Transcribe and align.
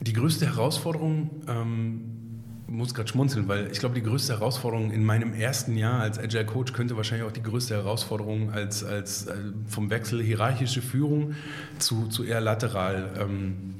Die 0.00 0.12
größte 0.12 0.46
Herausforderung, 0.46 1.30
ähm, 1.48 2.18
muss 2.68 2.92
gerade 2.94 3.08
schmunzeln, 3.08 3.48
weil 3.48 3.70
ich 3.72 3.78
glaube, 3.78 3.94
die 3.94 4.02
größte 4.02 4.34
Herausforderung 4.34 4.90
in 4.90 5.02
meinem 5.02 5.32
ersten 5.32 5.76
Jahr 5.76 6.00
als 6.00 6.18
Agile 6.18 6.44
Coach 6.44 6.74
könnte 6.74 6.96
wahrscheinlich 6.96 7.26
auch 7.26 7.32
die 7.32 7.42
größte 7.42 7.74
Herausforderung 7.74 8.52
als, 8.52 8.84
als 8.84 9.26
äh, 9.26 9.34
vom 9.66 9.90
Wechsel 9.90 10.22
hierarchische 10.22 10.82
Führung 10.82 11.34
zu, 11.78 12.08
zu 12.08 12.24
eher 12.24 12.40
lateral. 12.40 13.10
Ähm, 13.18 13.74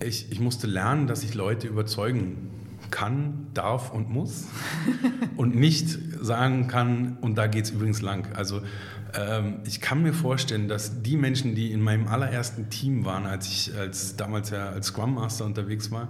ich, 0.00 0.32
ich 0.32 0.40
musste 0.40 0.66
lernen, 0.66 1.06
dass 1.06 1.22
ich 1.22 1.34
Leute 1.34 1.68
überzeugen 1.68 2.50
kann, 2.90 3.46
darf 3.54 3.92
und 3.92 4.10
muss 4.10 4.48
und 5.36 5.54
nicht 5.54 5.98
sagen 6.20 6.66
kann, 6.66 7.16
und 7.20 7.36
da 7.38 7.46
geht 7.46 7.64
es 7.64 7.70
übrigens 7.70 8.02
lang. 8.02 8.32
Also 8.34 8.60
ähm, 9.14 9.60
ich 9.66 9.80
kann 9.80 10.02
mir 10.02 10.12
vorstellen, 10.12 10.68
dass 10.68 11.02
die 11.02 11.16
Menschen, 11.16 11.54
die 11.54 11.72
in 11.72 11.80
meinem 11.80 12.08
allerersten 12.08 12.70
Team 12.70 13.04
waren, 13.04 13.26
als 13.26 13.46
ich 13.48 13.76
als 13.76 14.16
damals 14.16 14.50
ja 14.50 14.70
als 14.70 14.88
Scrum 14.88 15.14
Master 15.14 15.44
unterwegs 15.44 15.90
war, 15.90 16.08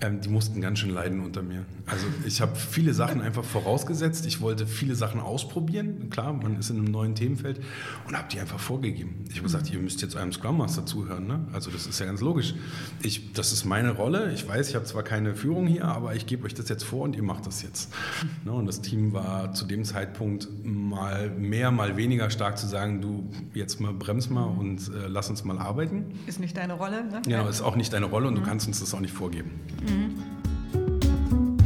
ähm, 0.00 0.20
die 0.20 0.28
mussten 0.28 0.60
ganz 0.60 0.78
schön 0.78 0.90
leiden 0.90 1.20
unter 1.20 1.42
mir. 1.42 1.64
Also 1.86 2.06
ich 2.26 2.40
habe 2.40 2.54
viele 2.56 2.94
Sachen 2.94 3.20
einfach 3.20 3.44
vorausgesetzt. 3.44 4.26
Ich 4.26 4.40
wollte 4.40 4.66
viele 4.66 4.94
Sachen 4.94 5.20
ausprobieren. 5.20 6.08
Klar, 6.10 6.32
man 6.32 6.58
ist 6.58 6.70
in 6.70 6.78
einem 6.78 6.90
neuen 6.90 7.14
Themenfeld 7.14 7.60
und 8.06 8.16
habe 8.16 8.28
die 8.32 8.40
einfach 8.40 8.60
vorgegeben. 8.60 9.24
Ich 9.28 9.36
habe 9.36 9.44
gesagt, 9.44 9.70
ihr 9.72 9.78
müsst 9.78 10.00
jetzt 10.02 10.16
einem 10.16 10.32
Scrum 10.32 10.58
Master 10.58 10.86
zuhören. 10.86 11.26
Ne? 11.26 11.46
Also 11.52 11.70
das 11.70 11.86
ist 11.86 11.98
ja 11.98 12.06
ganz 12.06 12.20
logisch. 12.20 12.54
Ich, 13.02 13.32
das 13.32 13.52
ist 13.52 13.64
meine 13.64 13.90
Rolle. 13.90 14.32
Ich 14.32 14.46
weiß, 14.46 14.68
ich 14.68 14.74
habe 14.74 14.84
zwar 14.84 15.02
keine 15.02 15.34
Führung 15.34 15.66
hier, 15.66 15.84
aber 15.84 16.14
ich 16.14 16.26
gebe 16.26 16.44
euch 16.44 16.54
das 16.54 16.68
jetzt 16.68 16.84
vor 16.84 17.02
und 17.02 17.16
ihr 17.16 17.22
macht 17.22 17.46
das 17.46 17.62
jetzt. 17.62 17.92
Ne? 18.44 18.52
Und 18.52 18.66
das 18.66 18.80
Team 18.80 19.12
war 19.12 19.52
zu 19.52 19.64
dem 19.66 19.84
Zeitpunkt 19.84 20.48
mal 20.64 21.30
mehr, 21.30 21.70
mal 21.70 21.96
weniger 21.96 22.30
stark 22.38 22.56
zu 22.56 22.68
sagen, 22.68 23.00
du 23.00 23.28
jetzt 23.52 23.80
mal 23.80 23.92
brems 23.92 24.30
mal 24.30 24.44
und 24.44 24.78
äh, 24.94 25.08
lass 25.08 25.28
uns 25.28 25.42
mal 25.42 25.58
arbeiten. 25.58 26.12
Ist 26.28 26.38
nicht 26.38 26.56
deine 26.56 26.74
Rolle, 26.74 27.04
ne? 27.04 27.20
Genau, 27.24 27.48
ist 27.48 27.62
auch 27.62 27.74
nicht 27.74 27.92
deine 27.92 28.06
Rolle 28.06 28.28
und 28.28 28.34
mhm. 28.34 28.38
du 28.38 28.44
kannst 28.44 28.68
uns 28.68 28.78
das 28.78 28.94
auch 28.94 29.00
nicht 29.00 29.12
vorgeben. 29.12 29.58
Mhm. 29.82 30.22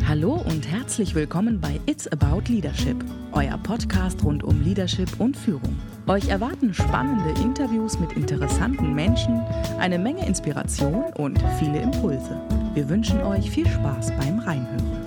Hallo 0.09 0.43
und 0.49 0.67
herzlich 0.67 1.15
willkommen 1.15 1.61
bei 1.61 1.79
It's 1.85 2.09
About 2.09 2.51
Leadership, 2.51 3.05
euer 3.33 3.59
Podcast 3.59 4.25
rund 4.25 4.43
um 4.45 4.63
Leadership 4.63 5.09
und 5.21 5.37
Führung. 5.37 5.77
Euch 6.07 6.29
erwarten 6.29 6.73
spannende 6.73 7.39
Interviews 7.43 7.99
mit 7.99 8.15
interessanten 8.15 8.95
Menschen, 8.95 9.41
eine 9.79 9.99
Menge 9.99 10.27
Inspiration 10.27 11.05
und 11.19 11.39
viele 11.59 11.83
Impulse. 11.83 12.41
Wir 12.73 12.89
wünschen 12.89 13.21
euch 13.21 13.51
viel 13.51 13.69
Spaß 13.69 14.13
beim 14.17 14.39
Reinhören. 14.39 15.02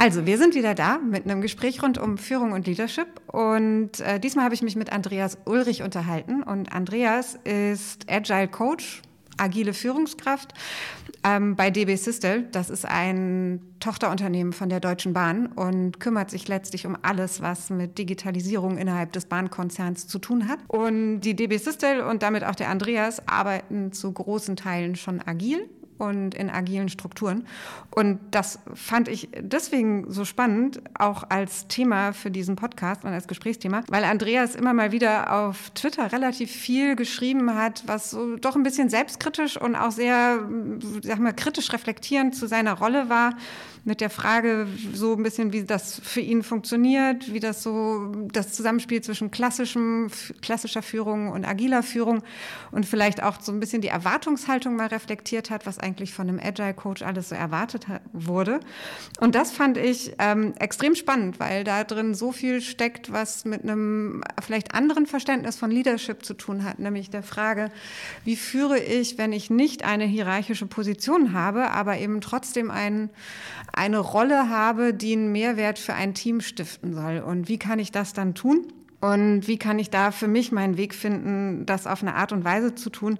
Also, 0.00 0.24
wir 0.24 0.38
sind 0.38 0.54
wieder 0.54 0.74
da 0.74 0.96
mit 0.96 1.26
einem 1.26 1.42
Gespräch 1.42 1.82
rund 1.82 1.98
um 1.98 2.16
Führung 2.16 2.52
und 2.52 2.66
Leadership. 2.66 3.06
Und 3.26 4.00
äh, 4.00 4.18
diesmal 4.18 4.46
habe 4.46 4.54
ich 4.54 4.62
mich 4.62 4.74
mit 4.74 4.90
Andreas 4.90 5.36
Ulrich 5.44 5.82
unterhalten. 5.82 6.42
Und 6.42 6.72
Andreas 6.72 7.38
ist 7.44 8.10
Agile 8.10 8.48
Coach, 8.48 9.02
agile 9.36 9.74
Führungskraft 9.74 10.54
ähm, 11.22 11.54
bei 11.54 11.68
DB 11.68 11.96
Systel. 11.96 12.48
Das 12.50 12.70
ist 12.70 12.86
ein 12.86 13.60
Tochterunternehmen 13.78 14.54
von 14.54 14.70
der 14.70 14.80
Deutschen 14.80 15.12
Bahn 15.12 15.48
und 15.48 16.00
kümmert 16.00 16.30
sich 16.30 16.48
letztlich 16.48 16.86
um 16.86 16.96
alles, 17.02 17.42
was 17.42 17.68
mit 17.68 17.98
Digitalisierung 17.98 18.78
innerhalb 18.78 19.12
des 19.12 19.26
Bahnkonzerns 19.26 20.06
zu 20.06 20.18
tun 20.18 20.48
hat. 20.48 20.60
Und 20.68 21.20
die 21.20 21.36
DB 21.36 21.58
Systel 21.58 22.00
und 22.00 22.22
damit 22.22 22.44
auch 22.44 22.54
der 22.54 22.70
Andreas 22.70 23.28
arbeiten 23.28 23.92
zu 23.92 24.10
großen 24.10 24.56
Teilen 24.56 24.96
schon 24.96 25.20
agil 25.20 25.68
und 26.00 26.34
in 26.34 26.50
agilen 26.50 26.88
Strukturen. 26.88 27.46
Und 27.90 28.18
das 28.30 28.58
fand 28.74 29.08
ich 29.08 29.28
deswegen 29.38 30.10
so 30.10 30.24
spannend, 30.24 30.80
auch 30.98 31.24
als 31.28 31.68
Thema 31.68 32.12
für 32.12 32.30
diesen 32.30 32.56
Podcast 32.56 33.04
und 33.04 33.12
als 33.12 33.28
Gesprächsthema, 33.28 33.82
weil 33.88 34.04
Andreas 34.04 34.54
immer 34.54 34.72
mal 34.72 34.92
wieder 34.92 35.32
auf 35.32 35.70
Twitter 35.70 36.12
relativ 36.12 36.50
viel 36.50 36.96
geschrieben 36.96 37.54
hat, 37.54 37.82
was 37.86 38.10
so 38.10 38.36
doch 38.36 38.56
ein 38.56 38.62
bisschen 38.62 38.88
selbstkritisch 38.88 39.60
und 39.60 39.76
auch 39.76 39.90
sehr, 39.90 40.40
sag 41.02 41.18
mal, 41.18 41.32
kritisch 41.32 41.72
reflektierend 41.72 42.34
zu 42.34 42.46
seiner 42.46 42.74
Rolle 42.74 43.08
war 43.08 43.34
mit 43.84 44.00
der 44.00 44.10
Frage 44.10 44.66
so 44.92 45.14
ein 45.14 45.22
bisschen, 45.22 45.52
wie 45.52 45.64
das 45.64 46.00
für 46.02 46.20
ihn 46.20 46.42
funktioniert, 46.42 47.32
wie 47.32 47.40
das 47.40 47.62
so 47.62 48.12
das 48.32 48.52
Zusammenspiel 48.52 49.00
zwischen 49.00 49.30
klassischem, 49.30 50.10
klassischer 50.42 50.82
Führung 50.82 51.28
und 51.28 51.44
agiler 51.44 51.82
Führung 51.82 52.22
und 52.70 52.86
vielleicht 52.86 53.22
auch 53.22 53.40
so 53.40 53.52
ein 53.52 53.60
bisschen 53.60 53.80
die 53.80 53.88
Erwartungshaltung 53.88 54.76
mal 54.76 54.88
reflektiert 54.88 55.50
hat, 55.50 55.66
was 55.66 55.78
eigentlich 55.78 56.12
von 56.12 56.28
einem 56.28 56.40
Agile 56.42 56.74
Coach 56.74 57.02
alles 57.02 57.30
so 57.30 57.34
erwartet 57.34 57.86
wurde. 58.12 58.60
Und 59.20 59.34
das 59.34 59.52
fand 59.52 59.76
ich 59.76 60.14
ähm, 60.18 60.54
extrem 60.58 60.94
spannend, 60.94 61.40
weil 61.40 61.64
da 61.64 61.84
drin 61.84 62.14
so 62.14 62.32
viel 62.32 62.60
steckt, 62.60 63.12
was 63.12 63.44
mit 63.44 63.62
einem 63.62 64.22
vielleicht 64.42 64.74
anderen 64.74 65.06
Verständnis 65.06 65.56
von 65.56 65.70
Leadership 65.70 66.24
zu 66.24 66.34
tun 66.34 66.64
hat, 66.64 66.78
nämlich 66.78 67.10
der 67.10 67.22
Frage, 67.22 67.70
wie 68.24 68.36
führe 68.36 68.78
ich, 68.78 69.18
wenn 69.18 69.32
ich 69.32 69.50
nicht 69.50 69.84
eine 69.84 70.04
hierarchische 70.04 70.66
Position 70.66 71.32
habe, 71.32 71.70
aber 71.70 71.98
eben 71.98 72.20
trotzdem 72.20 72.70
einen 72.70 73.10
eine 73.72 73.98
Rolle 73.98 74.48
habe, 74.48 74.94
die 74.94 75.12
einen 75.12 75.32
Mehrwert 75.32 75.78
für 75.78 75.94
ein 75.94 76.14
Team 76.14 76.40
stiften 76.40 76.94
soll. 76.94 77.18
Und 77.20 77.48
wie 77.48 77.58
kann 77.58 77.78
ich 77.78 77.92
das 77.92 78.12
dann 78.12 78.34
tun? 78.34 78.66
Und 79.00 79.48
wie 79.48 79.56
kann 79.56 79.78
ich 79.78 79.88
da 79.88 80.10
für 80.10 80.28
mich 80.28 80.52
meinen 80.52 80.76
Weg 80.76 80.94
finden, 80.94 81.64
das 81.64 81.86
auf 81.86 82.02
eine 82.02 82.14
Art 82.14 82.32
und 82.32 82.44
Weise 82.44 82.74
zu 82.74 82.90
tun, 82.90 83.18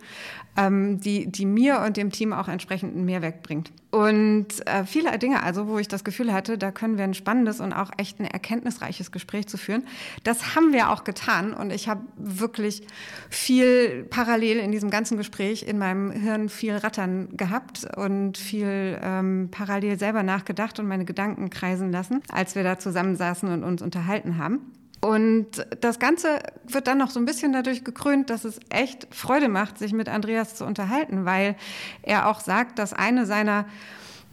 ähm, 0.56 1.00
die, 1.00 1.30
die 1.30 1.46
mir 1.46 1.80
und 1.80 1.96
dem 1.96 2.10
Team 2.10 2.34
auch 2.34 2.48
entsprechend 2.48 2.94
einen 2.94 3.06
Mehrwert 3.06 3.42
bringt. 3.42 3.72
Und 3.90 4.66
äh, 4.66 4.84
viele 4.84 5.16
Dinge, 5.18 5.42
also 5.42 5.68
wo 5.68 5.78
ich 5.78 5.88
das 5.88 6.04
Gefühl 6.04 6.32
hatte, 6.32 6.58
da 6.58 6.70
können 6.70 6.98
wir 6.98 7.04
ein 7.04 7.14
spannendes 7.14 7.60
und 7.60 7.72
auch 7.72 7.90
echt 7.96 8.20
ein 8.20 8.26
erkenntnisreiches 8.26 9.10
Gespräch 9.10 9.48
zu 9.48 9.56
führen. 9.56 9.84
Das 10.22 10.54
haben 10.54 10.72
wir 10.72 10.90
auch 10.90 11.02
getan 11.02 11.54
und 11.54 11.72
ich 11.72 11.88
habe 11.88 12.02
wirklich 12.16 12.82
viel 13.30 14.04
parallel 14.10 14.58
in 14.58 14.72
diesem 14.72 14.90
ganzen 14.90 15.16
Gespräch 15.16 15.62
in 15.62 15.78
meinem 15.78 16.10
Hirn 16.10 16.50
viel 16.50 16.76
Rattern 16.76 17.36
gehabt 17.36 17.86
und 17.96 18.36
viel 18.36 18.98
ähm, 19.02 19.48
parallel 19.50 19.98
selber 19.98 20.22
nachgedacht 20.22 20.78
und 20.78 20.86
meine 20.86 21.06
Gedanken 21.06 21.48
kreisen 21.48 21.90
lassen, 21.90 22.22
als 22.30 22.54
wir 22.54 22.64
da 22.64 22.78
zusammensaßen 22.78 23.48
und 23.48 23.64
uns 23.64 23.82
unterhalten 23.82 24.36
haben. 24.36 24.60
Und 25.00 25.66
das 25.80 25.98
Ganze 25.98 26.40
wird 26.64 26.86
dann 26.86 26.98
noch 26.98 27.10
so 27.10 27.18
ein 27.18 27.24
bisschen 27.24 27.52
dadurch 27.52 27.84
gekrönt, 27.84 28.28
dass 28.28 28.44
es 28.44 28.60
echt 28.68 29.08
Freude 29.14 29.48
macht, 29.48 29.78
sich 29.78 29.92
mit 29.92 30.08
Andreas 30.08 30.56
zu 30.56 30.66
unterhalten, 30.66 31.24
weil 31.24 31.56
er 32.02 32.28
auch 32.28 32.40
sagt, 32.40 32.78
dass 32.78 32.92
eine 32.92 33.24
seiner 33.26 33.66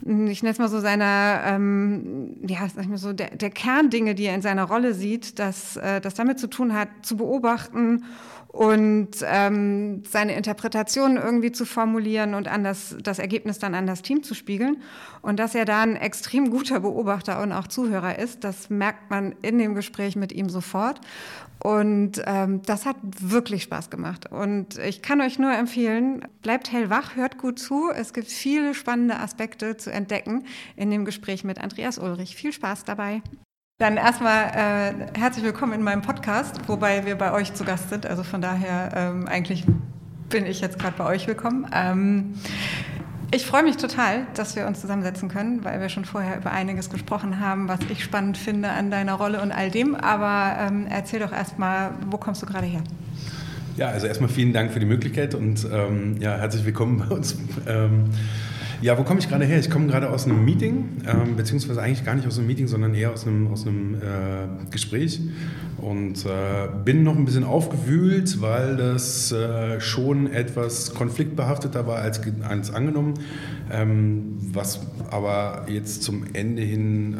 ich 0.01 0.43
nenne 0.43 0.51
es 0.51 0.59
mal 0.59 0.69
so 0.69 0.79
seiner, 0.79 1.41
ähm, 1.43 2.37
ja, 2.47 2.59
sag 2.73 2.83
ich 2.83 2.89
mal 2.89 2.99
so, 2.99 3.13
der, 3.13 3.31
der 3.31 3.49
Kerndinge, 3.49 4.13
die 4.13 4.25
er 4.25 4.35
in 4.35 4.43
seiner 4.43 4.65
Rolle 4.65 4.93
sieht, 4.93 5.39
dass 5.39 5.75
äh, 5.77 5.99
das 5.99 6.13
damit 6.13 6.39
zu 6.39 6.47
tun 6.47 6.73
hat, 6.73 6.89
zu 7.01 7.17
beobachten 7.17 8.05
und 8.57 9.09
ähm, 9.23 10.01
seine 10.09 10.33
Interpretation 10.33 11.15
irgendwie 11.15 11.51
zu 11.51 11.63
formulieren 11.63 12.33
und 12.33 12.47
an 12.47 12.63
das, 12.63 12.97
das 13.03 13.19
Ergebnis 13.19 13.59
dann 13.59 13.75
an 13.75 13.85
das 13.85 14.01
Team 14.01 14.23
zu 14.23 14.33
spiegeln. 14.33 14.81
Und 15.21 15.37
dass 15.37 15.53
er 15.53 15.65
da 15.65 15.83
ein 15.83 15.95
extrem 15.95 16.49
guter 16.49 16.79
Beobachter 16.79 17.39
und 17.43 17.51
auch 17.51 17.67
Zuhörer 17.67 18.17
ist, 18.17 18.43
das 18.43 18.71
merkt 18.71 19.11
man 19.11 19.35
in 19.43 19.59
dem 19.59 19.75
Gespräch 19.75 20.15
mit 20.15 20.31
ihm 20.31 20.49
sofort. 20.49 21.01
Und 21.63 22.19
ähm, 22.25 22.63
das 22.63 22.87
hat 22.87 22.95
wirklich 23.03 23.61
Spaß 23.61 23.91
gemacht. 23.91 24.31
Und 24.31 24.79
ich 24.79 25.03
kann 25.03 25.21
euch 25.21 25.37
nur 25.37 25.53
empfehlen, 25.53 26.25
bleibt 26.41 26.71
hellwach, 26.71 27.15
hört 27.15 27.37
gut 27.37 27.59
zu. 27.59 27.91
Es 27.95 28.11
gibt 28.11 28.27
viele 28.27 28.73
spannende 28.73 29.19
Aspekte 29.19 29.77
zu 29.77 29.91
entdecken 29.91 30.45
in 30.75 30.89
dem 30.89 31.05
Gespräch 31.05 31.43
mit 31.43 31.61
Andreas 31.61 31.99
Ulrich. 31.99 32.35
Viel 32.35 32.53
Spaß 32.53 32.85
dabei. 32.85 33.21
Dann 33.79 33.97
erstmal 33.97 34.45
äh, 34.55 35.19
herzlich 35.19 35.45
willkommen 35.45 35.73
in 35.73 35.83
meinem 35.83 36.01
Podcast, 36.01 36.61
wobei 36.65 37.05
wir 37.05 37.15
bei 37.15 37.31
euch 37.31 37.53
zu 37.53 37.63
Gast 37.63 37.91
sind. 37.91 38.07
Also 38.07 38.23
von 38.23 38.41
daher 38.41 38.89
ähm, 38.95 39.27
eigentlich 39.27 39.65
bin 40.29 40.47
ich 40.47 40.61
jetzt 40.61 40.79
gerade 40.79 40.95
bei 40.97 41.05
euch 41.05 41.27
willkommen. 41.27 41.67
Ähm, 41.71 42.33
ich 43.31 43.45
freue 43.45 43.61
mich 43.61 43.77
total, 43.77 44.25
dass 44.33 44.55
wir 44.55 44.65
uns 44.65 44.81
zusammensetzen 44.81 45.29
können, 45.29 45.63
weil 45.63 45.79
wir 45.79 45.89
schon 45.89 46.05
vorher 46.05 46.37
über 46.37 46.49
einiges 46.49 46.89
gesprochen 46.89 47.39
haben, 47.39 47.67
was 47.67 47.77
ich 47.89 48.03
spannend 48.03 48.39
finde 48.39 48.69
an 48.69 48.89
deiner 48.89 49.13
Rolle 49.13 49.43
und 49.43 49.51
all 49.51 49.69
dem. 49.69 49.93
Aber 49.93 50.57
ähm, 50.59 50.87
erzähl 50.89 51.19
doch 51.19 51.31
erstmal, 51.31 51.91
wo 52.09 52.17
kommst 52.17 52.41
du 52.41 52.47
gerade 52.47 52.65
her? 52.65 52.81
Ja, 53.75 53.89
also 53.89 54.07
erstmal 54.07 54.31
vielen 54.31 54.53
Dank 54.53 54.71
für 54.71 54.79
die 54.79 54.87
Möglichkeit 54.87 55.35
und 55.35 55.67
ähm, 55.71 56.17
ja, 56.19 56.35
herzlich 56.35 56.65
willkommen 56.65 57.05
bei 57.07 57.15
uns. 57.15 57.37
Ähm, 57.67 58.05
ja, 58.81 58.97
wo 58.97 59.03
komme 59.03 59.19
ich 59.19 59.29
gerade 59.29 59.45
her? 59.45 59.59
Ich 59.59 59.69
komme 59.69 59.87
gerade 59.87 60.09
aus 60.09 60.25
einem 60.25 60.43
Meeting, 60.45 61.01
ähm, 61.07 61.35
beziehungsweise 61.35 61.81
eigentlich 61.81 62.05
gar 62.05 62.15
nicht 62.15 62.27
aus 62.27 62.37
einem 62.37 62.47
Meeting, 62.47 62.67
sondern 62.67 62.93
eher 62.93 63.11
aus 63.11 63.25
einem, 63.25 63.47
aus 63.47 63.65
einem 63.65 63.95
äh, 63.95 64.69
Gespräch 64.71 65.19
und 65.77 66.25
äh, 66.25 66.67
bin 66.83 67.03
noch 67.03 67.15
ein 67.15 67.25
bisschen 67.25 67.43
aufgewühlt, 67.43 68.41
weil 68.41 68.75
das 68.77 69.31
äh, 69.31 69.79
schon 69.79 70.31
etwas 70.31 70.93
konfliktbehafteter 70.93 71.87
war 71.87 71.99
als, 71.99 72.21
als 72.47 72.73
angenommen, 72.73 73.15
ähm, 73.71 74.37
was 74.53 74.79
aber 75.09 75.65
jetzt 75.67 76.03
zum 76.03 76.23
Ende 76.33 76.61
hin 76.61 77.17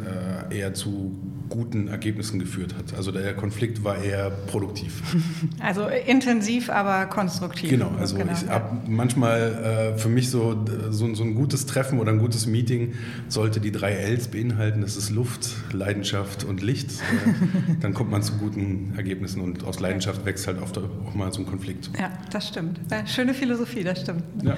äh, 0.52 0.58
eher 0.58 0.74
zu 0.74 1.16
guten 1.50 1.88
Ergebnissen 1.88 2.40
geführt 2.40 2.76
hat. 2.76 2.96
Also 2.96 3.12
der 3.12 3.34
Konflikt 3.36 3.84
war 3.84 3.98
eher 3.98 4.30
produktiv. 4.30 5.02
Also 5.60 5.88
intensiv, 5.88 6.70
aber 6.70 7.08
konstruktiv. 7.08 7.70
Genau, 7.70 7.92
also 8.00 8.16
genau. 8.16 8.32
ich 8.32 8.48
habe 8.48 8.78
manchmal 8.88 9.94
äh, 9.96 9.98
für 9.98 10.08
mich 10.08 10.30
so, 10.30 10.66
so, 10.90 11.14
so, 11.14 11.24
ein 11.24 11.36
gutes 11.36 11.66
Treffen 11.66 12.00
oder 12.00 12.12
ein 12.12 12.20
gutes 12.20 12.48
Meeting 12.48 12.94
sollte 13.28 13.60
die 13.60 13.72
drei 13.72 13.94
Ls 13.94 14.28
beinhalten. 14.28 14.82
Das 14.82 14.96
ist 14.96 15.10
Luft, 15.10 15.50
Leidenschaft 15.74 16.44
und 16.44 16.62
Licht. 16.62 16.92
Dann 17.82 17.94
kommt 17.94 18.12
man 18.12 18.22
zu 18.22 18.34
guten 18.34 18.94
Ergebnissen 18.96 19.42
und 19.42 19.64
aus 19.64 19.80
Leidenschaft 19.80 20.26
wächst 20.26 20.48
halt 20.48 20.62
oft 20.62 20.78
auch 20.78 21.16
mal 21.16 21.34
so 21.34 21.42
ein 21.42 21.48
Konflikt. 21.48 21.90
Ja, 22.00 22.12
das 22.32 22.48
stimmt. 22.48 22.80
Schöne 23.06 23.34
Philosophie, 23.34 23.84
das 23.84 24.02
stimmt. 24.02 24.24
Ja. 24.44 24.58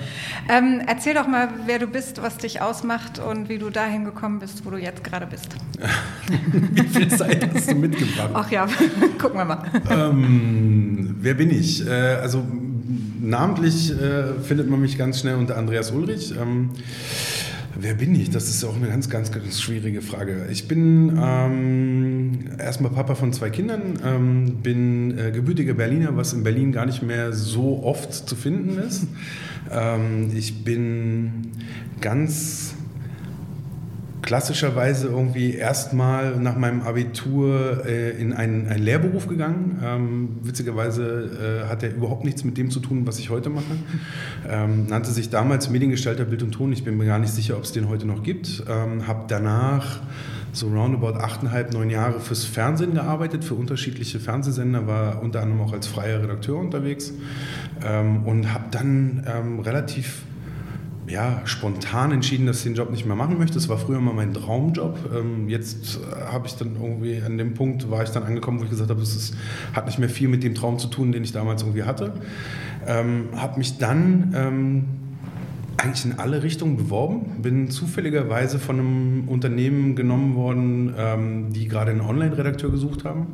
Ähm, 0.50 0.82
erzähl 0.86 1.14
doch 1.14 1.28
mal, 1.28 1.50
wer 1.66 1.80
du 1.80 1.88
bist, 1.88 2.22
was 2.22 2.38
dich 2.38 2.62
ausmacht 2.62 3.20
und 3.20 3.50
wie 3.50 3.58
du 3.58 3.70
dahin 3.70 4.06
gekommen 4.06 4.40
bist, 4.40 4.66
wo 4.66 4.70
du 4.70 4.78
jetzt 4.78 5.04
gerade 5.04 5.26
bist. 5.26 5.56
wie 6.80 6.88
viel 6.88 7.08
Zeit 7.10 7.50
hast 7.54 7.72
du 7.72 7.76
mitgebracht? 7.76 8.32
Ach 8.34 8.52
ja, 8.52 8.68
gucken 9.20 9.38
wir 9.38 9.46
mal. 9.46 9.64
Ähm, 9.90 11.16
wer 11.22 11.34
bin 11.34 11.52
ich? 11.52 11.86
Äh, 11.86 11.92
also 11.92 12.44
namentlich 13.20 13.92
äh, 13.92 14.40
findet 14.42 14.70
man 14.70 14.82
mich 14.82 14.98
ganz 14.98 15.20
schnell 15.20 15.36
unter 15.36 15.58
Andreas 15.58 15.92
Ulrich. 15.92 16.34
Ähm, 16.40 16.72
Wer 17.82 17.94
bin 17.94 18.14
ich? 18.16 18.30
Das 18.30 18.50
ist 18.50 18.64
auch 18.66 18.76
eine 18.76 18.88
ganz, 18.88 19.10
ganz, 19.10 19.32
ganz 19.32 19.62
schwierige 19.62 20.02
Frage. 20.02 20.48
Ich 20.52 20.68
bin 20.68 21.18
ähm, 21.22 22.40
erstmal 22.58 22.92
Papa 22.92 23.16
von 23.16 23.32
zwei 23.32 23.50
Kindern, 23.50 24.00
ähm, 24.06 24.58
bin 24.62 25.18
äh, 25.18 25.32
gebürtiger 25.32 25.76
Berliner, 25.76 26.18
was 26.18 26.34
in 26.34 26.44
Berlin 26.44 26.74
gar 26.74 26.86
nicht 26.86 27.04
mehr 27.04 27.32
so 27.32 27.84
oft 27.84 28.14
zu 28.14 28.36
finden 28.36 28.78
ist. 28.80 29.08
Ähm, 29.72 30.32
ich 30.36 30.66
bin 30.66 31.52
ganz 32.02 32.74
klassischerweise 34.30 35.08
irgendwie 35.08 35.56
erstmal 35.56 36.40
nach 36.40 36.56
meinem 36.56 36.82
Abitur 36.82 37.84
äh, 37.84 38.12
in 38.12 38.32
einen, 38.32 38.68
einen, 38.68 38.84
Lehrberuf 38.84 39.28
gegangen. 39.28 39.80
Ähm, 39.84 40.38
witzigerweise 40.44 41.64
äh, 41.66 41.68
hat 41.68 41.82
er 41.82 41.96
überhaupt 41.96 42.26
nichts 42.26 42.44
mit 42.44 42.56
dem 42.56 42.70
zu 42.70 42.80
tun, 42.80 43.08
was 43.08 43.18
ich 43.18 43.32
heute 43.32 43.50
mache. 43.50 43.66
Ähm, 44.48 44.86
nannte 44.88 45.12
sich 45.12 45.30
damals 45.30 45.70
Mediengestalter 45.70 46.26
Bild 46.26 46.44
und 46.44 46.52
Ton. 46.52 46.72
Ich 46.72 46.84
bin 46.84 46.98
mir 46.98 47.06
gar 47.06 47.20
nicht 47.20 47.34
sicher, 47.34 47.58
ob 47.58 47.64
es 47.64 47.72
den 47.72 47.90
heute 47.90 48.06
noch 48.06 48.24
gibt. 48.24 48.64
Ähm, 48.70 49.06
habe 49.08 49.26
danach 49.28 50.02
so 50.54 50.68
roundabout 50.68 51.20
achteinhalb, 51.20 51.74
neun 51.74 51.90
Jahre 51.90 52.20
fürs 52.20 52.46
Fernsehen 52.46 52.94
gearbeitet, 52.94 53.44
für 53.44 53.56
unterschiedliche 53.56 54.20
Fernsehsender, 54.20 54.88
war 54.88 55.22
unter 55.22 55.42
anderem 55.42 55.62
auch 55.62 55.74
als 55.74 55.88
freier 55.88 56.22
Redakteur 56.22 56.58
unterwegs 56.58 57.14
ähm, 57.84 58.26
und 58.26 58.54
habe 58.54 58.66
dann 58.72 59.26
ähm, 59.28 59.60
relativ 59.60 60.24
ja, 61.10 61.42
spontan 61.46 62.12
entschieden, 62.12 62.46
dass 62.46 62.58
ich 62.58 62.64
den 62.64 62.76
Job 62.76 62.92
nicht 62.92 63.06
mehr 63.06 63.16
machen 63.16 63.38
möchte. 63.38 63.56
Das 63.56 63.68
war 63.68 63.78
früher 63.78 64.00
mal 64.00 64.14
mein 64.14 64.34
Traumjob. 64.34 64.98
Ähm, 65.16 65.50
jetzt 65.50 65.98
äh, 65.98 66.32
habe 66.32 66.48
ich 66.48 66.54
dann 66.54 66.76
irgendwie 66.76 67.22
an 67.22 67.38
dem 67.38 67.56
Punkt, 67.56 67.90
war 67.90 68.04
ich 68.04 68.10
dann 68.10 68.24
angekommen, 68.24 68.60
wo 68.60 68.64
ich 68.64 68.70
gesagt 68.70 68.90
habe, 68.90 69.02
es 69.02 69.34
hat 69.74 69.88
nicht 69.88 69.98
mehr 69.98 70.10
viel 70.10 70.28
mit 70.28 70.44
dem 70.44 70.54
Traum 70.54 70.78
zu 70.78 70.88
tun, 70.88 71.12
den 71.12 71.24
ich 71.24 71.32
damals 71.32 71.64
irgendwie 71.64 71.84
hatte. 71.84 72.14
Ähm, 72.86 73.30
habe 73.36 73.58
mich 73.58 73.78
dann 73.80 74.34
ähm, 74.36 74.86
eigentlich 75.78 76.06
in 76.06 76.20
alle 76.20 76.44
Richtungen 76.44 76.78
beworben. 76.78 77.42
Bin 77.42 77.72
zufälligerweise 77.72 78.60
von 78.60 78.80
einem 78.80 79.28
Unternehmen 79.28 79.96
genommen 79.96 80.36
worden, 80.36 80.94
ähm, 80.96 81.54
die 81.54 81.68
gerade 81.68 81.90
einen 81.92 82.02
Online-Redakteur 82.02 82.70
gesucht 82.70 83.04
haben. 83.04 83.28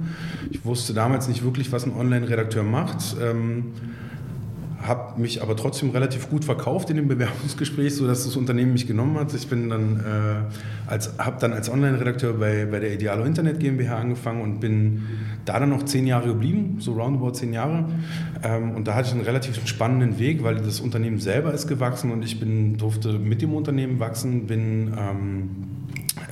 Ich 0.50 0.64
wusste 0.64 0.94
damals 0.94 1.28
nicht 1.28 1.44
wirklich, 1.44 1.74
was 1.74 1.86
ein 1.86 1.94
Online-Redakteur 1.94 2.64
macht. 2.64 3.18
Ähm, 3.22 3.74
habe 4.88 5.20
mich 5.20 5.42
aber 5.42 5.56
trotzdem 5.56 5.90
relativ 5.92 6.30
gut 6.30 6.46
verkauft 6.46 6.90
in 6.90 6.98
dem 6.98 7.08
Bewerbungsgespräch, 7.08 7.96
sodass 7.96 8.26
das 8.26 8.36
Unternehmen 8.36 8.74
mich 8.74 8.88
genommen 8.88 9.18
hat. 9.18 9.34
Ich 9.34 9.52
äh, 9.52 9.56
habe 11.18 11.38
dann 11.40 11.54
als 11.54 11.70
Online-Redakteur 11.70 12.34
bei, 12.34 12.66
bei 12.66 12.80
der 12.80 12.94
Idealo 12.94 13.24
Internet 13.24 13.60
GmbH 13.60 13.98
angefangen 13.98 14.42
und 14.42 14.60
bin 14.60 15.04
da 15.46 15.60
dann 15.60 15.70
noch 15.70 15.84
zehn 15.84 16.08
Jahre 16.08 16.28
geblieben, 16.30 16.78
so 16.80 16.94
roundabout 16.94 17.32
zehn 17.32 17.54
Jahre. 17.54 17.86
Ähm, 18.44 18.72
und 18.72 18.88
da 18.88 18.96
hatte 18.96 19.08
ich 19.08 19.14
einen 19.14 19.24
relativ 19.24 19.66
spannenden 19.68 20.20
Weg, 20.20 20.44
weil 20.44 20.56
das 20.56 20.80
Unternehmen 20.80 21.20
selber 21.20 21.54
ist 21.54 21.68
gewachsen 21.68 22.12
und 22.12 22.24
ich 22.24 22.40
bin, 22.40 22.78
durfte 22.78 23.14
mit 23.14 23.42
dem 23.42 23.54
Unternehmen 23.54 24.00
wachsen, 24.00 24.48
bin 24.48 24.94
ähm, 24.98 25.75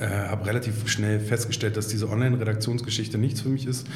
äh, 0.00 0.06
habe 0.06 0.46
relativ 0.46 0.88
schnell 0.88 1.20
festgestellt, 1.20 1.76
dass 1.76 1.88
diese 1.88 2.08
Online-Redaktionsgeschichte 2.08 3.18
nichts 3.18 3.40
für 3.40 3.48
mich 3.48 3.66
ist, 3.66 3.86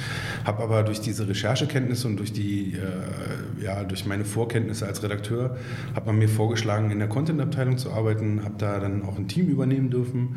habe 0.44 0.62
aber 0.62 0.82
durch 0.82 1.00
diese 1.00 1.28
Recherchekenntnisse 1.28 2.08
und 2.08 2.16
durch, 2.16 2.32
die, 2.32 2.74
äh, 2.74 3.62
ja, 3.64 3.84
durch 3.84 4.06
meine 4.06 4.24
Vorkenntnisse 4.24 4.86
als 4.86 5.02
Redakteur, 5.02 5.56
hat 5.94 6.06
man 6.06 6.18
mir 6.18 6.28
vorgeschlagen, 6.28 6.90
in 6.90 6.98
der 6.98 7.08
Content-Abteilung 7.08 7.78
zu 7.78 7.92
arbeiten, 7.92 8.42
habe 8.44 8.54
da 8.58 8.78
dann 8.78 9.02
auch 9.04 9.18
ein 9.18 9.28
Team 9.28 9.48
übernehmen 9.48 9.90
dürfen 9.90 10.36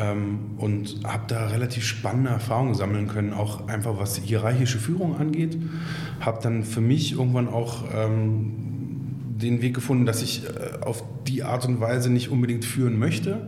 ähm, 0.00 0.38
und 0.56 1.00
habe 1.04 1.24
da 1.28 1.46
relativ 1.46 1.84
spannende 1.84 2.30
Erfahrungen 2.30 2.74
sammeln 2.74 3.08
können, 3.08 3.32
auch 3.32 3.68
einfach 3.68 3.98
was 3.98 4.16
hierarchische 4.16 4.78
Führung 4.78 5.16
angeht. 5.18 5.58
Habe 6.20 6.40
dann 6.42 6.64
für 6.64 6.80
mich 6.80 7.12
irgendwann 7.12 7.48
auch 7.48 7.84
ähm, 7.94 8.65
den 9.36 9.62
Weg 9.62 9.74
gefunden, 9.74 10.06
dass 10.06 10.22
ich 10.22 10.44
äh, 10.44 10.84
auf 10.84 11.04
die 11.26 11.42
Art 11.42 11.66
und 11.66 11.80
Weise 11.80 12.10
nicht 12.10 12.30
unbedingt 12.30 12.64
führen 12.64 12.98
möchte, 12.98 13.46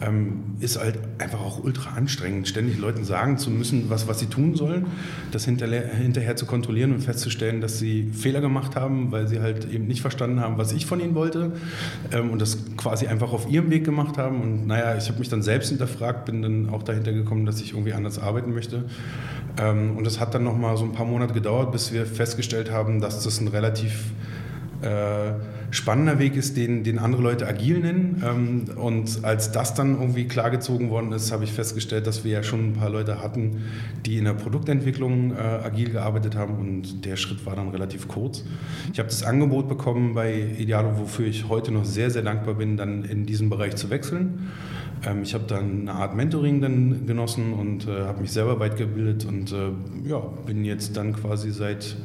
ähm, 0.00 0.56
ist 0.60 0.78
halt 0.78 0.98
einfach 1.18 1.40
auch 1.40 1.62
ultra 1.62 1.96
anstrengend, 1.96 2.48
ständig 2.48 2.78
Leuten 2.78 3.04
sagen 3.04 3.38
zu 3.38 3.50
müssen, 3.50 3.90
was, 3.90 4.06
was 4.06 4.20
sie 4.20 4.26
tun 4.26 4.54
sollen, 4.54 4.86
das 5.32 5.44
hinterher, 5.44 6.36
zu 6.36 6.46
kontrollieren 6.46 6.92
und 6.92 7.00
festzustellen, 7.00 7.60
dass 7.60 7.78
sie 7.78 8.10
Fehler 8.12 8.40
gemacht 8.40 8.76
haben, 8.76 9.10
weil 9.10 9.26
sie 9.26 9.40
halt 9.40 9.70
eben 9.70 9.86
nicht 9.86 10.00
verstanden 10.00 10.40
haben, 10.40 10.58
was 10.58 10.72
ich 10.72 10.86
von 10.86 11.00
ihnen 11.00 11.14
wollte 11.14 11.52
ähm, 12.12 12.30
und 12.30 12.40
das 12.40 12.58
quasi 12.76 13.06
einfach 13.06 13.32
auf 13.32 13.50
ihrem 13.50 13.70
Weg 13.70 13.84
gemacht 13.84 14.18
haben. 14.18 14.40
Und 14.40 14.66
naja, 14.66 14.96
ich 14.96 15.08
habe 15.08 15.18
mich 15.18 15.28
dann 15.28 15.42
selbst 15.42 15.70
hinterfragt, 15.70 16.26
bin 16.26 16.42
dann 16.42 16.68
auch 16.68 16.82
dahinter 16.82 17.12
gekommen, 17.12 17.46
dass 17.46 17.60
ich 17.60 17.72
irgendwie 17.72 17.92
anders 17.92 18.18
arbeiten 18.18 18.52
möchte. 18.52 18.84
Ähm, 19.60 19.96
und 19.96 20.04
das 20.04 20.20
hat 20.20 20.34
dann 20.34 20.44
nochmal 20.44 20.76
so 20.76 20.84
ein 20.84 20.92
paar 20.92 21.06
Monate 21.06 21.34
gedauert, 21.34 21.72
bis 21.72 21.92
wir 21.92 22.06
festgestellt 22.06 22.70
haben, 22.70 23.00
dass 23.00 23.24
das 23.24 23.40
ein 23.40 23.48
relativ 23.48 24.12
äh, 24.82 25.32
spannender 25.70 26.18
Weg 26.18 26.36
ist, 26.36 26.56
den, 26.56 26.84
den 26.84 26.98
andere 26.98 27.22
Leute 27.22 27.48
agil 27.48 27.80
nennen. 27.80 28.22
Ähm, 28.24 28.76
und 28.76 29.24
als 29.24 29.50
das 29.52 29.74
dann 29.74 29.98
irgendwie 29.98 30.26
klargezogen 30.26 30.90
worden 30.90 31.12
ist, 31.12 31.32
habe 31.32 31.44
ich 31.44 31.52
festgestellt, 31.52 32.06
dass 32.06 32.24
wir 32.24 32.32
ja 32.32 32.42
schon 32.42 32.70
ein 32.70 32.72
paar 32.74 32.90
Leute 32.90 33.22
hatten, 33.22 33.62
die 34.06 34.18
in 34.18 34.24
der 34.24 34.34
Produktentwicklung 34.34 35.32
äh, 35.32 35.36
agil 35.36 35.90
gearbeitet 35.90 36.36
haben 36.36 36.58
und 36.58 37.04
der 37.04 37.16
Schritt 37.16 37.44
war 37.44 37.56
dann 37.56 37.68
relativ 37.70 38.08
kurz. 38.08 38.44
Ich 38.92 38.98
habe 38.98 39.08
das 39.08 39.22
Angebot 39.22 39.68
bekommen 39.68 40.14
bei 40.14 40.54
Idealo, 40.58 40.98
wofür 40.98 41.26
ich 41.26 41.48
heute 41.48 41.72
noch 41.72 41.84
sehr, 41.84 42.10
sehr 42.10 42.22
dankbar 42.22 42.54
bin, 42.54 42.76
dann 42.76 43.04
in 43.04 43.26
diesem 43.26 43.50
Bereich 43.50 43.76
zu 43.76 43.90
wechseln. 43.90 44.50
Ähm, 45.04 45.22
ich 45.22 45.34
habe 45.34 45.44
dann 45.46 45.82
eine 45.82 45.94
Art 45.94 46.14
Mentoring 46.14 46.60
dann 46.60 47.06
genossen 47.06 47.52
und 47.52 47.86
äh, 47.86 48.02
habe 48.02 48.20
mich 48.20 48.32
selber 48.32 48.60
weitergebildet 48.60 49.24
und 49.24 49.52
äh, 49.52 49.70
ja, 50.08 50.18
bin 50.46 50.64
jetzt 50.64 50.96
dann 50.96 51.14
quasi 51.14 51.50
seit 51.50 51.96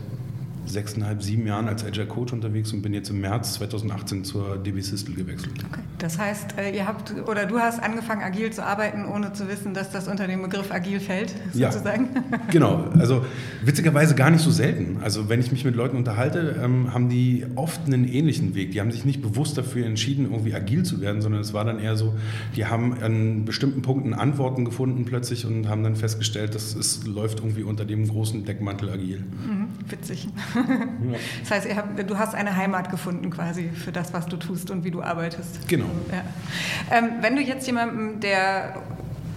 sechseinhalb, 0.66 1.22
sieben 1.22 1.46
Jahren 1.48 1.68
als 1.68 1.86
Agile 1.86 2.08
Coach 2.08 2.34
unterwegs 2.34 2.74
und 2.74 2.82
bin 2.82 2.94
jetzt 2.94 3.10
im 3.10 3.22
März 3.22 3.54
2018 3.54 4.24
zur 4.24 4.58
DB 4.58 4.82
Systel 4.82 5.16
gewechselt. 5.16 5.54
Okay. 5.72 5.82
Das 6.00 6.18
heißt, 6.18 6.58
äh, 6.58 6.76
ihr 6.76 6.88
habt 6.88 7.14
oder 7.28 7.46
du 7.46 7.60
hast 7.60 7.82
angefangen, 7.82 8.22
agil 8.24 8.52
zu 8.52 8.66
arbeiten, 8.66 9.06
ohne 9.06 9.34
zu 9.34 9.48
wissen, 9.48 9.74
dass 9.74 9.92
das 9.92 10.08
unter 10.08 10.28
den 10.28 10.42
Begriff 10.42 10.72
agil 10.72 11.00
fällt, 11.00 11.34
sozusagen? 11.54 12.10
Ja, 12.14 12.40
genau. 12.52 12.86
Also 12.98 13.26
witzigerweise 13.64 14.16
gar 14.16 14.30
nicht 14.30 14.42
so 14.42 14.52
selten. 14.52 14.98
Also 15.02 15.30
wenn 15.30 15.40
ich 15.40 15.52
mich 15.52 15.64
mit 15.66 15.76
Leuten 15.76 15.98
unterhalte, 15.98 16.60
ähm, 16.62 16.94
haben 16.94 17.10
die 17.10 17.46
oft 17.56 17.86
einen 17.86 18.06
ähnlichen 18.06 18.56
Weg. 18.56 18.72
Die 18.72 18.82
haben 18.82 18.92
sich 18.92 19.06
nicht 19.06 19.22
bewusst 19.22 19.58
dafür 19.58 19.86
entschieden, 19.86 20.26
irgendwie 20.30 20.54
agil 20.54 20.84
zu 20.84 21.02
werden, 21.02 21.22
sondern 21.22 21.42
es 21.42 21.54
war 21.54 21.66
dann 21.66 21.80
eher 21.80 21.96
so, 21.96 22.14
die 22.56 22.66
haben 22.66 23.02
an 23.02 23.46
bestimmten 23.46 23.82
Punkten 23.82 24.14
Antworten 24.14 24.66
gefunden 24.66 25.06
plötzlich 25.06 25.46
und 25.46 25.68
haben 25.70 25.84
dann 25.84 25.96
festgestellt, 25.96 26.56
dass 26.56 26.76
es 26.76 27.06
läuft 27.06 27.40
irgendwie 27.40 27.64
unter 27.64 27.86
dem 27.86 28.08
großen 28.08 28.46
Deckmantel 28.46 28.90
agil. 28.90 29.20
Mhm, 29.20 29.63
witzig. 29.88 30.28
Das 31.42 31.52
heißt, 31.52 31.76
habt, 31.76 32.10
du 32.10 32.18
hast 32.18 32.34
eine 32.34 32.56
Heimat 32.56 32.90
gefunden 32.90 33.30
quasi 33.30 33.70
für 33.70 33.92
das, 33.92 34.14
was 34.14 34.26
du 34.26 34.38
tust 34.38 34.72
und 34.72 34.84
wie 34.84 34.92
du 34.92 35.02
arbeitest. 35.02 35.68
Genau. 35.68 35.86
Ja. 36.12 36.24
Ähm, 36.98 37.10
wenn 37.22 37.36
du 37.36 37.42
jetzt 37.42 37.68
jemandem, 37.68 38.20
der 38.20 38.76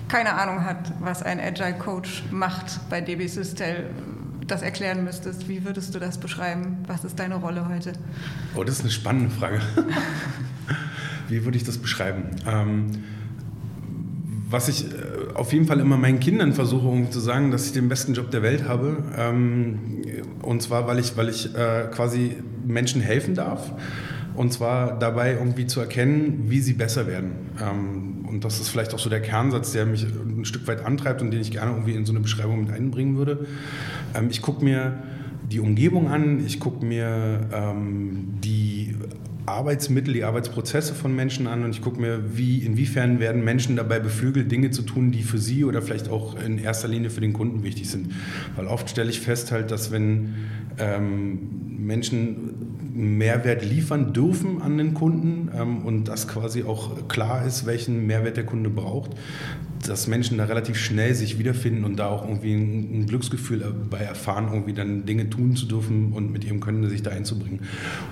keine 0.08 0.34
Ahnung 0.34 0.64
hat, 0.64 0.92
was 1.00 1.22
ein 1.22 1.40
Agile 1.40 1.74
Coach 1.74 2.22
macht 2.30 2.88
bei 2.88 3.00
DB 3.00 3.26
Systel, 3.26 3.90
das 4.46 4.62
erklären 4.62 5.04
müsstest, 5.04 5.48
wie 5.48 5.64
würdest 5.64 5.94
du 5.94 5.98
das 5.98 6.18
beschreiben? 6.18 6.78
Was 6.86 7.04
ist 7.04 7.18
deine 7.18 7.36
Rolle 7.36 7.68
heute? 7.68 7.92
Oh, 8.54 8.62
das 8.62 8.76
ist 8.76 8.80
eine 8.82 8.90
spannende 8.90 9.30
Frage. 9.30 9.60
wie 11.28 11.44
würde 11.44 11.56
ich 11.56 11.64
das 11.64 11.78
beschreiben? 11.78 12.30
Ähm, 12.46 13.04
was 14.48 14.68
ich 14.68 14.84
äh, 14.84 15.34
auf 15.34 15.52
jeden 15.52 15.66
Fall 15.66 15.80
immer 15.80 15.96
meinen 15.96 16.20
Kindern 16.20 16.52
versuche, 16.52 16.86
um 16.86 17.10
zu 17.10 17.20
sagen, 17.20 17.50
dass 17.50 17.66
ich 17.66 17.72
den 17.72 17.88
besten 17.88 18.14
Job 18.14 18.30
der 18.30 18.42
Welt 18.42 18.68
habe. 18.68 19.02
Ähm, 19.16 20.02
und 20.42 20.62
zwar, 20.62 20.86
weil 20.86 20.98
ich, 20.98 21.16
weil 21.16 21.28
ich 21.28 21.54
äh, 21.54 21.88
quasi 21.92 22.36
Menschen 22.64 23.00
helfen 23.00 23.34
darf. 23.34 23.72
Und 24.34 24.52
zwar 24.52 24.98
dabei 24.98 25.32
irgendwie 25.32 25.66
zu 25.66 25.80
erkennen, 25.80 26.44
wie 26.48 26.60
sie 26.60 26.74
besser 26.74 27.06
werden. 27.06 27.32
Ähm, 27.60 28.26
und 28.28 28.44
das 28.44 28.60
ist 28.60 28.68
vielleicht 28.68 28.94
auch 28.94 28.98
so 28.98 29.10
der 29.10 29.20
Kernsatz, 29.20 29.72
der 29.72 29.86
mich 29.86 30.04
ein 30.04 30.44
Stück 30.44 30.66
weit 30.68 30.84
antreibt 30.84 31.22
und 31.22 31.30
den 31.30 31.40
ich 31.40 31.50
gerne 31.50 31.72
irgendwie 31.72 31.94
in 31.94 32.04
so 32.04 32.12
eine 32.12 32.20
Beschreibung 32.20 32.60
mit 32.60 32.70
einbringen 32.70 33.16
würde. 33.16 33.46
Ähm, 34.14 34.28
ich 34.30 34.42
gucke 34.42 34.62
mir 34.62 35.02
die 35.50 35.60
Umgebung 35.60 36.08
an, 36.08 36.44
ich 36.44 36.58
gucke 36.58 36.84
mir 36.84 37.46
die 38.42 38.96
Arbeitsmittel, 39.46 40.12
die 40.12 40.24
Arbeitsprozesse 40.24 40.94
von 40.94 41.14
Menschen 41.14 41.46
an 41.46 41.64
und 41.64 41.70
ich 41.70 41.80
gucke 41.80 42.00
mir, 42.00 42.36
wie, 42.36 42.58
inwiefern 42.58 43.20
werden 43.20 43.44
Menschen 43.44 43.76
dabei 43.76 44.00
beflügelt, 44.00 44.50
Dinge 44.50 44.72
zu 44.72 44.82
tun, 44.82 45.12
die 45.12 45.22
für 45.22 45.38
sie 45.38 45.64
oder 45.64 45.82
vielleicht 45.82 46.08
auch 46.08 46.36
in 46.40 46.58
erster 46.58 46.88
Linie 46.88 47.10
für 47.10 47.20
den 47.20 47.32
Kunden 47.32 47.62
wichtig 47.62 47.88
sind. 47.88 48.12
Weil 48.56 48.66
oft 48.66 48.90
stelle 48.90 49.10
ich 49.10 49.20
fest 49.20 49.52
halt, 49.52 49.70
dass 49.70 49.92
wenn 49.92 50.34
ähm, 50.78 51.38
Menschen 51.78 52.75
Mehrwert 52.96 53.64
liefern 53.64 54.12
dürfen 54.12 54.62
an 54.62 54.78
den 54.78 54.94
Kunden 54.94 55.50
ähm, 55.54 55.84
und 55.84 56.04
dass 56.08 56.26
quasi 56.26 56.64
auch 56.64 57.08
klar 57.08 57.44
ist, 57.44 57.66
welchen 57.66 58.06
Mehrwert 58.06 58.36
der 58.36 58.46
Kunde 58.46 58.70
braucht, 58.70 59.10
dass 59.86 60.06
Menschen 60.06 60.38
da 60.38 60.44
relativ 60.44 60.76
schnell 60.78 61.14
sich 61.14 61.38
wiederfinden 61.38 61.84
und 61.84 61.96
da 61.96 62.08
auch 62.08 62.26
irgendwie 62.26 62.54
ein, 62.54 63.00
ein 63.00 63.06
Glücksgefühl 63.06 63.58
dabei 63.58 63.98
erfahren, 63.98 64.48
irgendwie 64.50 64.72
dann 64.72 65.04
Dinge 65.04 65.28
tun 65.28 65.56
zu 65.56 65.66
dürfen 65.66 66.12
und 66.12 66.32
mit 66.32 66.44
ihrem 66.44 66.60
Können 66.60 66.88
sich 66.88 67.02
da 67.02 67.10
einzubringen. 67.10 67.60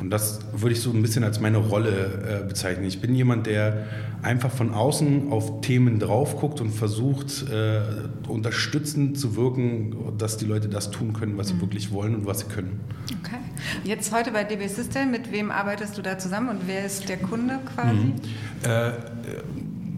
Und 0.01 0.11
das 0.11 0.41
würde 0.53 0.75
ich 0.75 0.81
so 0.81 0.91
ein 0.91 1.03
bisschen 1.03 1.25
als 1.25 1.41
meine 1.41 1.59
Rolle 1.59 2.43
äh, 2.43 2.47
bezeichnen. 2.47 2.85
Ich 2.87 3.01
bin 3.01 3.15
jemand, 3.15 3.47
der 3.47 3.87
einfach 4.23 4.51
von 4.51 4.73
außen 4.73 5.31
auf 5.31 5.61
Themen 5.61 5.99
drauf 5.99 6.37
guckt 6.37 6.61
und 6.61 6.71
versucht, 6.71 7.45
äh, 7.51 7.81
unterstützend 8.29 9.19
zu 9.19 9.37
wirken, 9.37 9.95
dass 10.19 10.37
die 10.37 10.47
Leute 10.47 10.69
das 10.69 10.91
tun 10.91 11.13
können, 11.13 11.37
was 11.37 11.49
sie 11.49 11.55
mhm. 11.55 11.63
wirklich 11.63 11.93
wollen 11.93 12.15
und 12.15 12.27
was 12.27 12.41
sie 12.41 12.47
können. 12.47 12.81
Okay. 13.23 13.37
Jetzt 13.85 14.13
heute 14.13 14.31
bei 14.33 14.45
DB 14.45 14.67
System, 14.67 15.11
mit 15.11 15.33
wem 15.33 15.51
arbeitest 15.51 15.97
du 15.99 16.03
da 16.03 16.19
zusammen 16.19 16.49
und 16.49 16.61
wer 16.67 16.85
ist 16.85 17.09
der 17.09 17.17
Kunde 17.19 17.59
quasi? 17.75 17.95
Mhm. 17.95 18.15
Äh, 18.63 18.93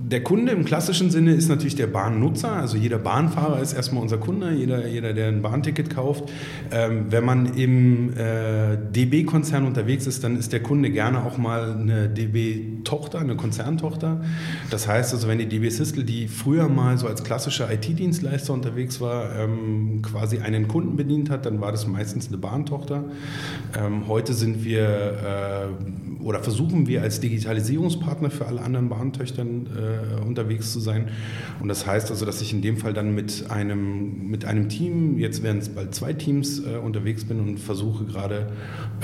der 0.07 0.23
Kunde 0.23 0.53
im 0.53 0.65
klassischen 0.65 1.11
Sinne 1.11 1.33
ist 1.33 1.49
natürlich 1.49 1.75
der 1.75 1.89
Bahnnutzer. 1.89 2.53
Also 2.53 2.77
jeder 2.77 2.99
Bahnfahrer 2.99 3.61
ist 3.61 3.73
erstmal 3.73 4.03
unser 4.03 4.19
Kunde, 4.19 4.53
jeder, 4.53 4.87
jeder 4.87 5.13
der 5.13 5.29
ein 5.29 5.43
Bahnticket 5.43 5.91
kauft. 5.91 6.31
Ähm, 6.71 7.07
wenn 7.11 7.25
man 7.25 7.57
im 7.57 8.11
äh, 8.17 8.77
DB-Konzern 8.77 9.67
unterwegs 9.67 10.07
ist, 10.07 10.23
dann 10.23 10.37
ist 10.39 10.53
der 10.53 10.63
Kunde 10.63 10.91
gerne 10.91 11.25
auch 11.25 11.39
mal 11.39 11.73
eine 11.73 12.09
DB-Tochter, 12.87 13.21
eine 13.21 13.37
Konzerntochter. 13.37 14.21
Das 14.71 14.88
heißt 14.88 15.12
also, 15.12 15.28
wenn 15.28 15.38
die 15.38 15.47
DB 15.47 15.69
Sistel, 15.69 16.05
die 16.05 16.28
früher 16.28 16.69
mal 16.69 16.97
so 16.99 17.07
als 17.07 17.25
klassischer 17.25 17.71
IT-Dienstleister 17.73 18.52
unterwegs 18.52 19.00
war, 19.00 19.35
ähm, 19.37 20.02
quasi 20.02 20.38
einen 20.38 20.69
Kunden 20.69 20.97
bedient 20.97 21.31
hat, 21.31 21.47
dann 21.47 21.61
war 21.61 21.73
das 21.73 21.87
meistens 21.87 22.28
eine 22.28 22.38
Bahntochter. 22.38 23.05
Ähm, 23.78 24.07
heute 24.09 24.33
sind 24.35 24.64
wir 24.64 24.87
äh, 24.88 26.23
oder 26.26 26.43
versuchen 26.43 26.88
wir 26.88 27.02
als 27.02 27.21
Digitalisierungspartner 27.21 28.31
für 28.31 28.47
alle 28.47 28.61
anderen 28.61 28.88
Bahntöchtern 28.88 29.66
äh, 29.66 30.26
unterwegs 30.26 30.73
zu 30.73 30.81
sein. 30.81 31.09
Und 31.61 31.69
das 31.69 31.87
heißt 31.87 32.11
also, 32.11 32.26
dass 32.26 32.40
ich 32.40 32.52
in 32.52 32.62
dem 32.62 32.78
Fall 32.78 32.93
dann 32.93 33.14
mit 33.14 33.50
einem, 33.50 34.28
mit 34.28 34.45
einem 34.45 34.69
Team, 34.69 35.19
jetzt 35.19 35.45
werden 35.45 35.59
es 35.59 35.69
bald 35.69 35.95
zwei 35.95 36.12
Teams, 36.12 36.64
äh, 36.64 36.78
unterwegs 36.78 37.25
bin 37.25 37.38
und 37.40 37.59
versuche 37.61 38.05
gerade 38.05 38.49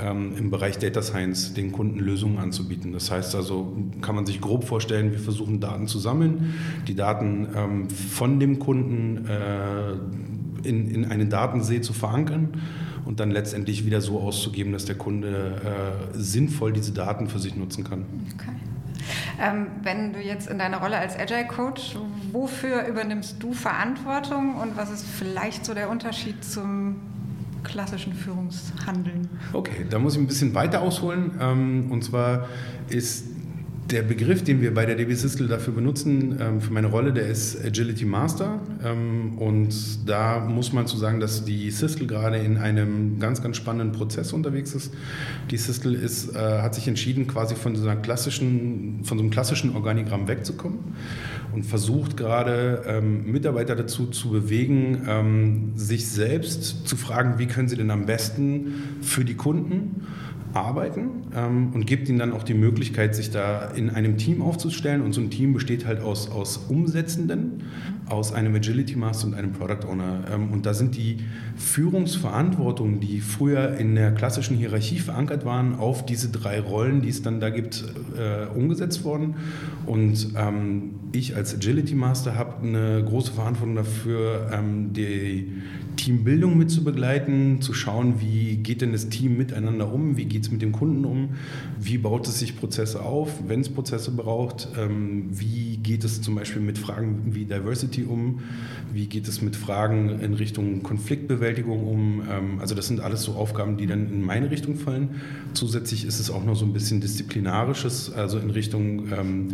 ähm, 0.03 0.35
im 0.37 0.51
Bereich 0.51 0.79
Data 0.79 1.01
Science 1.01 1.55
den 1.55 1.71
Kunden 1.71 2.01
Lösungen 2.01 2.39
anzubieten. 2.39 2.93
Das 2.93 3.11
heißt 3.11 3.37
also, 3.37 3.72
kann 4.01 4.15
man 4.15 4.27
sich 4.27 4.41
grob 4.41 4.65
vorstellen, 4.65 5.13
wir 5.13 5.19
versuchen 5.19 5.61
Daten 5.61 5.87
zu 5.87 5.99
sammeln, 5.99 6.55
die 6.89 6.95
Daten 6.95 7.49
ähm, 7.55 7.91
von 7.91 8.41
dem 8.41 8.59
Kunden 8.59 9.27
äh, 9.27 10.69
in, 10.69 10.91
in 10.91 11.05
einen 11.07 11.29
Datensee 11.31 11.81
zu 11.81 11.93
verankern 11.93 12.61
und 13.05 13.21
dann 13.21 13.31
letztendlich 13.31 13.85
wieder 13.85 14.01
so 14.01 14.21
auszugeben, 14.21 14.73
dass 14.73 14.85
der 14.85 14.97
Kunde 14.97 15.61
äh, 16.15 16.19
sinnvoll 16.19 16.73
diese 16.73 16.93
Daten 16.93 17.29
für 17.29 17.39
sich 17.39 17.57
nutzen 17.57 17.85
kann. 17.85 18.05
Okay. 18.35 18.53
Ähm, 19.41 19.67
wenn 19.83 20.13
du 20.13 20.21
jetzt 20.21 20.49
in 20.49 20.59
deiner 20.59 20.79
Rolle 20.79 20.97
als 20.97 21.19
Agile 21.19 21.47
Coach, 21.47 21.97
wofür 22.31 22.87
übernimmst 22.87 23.43
du 23.43 23.53
Verantwortung 23.53 24.57
und 24.57 24.77
was 24.77 24.91
ist 24.91 25.05
vielleicht 25.05 25.65
so 25.65 25.75
der 25.75 25.91
Unterschied 25.91 26.45
zum 26.45 26.97
klassischen 27.65 28.13
Führungshandeln? 28.13 29.29
Okay, 29.53 29.87
da 29.89 29.99
muss 29.99 30.15
ich 30.15 30.21
ein 30.21 30.27
bisschen 30.27 30.55
weiter 30.55 30.83
ausholen. 30.83 31.33
Ähm, 31.41 31.91
und 31.91 32.05
zwar 32.05 32.49
ist 32.89 33.27
der 33.91 34.03
Begriff, 34.03 34.43
den 34.43 34.61
wir 34.61 34.73
bei 34.73 34.87
der 34.87 34.95
DB 34.95 35.15
Systel 35.15 35.49
dafür 35.49 35.75
benutzen, 35.75 36.39
ähm, 36.41 36.61
für 36.61 36.73
meine 36.73 36.87
Rolle, 36.87 37.13
der 37.13 37.27
ist 37.27 37.63
Agility 37.65 38.05
Master. 38.05 38.61
Ähm, 38.85 39.39
und 39.39 40.09
da 40.09 40.41
muss 40.41 40.73
man 40.73 40.87
zu 40.87 40.97
sagen, 40.97 41.21
dass 41.21 41.45
die 41.45 41.71
Systel 41.71 42.07
gerade 42.07 42.39
in 42.39 42.57
einem 42.57 43.19
ganz, 43.19 43.43
ganz 43.43 43.57
spannenden 43.57 43.93
Prozess 43.93 44.33
unterwegs 44.33 44.75
ist. 44.75 44.95
Die 45.51 45.57
Systel 45.57 45.95
ist, 45.95 46.35
äh, 46.35 46.39
hat 46.39 46.75
sich 46.75 46.89
entschieden, 46.89 47.27
quasi 47.27 47.55
von 47.55 47.77
so, 47.77 47.89
einer 47.89 48.01
klassischen, 48.01 49.01
von 49.05 49.19
so 49.19 49.23
einem 49.23 49.31
klassischen 49.31 49.75
Organigramm 49.75 50.29
wegzukommen 50.29 50.79
und 51.53 51.65
versucht 51.65 52.17
gerade 52.17 52.83
ähm, 52.87 53.31
Mitarbeiter 53.31 53.77
dazu 53.77 54.07
zu 54.07 54.31
bewegen, 54.31 55.73
sich 55.75 56.09
selbst 56.09 56.87
zu 56.89 56.97
fragen, 56.97 57.39
wie 57.39 57.47
können 57.47 57.69
sie 57.69 57.77
denn 57.77 57.91
am 57.91 58.07
besten 58.07 58.99
für 59.01 59.25
die 59.25 59.35
Kunden 59.35 60.07
arbeiten 60.55 61.25
ähm, 61.35 61.71
und 61.73 61.87
gibt 61.87 62.09
ihnen 62.09 62.19
dann 62.19 62.33
auch 62.33 62.43
die 62.43 62.55
Möglichkeit, 62.55 63.15
sich 63.15 63.31
da 63.31 63.71
in 63.71 63.91
einem 63.91 64.19
Team 64.19 64.43
aufzustellen. 64.43 65.03
Und 65.03 65.13
so 65.13 65.21
ein 65.21 65.31
Team 65.31 65.53
besteht 65.53 65.87
halt 65.87 66.01
aus, 66.01 66.31
aus 66.31 66.59
Umsetzenden, 66.69 67.63
aus 68.09 68.33
einem 68.33 68.55
Agility 68.55 68.97
Master 68.97 69.29
und 69.29 69.35
einem 69.35 69.53
Product 69.53 69.89
Owner. 69.89 70.25
Ähm, 70.33 70.53
und 70.53 70.67
da 70.67 70.75
sind 70.75 70.97
die 70.97 71.19
Führungsverantwortungen, 71.57 73.01
die 73.01 73.21
früher 73.21 73.77
in 73.77 73.95
der 73.95 74.13
klassischen 74.13 74.57
Hierarchie 74.57 74.99
verankert 74.99 75.45
waren, 75.45 75.77
auf 75.77 76.05
diese 76.05 76.29
drei 76.29 76.61
Rollen, 76.61 77.03
die 77.03 77.09
es 77.09 77.23
dann 77.23 77.41
da 77.41 77.51
gibt, 77.51 77.85
äh, 78.17 78.47
umgesetzt 78.57 79.05
worden. 79.05 79.37
Und 79.87 80.35
ähm, 80.37 80.97
ich 81.13 81.37
als 81.37 81.55
Agility 81.55 81.95
Master 81.95 82.37
habe 82.37 82.67
eine 82.67 83.05
große 83.05 83.33
Verantwortung 83.33 83.77
dafür, 83.77 84.51
ähm, 84.53 84.93
die 84.93 85.63
Teambildung 85.97 86.59
mit 86.59 86.71
zu 86.71 86.85
begleiten, 86.85 87.61
zu 87.61 87.75
schauen, 87.75 88.21
wie 88.21 88.57
geht 88.57 88.81
denn 88.81 88.93
das 88.93 89.09
Team 89.09 89.37
miteinander 89.37 89.93
um, 89.93 90.17
wie 90.17 90.25
geht 90.25 90.45
es 90.45 90.51
mit 90.51 90.63
dem 90.63 90.73
Kunden 90.73 91.05
um, 91.05 91.31
wie 91.81 91.99
baut 91.99 92.27
es 92.27 92.39
sich 92.39 92.57
Prozesse 92.57 93.03
auf, 93.03 93.31
wenn 93.47 93.61
es 93.61 93.69
Prozesse 93.69 94.11
braucht, 94.11 94.69
ähm, 94.79 95.29
wie 95.31 95.77
geht 95.77 96.05
es 96.05 96.23
zum 96.23 96.35
Beispiel 96.35 96.63
mit 96.63 96.79
Fragen 96.79 97.35
wie 97.35 97.45
Diversity 97.45 98.05
um, 98.05 98.41
wie 98.93 99.07
geht 99.07 99.29
es 99.29 99.43
mit 99.43 99.57
Fragen 99.57 100.21
in 100.21 100.35
Richtung 100.35 100.83
Konfliktbewältigung 100.83 101.87
um. 101.87 102.23
Ähm, 102.31 102.59
also 102.61 102.75
das 102.75 102.89
sind 102.89 103.01
alles 103.01 103.23
so 103.23 103.33
Aufgaben, 103.33 103.77
die 103.77 103.87
dann 103.87 104.11
in 104.13 104.23
meine 104.23 104.51
Richtung 104.51 104.77
fallen. 104.77 105.21
Zusätzlich 105.55 106.05
ist 106.05 106.21
es 106.21 106.31
auch 106.31 106.45
noch 106.45 106.57
so 106.57 106.65
ein 106.65 106.73
bisschen 106.73 107.01
disziplinarisches, 107.01 108.13
also 108.13 108.39
in 108.39 108.51
Richtung, 108.51 109.13
ähm, 109.13 109.49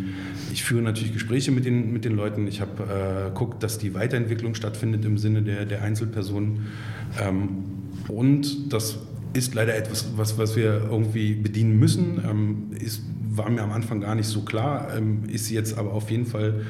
ich 0.51 0.63
führe 0.63 0.81
natürlich 0.81 1.13
Gespräche 1.13 1.51
mit 1.51 1.65
den, 1.65 1.91
mit 1.91 2.05
den 2.05 2.15
Leuten, 2.15 2.47
ich 2.47 2.61
habe 2.61 3.29
äh, 3.31 3.37
guckt, 3.37 3.63
dass 3.63 3.77
die 3.77 3.93
Weiterentwicklung 3.93 4.55
stattfindet 4.55 5.05
im 5.05 5.17
Sinne 5.17 5.41
der, 5.41 5.65
der 5.65 5.81
Einzelpersonen. 6.29 6.67
Ähm, 7.21 7.49
und 8.07 8.73
das 8.73 8.97
ist 9.33 9.53
leider 9.53 9.75
etwas, 9.75 10.07
was, 10.15 10.37
was 10.37 10.55
wir 10.55 10.87
irgendwie 10.89 11.33
bedienen 11.33 11.77
müssen. 11.77 12.21
Ähm, 12.27 12.71
ist, 12.79 13.01
war 13.31 13.49
mir 13.49 13.61
am 13.61 13.71
Anfang 13.71 14.01
gar 14.01 14.15
nicht 14.15 14.27
so 14.27 14.41
klar, 14.41 14.95
ähm, 14.95 15.23
ist 15.27 15.49
jetzt 15.49 15.77
aber 15.77 15.93
auf 15.93 16.09
jeden 16.09 16.25
Fall 16.25 16.65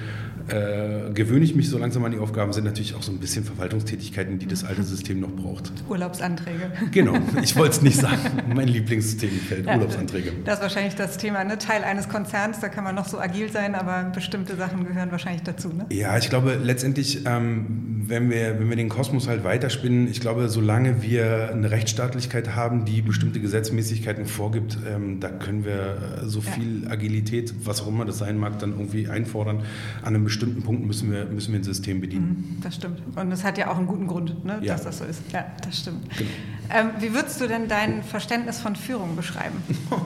äh, 0.51 1.11
gewöhne 1.13 1.45
ich 1.45 1.55
mich 1.55 1.69
so 1.69 1.77
langsam 1.77 2.03
an 2.03 2.11
die 2.11 2.17
Aufgaben, 2.17 2.53
sind 2.53 2.65
natürlich 2.65 2.95
auch 2.95 3.03
so 3.03 3.11
ein 3.11 3.19
bisschen 3.19 3.43
Verwaltungstätigkeiten, 3.43 4.39
die 4.39 4.47
das 4.47 4.63
alte 4.63 4.83
System 4.83 5.19
noch 5.19 5.31
braucht. 5.31 5.71
Urlaubsanträge. 5.87 6.71
Genau, 6.91 7.13
ich 7.43 7.55
wollte 7.55 7.75
es 7.75 7.81
nicht 7.81 7.99
sagen. 7.99 8.19
Mein 8.53 8.67
Lieblingsthemenfeld, 8.67 9.65
ja, 9.65 9.75
Urlaubsanträge. 9.75 10.31
Das 10.45 10.55
ist 10.55 10.61
wahrscheinlich 10.61 10.95
das 10.95 11.17
Thema, 11.17 11.43
ne? 11.43 11.57
Teil 11.57 11.83
eines 11.83 12.09
Konzerns, 12.09 12.59
da 12.59 12.69
kann 12.69 12.83
man 12.83 12.95
noch 12.95 13.07
so 13.07 13.19
agil 13.19 13.51
sein, 13.51 13.75
aber 13.75 14.09
bestimmte 14.13 14.55
Sachen 14.55 14.85
gehören 14.85 15.11
wahrscheinlich 15.11 15.43
dazu. 15.43 15.69
Ne? 15.69 15.85
Ja, 15.91 16.17
ich 16.17 16.29
glaube 16.29 16.59
letztendlich, 16.61 17.25
ähm, 17.25 18.05
wenn, 18.07 18.29
wir, 18.29 18.59
wenn 18.59 18.69
wir 18.69 18.75
den 18.75 18.89
Kosmos 18.89 19.27
halt 19.27 19.43
weiterspinnen, 19.43 20.09
ich 20.09 20.19
glaube, 20.19 20.49
solange 20.49 21.03
wir 21.03 21.51
eine 21.51 21.69
Rechtsstaatlichkeit 21.69 22.55
haben, 22.55 22.85
die 22.85 23.01
bestimmte 23.01 23.39
Gesetzmäßigkeiten 23.39 24.25
vorgibt, 24.25 24.77
ähm, 24.87 25.19
da 25.19 25.29
können 25.29 25.63
wir 25.63 26.23
so 26.23 26.41
viel 26.41 26.83
ja. 26.83 26.91
Agilität, 26.91 27.53
was 27.63 27.81
auch 27.81 27.87
immer 27.87 28.05
das 28.05 28.17
sein 28.17 28.37
mag, 28.37 28.59
dann 28.59 28.71
irgendwie 28.71 29.07
einfordern 29.07 29.63
an 30.01 30.15
einem 30.15 30.23
bestimmten 30.23 30.38
bestimmten 30.39 30.63
Punkten 30.63 30.87
müssen 30.87 31.11
wir, 31.11 31.25
müssen 31.25 31.51
wir 31.51 31.59
ein 31.59 31.63
System 31.63 31.99
bedienen. 31.99 32.55
Mhm, 32.57 32.61
das 32.61 32.75
stimmt. 32.75 33.01
Und 33.15 33.29
das 33.29 33.43
hat 33.43 33.57
ja 33.57 33.69
auch 33.69 33.77
einen 33.77 33.87
guten 33.87 34.07
Grund, 34.07 34.45
ne, 34.45 34.59
ja. 34.61 34.73
dass 34.73 34.83
das 34.83 34.99
so 34.99 35.03
ist. 35.03 35.21
Ja, 35.33 35.45
das 35.63 35.79
stimmt. 35.79 36.09
Genau. 36.17 36.29
Ähm, 36.71 36.91
wie 36.99 37.13
würdest 37.13 37.41
du 37.41 37.47
denn 37.47 37.67
dein 37.67 38.03
Verständnis 38.03 38.59
von 38.59 38.75
Führung 38.75 39.15
beschreiben? 39.15 39.57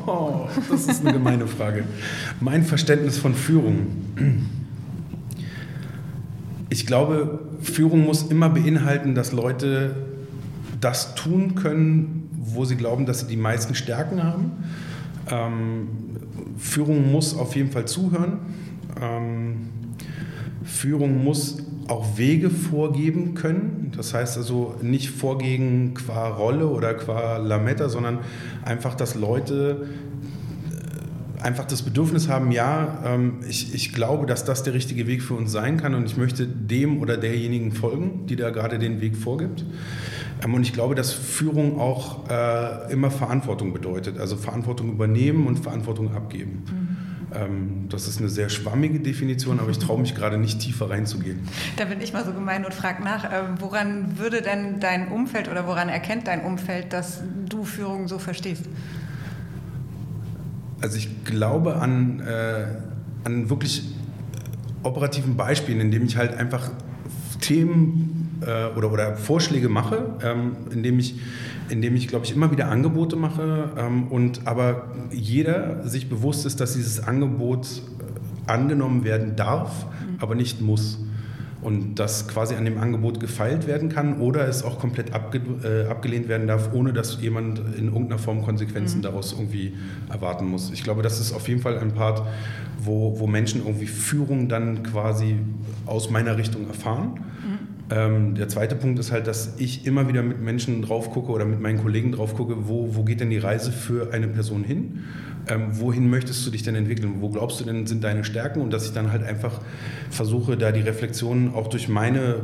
Oh, 0.07 0.47
das 0.71 0.87
ist 0.87 1.01
eine 1.01 1.13
gemeine 1.13 1.45
Frage. 1.45 1.83
Mein 2.39 2.63
Verständnis 2.63 3.17
von 3.17 3.35
Führung. 3.35 3.87
Ich 6.69 6.87
glaube, 6.87 7.41
Führung 7.61 8.05
muss 8.05 8.23
immer 8.23 8.49
beinhalten, 8.49 9.13
dass 9.13 9.33
Leute 9.33 9.95
das 10.81 11.13
tun 11.13 11.53
können, 11.53 12.29
wo 12.31 12.65
sie 12.65 12.75
glauben, 12.75 13.05
dass 13.05 13.19
sie 13.19 13.27
die 13.27 13.37
meisten 13.37 13.75
Stärken 13.75 14.23
haben. 14.23 14.51
Ähm, 15.29 15.87
Führung 16.57 17.11
muss 17.11 17.37
auf 17.37 17.55
jeden 17.55 17.71
Fall 17.71 17.85
zuhören. 17.85 18.39
Ähm, 18.99 19.67
Führung 20.63 21.23
muss 21.23 21.57
auch 21.87 22.17
Wege 22.17 22.49
vorgeben 22.49 23.33
können. 23.33 23.91
Das 23.95 24.13
heißt 24.13 24.37
also 24.37 24.75
nicht 24.81 25.09
vorgehen 25.09 25.93
qua 25.93 26.29
Rolle 26.29 26.67
oder 26.67 26.93
qua 26.93 27.37
Lametta, 27.37 27.89
sondern 27.89 28.19
einfach, 28.63 28.95
dass 28.95 29.15
Leute 29.15 29.87
einfach 31.43 31.65
das 31.65 31.81
Bedürfnis 31.81 32.29
haben, 32.29 32.51
ja, 32.51 33.03
ähm, 33.05 33.39
ich, 33.47 33.75
ich 33.75 33.93
glaube, 33.93 34.25
dass 34.25 34.45
das 34.45 34.63
der 34.63 34.73
richtige 34.73 35.07
Weg 35.07 35.21
für 35.21 35.33
uns 35.33 35.51
sein 35.51 35.77
kann 35.77 35.93
und 35.93 36.05
ich 36.05 36.15
möchte 36.15 36.47
dem 36.47 37.01
oder 37.01 37.17
derjenigen 37.17 37.73
folgen, 37.73 38.25
die 38.27 38.35
da 38.35 38.49
gerade 38.49 38.79
den 38.79 39.01
Weg 39.01 39.17
vorgibt. 39.17 39.65
Ähm, 40.43 40.53
und 40.53 40.61
ich 40.63 40.73
glaube, 40.73 40.95
dass 40.95 41.11
Führung 41.11 41.79
auch 41.79 42.29
äh, 42.29 42.91
immer 42.91 43.11
Verantwortung 43.11 43.73
bedeutet, 43.73 44.19
also 44.19 44.37
Verantwortung 44.37 44.89
übernehmen 44.89 45.45
und 45.47 45.59
Verantwortung 45.59 46.15
abgeben. 46.15 46.63
Ähm, 47.35 47.87
das 47.89 48.07
ist 48.07 48.19
eine 48.19 48.29
sehr 48.29 48.49
schwammige 48.49 48.99
Definition, 48.99 49.59
aber 49.59 49.69
ich 49.69 49.79
traue 49.79 49.99
mich 49.99 50.15
gerade 50.15 50.37
nicht 50.37 50.59
tiefer 50.59 50.89
reinzugehen. 50.89 51.47
Da 51.77 51.85
bin 51.85 52.01
ich 52.01 52.13
mal 52.13 52.25
so 52.25 52.33
gemein 52.33 52.65
und 52.65 52.73
frage 52.73 53.03
nach, 53.03 53.25
ähm, 53.25 53.55
woran 53.59 54.17
würde 54.17 54.41
denn 54.41 54.79
dein 54.79 55.09
Umfeld 55.09 55.49
oder 55.49 55.67
woran 55.67 55.89
erkennt 55.89 56.27
dein 56.27 56.41
Umfeld, 56.41 56.93
dass 56.93 57.21
du 57.47 57.63
Führung 57.63 58.07
so 58.07 58.19
verstehst? 58.19 58.65
Also 60.81 60.97
ich 60.97 61.23
glaube 61.23 61.77
an, 61.77 62.19
äh, 62.19 62.65
an 63.23 63.49
wirklich 63.49 63.83
operativen 64.83 65.37
Beispielen, 65.37 65.79
indem 65.79 66.05
ich 66.05 66.17
halt 66.17 66.35
einfach 66.35 66.71
Themen 67.39 68.22
äh, 68.45 68.77
oder, 68.77 68.91
oder 68.91 69.15
Vorschläge 69.15 69.69
mache, 69.69 70.05
ähm, 70.23 70.57
indem 70.71 70.99
ich 70.99 71.15
indem 71.69 71.95
ich, 71.95 72.07
glaube 72.07 72.25
ich, 72.25 72.35
immer 72.35 72.51
wieder 72.51 72.69
Angebote 72.69 73.15
mache 73.15 73.71
ähm, 73.77 74.07
und 74.07 74.45
aber 74.45 74.87
jeder 75.11 75.87
sich 75.87 76.09
bewusst 76.09 76.45
ist, 76.45 76.59
dass 76.59 76.73
dieses 76.73 77.03
Angebot 77.03 77.65
äh, 77.67 78.51
angenommen 78.51 79.03
werden 79.03 79.35
darf, 79.35 79.85
mhm. 79.85 80.17
aber 80.19 80.35
nicht 80.35 80.61
muss. 80.61 80.99
Und 81.61 81.95
dass 81.95 82.27
quasi 82.27 82.55
an 82.55 82.65
dem 82.65 82.77
Angebot 82.77 83.21
gefeilt 83.21 83.67
werden 83.67 83.87
kann 83.87 84.19
oder 84.19 84.45
es 84.49 84.63
auch 84.63 84.79
komplett 84.79 85.13
abge 85.13 85.39
äh, 85.63 85.89
abgelehnt 85.89 86.27
werden 86.27 86.45
darf, 86.45 86.73
ohne 86.73 86.91
dass 86.91 87.21
jemand 87.21 87.59
in 87.77 87.85
irgendeiner 87.85 88.19
Form 88.19 88.41
Konsequenzen 88.43 88.97
mhm. 88.97 89.03
daraus 89.03 89.31
irgendwie 89.31 89.73
erwarten 90.09 90.45
muss. 90.45 90.71
Ich 90.73 90.83
glaube, 90.83 91.03
das 91.03 91.21
ist 91.21 91.31
auf 91.31 91.47
jeden 91.47 91.61
Fall 91.61 91.79
ein 91.79 91.93
Part, 91.93 92.21
wo, 92.79 93.17
wo 93.17 93.27
Menschen 93.27 93.61
irgendwie 93.65 93.85
Führung 93.85 94.49
dann 94.49 94.83
quasi 94.83 95.37
aus 95.85 96.09
meiner 96.09 96.35
Richtung 96.35 96.67
erfahren. 96.67 97.21
Ähm, 97.89 98.35
der 98.35 98.47
zweite 98.47 98.75
Punkt 98.75 98.97
ist 98.99 99.11
halt, 99.11 99.27
dass 99.27 99.55
ich 99.57 99.85
immer 99.85 100.07
wieder 100.07 100.23
mit 100.23 100.41
Menschen 100.41 100.81
drauf 100.81 101.11
gucke 101.11 101.31
oder 101.31 101.45
mit 101.45 101.59
meinen 101.59 101.81
Kollegen 101.81 102.11
drauf 102.13 102.33
gucke, 102.35 102.67
wo, 102.67 102.95
wo 102.95 103.03
geht 103.03 103.19
denn 103.19 103.29
die 103.29 103.37
Reise 103.37 103.71
für 103.71 104.13
eine 104.13 104.27
Person 104.27 104.63
hin? 104.63 105.03
Ähm, 105.47 105.67
wohin 105.71 106.09
möchtest 106.09 106.45
du 106.45 106.51
dich 106.51 106.63
denn 106.63 106.75
entwickeln? 106.75 107.15
Wo 107.19 107.29
glaubst 107.29 107.59
du 107.59 107.65
denn 107.65 107.85
sind 107.85 108.03
deine 108.03 108.23
Stärken? 108.23 108.61
Und 108.61 108.71
dass 108.71 108.85
ich 108.85 108.93
dann 108.93 109.11
halt 109.11 109.23
einfach 109.23 109.59
versuche, 110.09 110.55
da 110.55 110.71
die 110.71 110.81
Reflexion 110.81 111.53
auch 111.53 111.67
durch 111.67 111.89
meine 111.89 112.37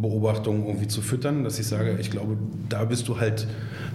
Beobachtungen 0.00 0.66
irgendwie 0.66 0.88
zu 0.88 1.00
füttern, 1.00 1.44
dass 1.44 1.58
ich 1.58 1.66
sage, 1.66 1.96
ich 2.00 2.10
glaube, 2.10 2.36
da 2.68 2.84
bist 2.84 3.08
du 3.08 3.20
halt 3.20 3.46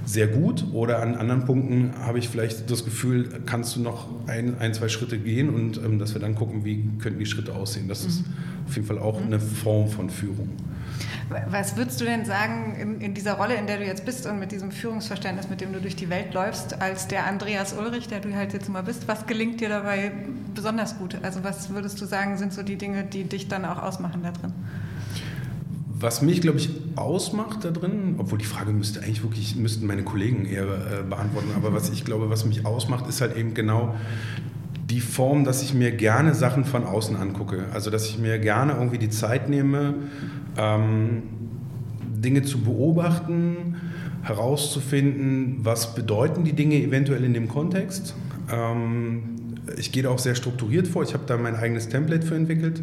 sehr 0.06 0.28
gut 0.28 0.66
oder 0.74 1.02
an 1.02 1.16
anderen 1.16 1.46
Punkten 1.46 1.94
habe 2.00 2.20
ich 2.20 2.30
vielleicht 2.30 2.72
das 2.72 2.86
Gefühl, 2.86 3.30
kannst 3.46 3.76
du 3.76 3.82
noch 3.82 4.08
ein, 4.28 4.58
ein 4.60 4.74
zwei 4.74 4.90
Schritte 4.90 5.20
gehen 5.20 5.50
und 5.50 5.78
ähm, 5.78 6.00
dass 6.00 6.14
wir 6.14 6.22
dann 6.22 6.36
gucken, 6.36 6.64
wie 6.64 6.90
könnten 7.00 7.20
die 7.20 7.26
Schritte 7.26 7.54
aussehen. 7.54 7.88
Das 7.88 8.04
mhm. 8.04 8.10
ist 8.10 8.24
auf 8.68 8.76
jeden 8.76 8.88
Fall 8.88 9.00
auch 9.00 9.22
eine 9.22 9.40
Form 9.40 9.88
von 9.88 10.10
Führung. 10.10 10.50
Was 11.52 11.78
würdest 11.78 12.02
du 12.02 12.06
denn 12.06 12.26
sagen 12.26 12.76
in, 12.76 13.02
in, 13.02 13.14
dieser 13.14 13.34
Rolle, 13.34 13.54
in 13.56 13.68
der 13.68 13.78
du 13.78 13.86
jetzt 13.86 14.04
bist 14.04 14.26
und 14.26 14.40
mit 14.40 14.52
diesem 14.52 14.72
Führungsverständnis, 14.72 15.48
mit 15.48 15.62
dem 15.62 15.74
du 15.74 15.80
durch 15.80 15.96
die 15.96 16.10
Welt 16.10 16.34
läufst, 16.34 16.82
als 16.82 17.08
der 17.08 17.28
Andreas 17.28 17.74
Ulrich, 17.74 18.08
der 18.08 18.20
du 18.20 18.34
halt 18.34 18.54
jetzt 18.54 18.68
mal 18.68 18.82
bist, 18.82 19.08
was 19.08 19.28
gelingt 19.28 19.62
dir 19.62 19.70
dabei 19.70 20.12
besonders 20.56 20.98
gut? 20.98 21.18
Also 21.22 21.44
was 21.44 21.70
würdest 21.70 22.02
du 22.02 22.06
sagen, 22.06 22.38
sind 22.38 22.52
so 22.52 22.64
die 22.64 22.78
Dinge, 22.78 23.04
die 23.04 23.26
dich 23.26 23.48
dann 23.48 23.64
auch 23.66 23.82
ausmachen 23.82 24.24
da 24.24 24.32
drin? 24.32 24.54
Was 26.00 26.22
mich, 26.22 26.40
glaube 26.42 26.60
ich, 26.60 26.70
ausmacht 26.96 27.66
da 27.66 27.72
drin, 27.72 28.16
obwohl 28.20 28.38
die 28.38 28.46
Frage 28.46 28.72
müsste 28.72 29.02
eigentlich 29.02 29.22
wirklich, 29.22 29.56
müssten 29.58 29.86
meine 29.86 30.04
Kollegen 30.04 30.46
eher 30.46 30.64
äh, 30.64 31.04
beantworten, 31.04 31.50
aber 31.56 31.74
was 31.74 31.90
ich 31.90 32.06
glaube, 32.06 32.30
was 32.30 32.46
mich 32.46 32.66
ausmacht, 32.66 33.08
ist 33.08 33.20
halt 33.20 33.36
eben 33.36 33.54
genau 33.54 33.96
die 34.90 35.02
Form, 35.02 35.44
dass 35.44 35.62
ich 35.62 35.74
mir 35.74 35.92
gerne 35.92 36.34
Sachen 36.34 36.66
von 36.66 36.84
außen 36.86 37.16
angucke. 37.16 37.66
Also 37.74 37.92
dass 37.92 38.08
ich 38.08 38.18
mir 38.18 38.40
gerne 38.40 38.74
irgendwie 38.74 38.98
die 38.98 39.10
Zeit 39.10 39.50
nehme, 39.50 39.94
ähm, 40.58 41.24
Dinge 42.02 42.44
zu 42.44 42.60
beobachten, 42.60 43.76
herauszufinden, 44.24 45.60
was 45.64 45.96
bedeuten 45.96 46.44
die 46.44 46.54
Dinge 46.54 46.76
eventuell 46.76 47.24
in 47.24 47.34
dem 47.34 47.48
Kontext. 47.48 48.16
Ähm, 48.52 49.39
ich 49.78 49.92
gehe 49.92 50.04
da 50.04 50.10
auch 50.10 50.20
sehr 50.20 50.36
strukturiert 50.36 50.88
vor. 50.88 51.04
Ich 51.04 51.14
habe 51.14 51.24
da 51.26 51.38
mein 51.38 51.56
eigenes 51.56 51.90
Template 51.90 52.26
für 52.26 52.36
entwickelt. 52.36 52.82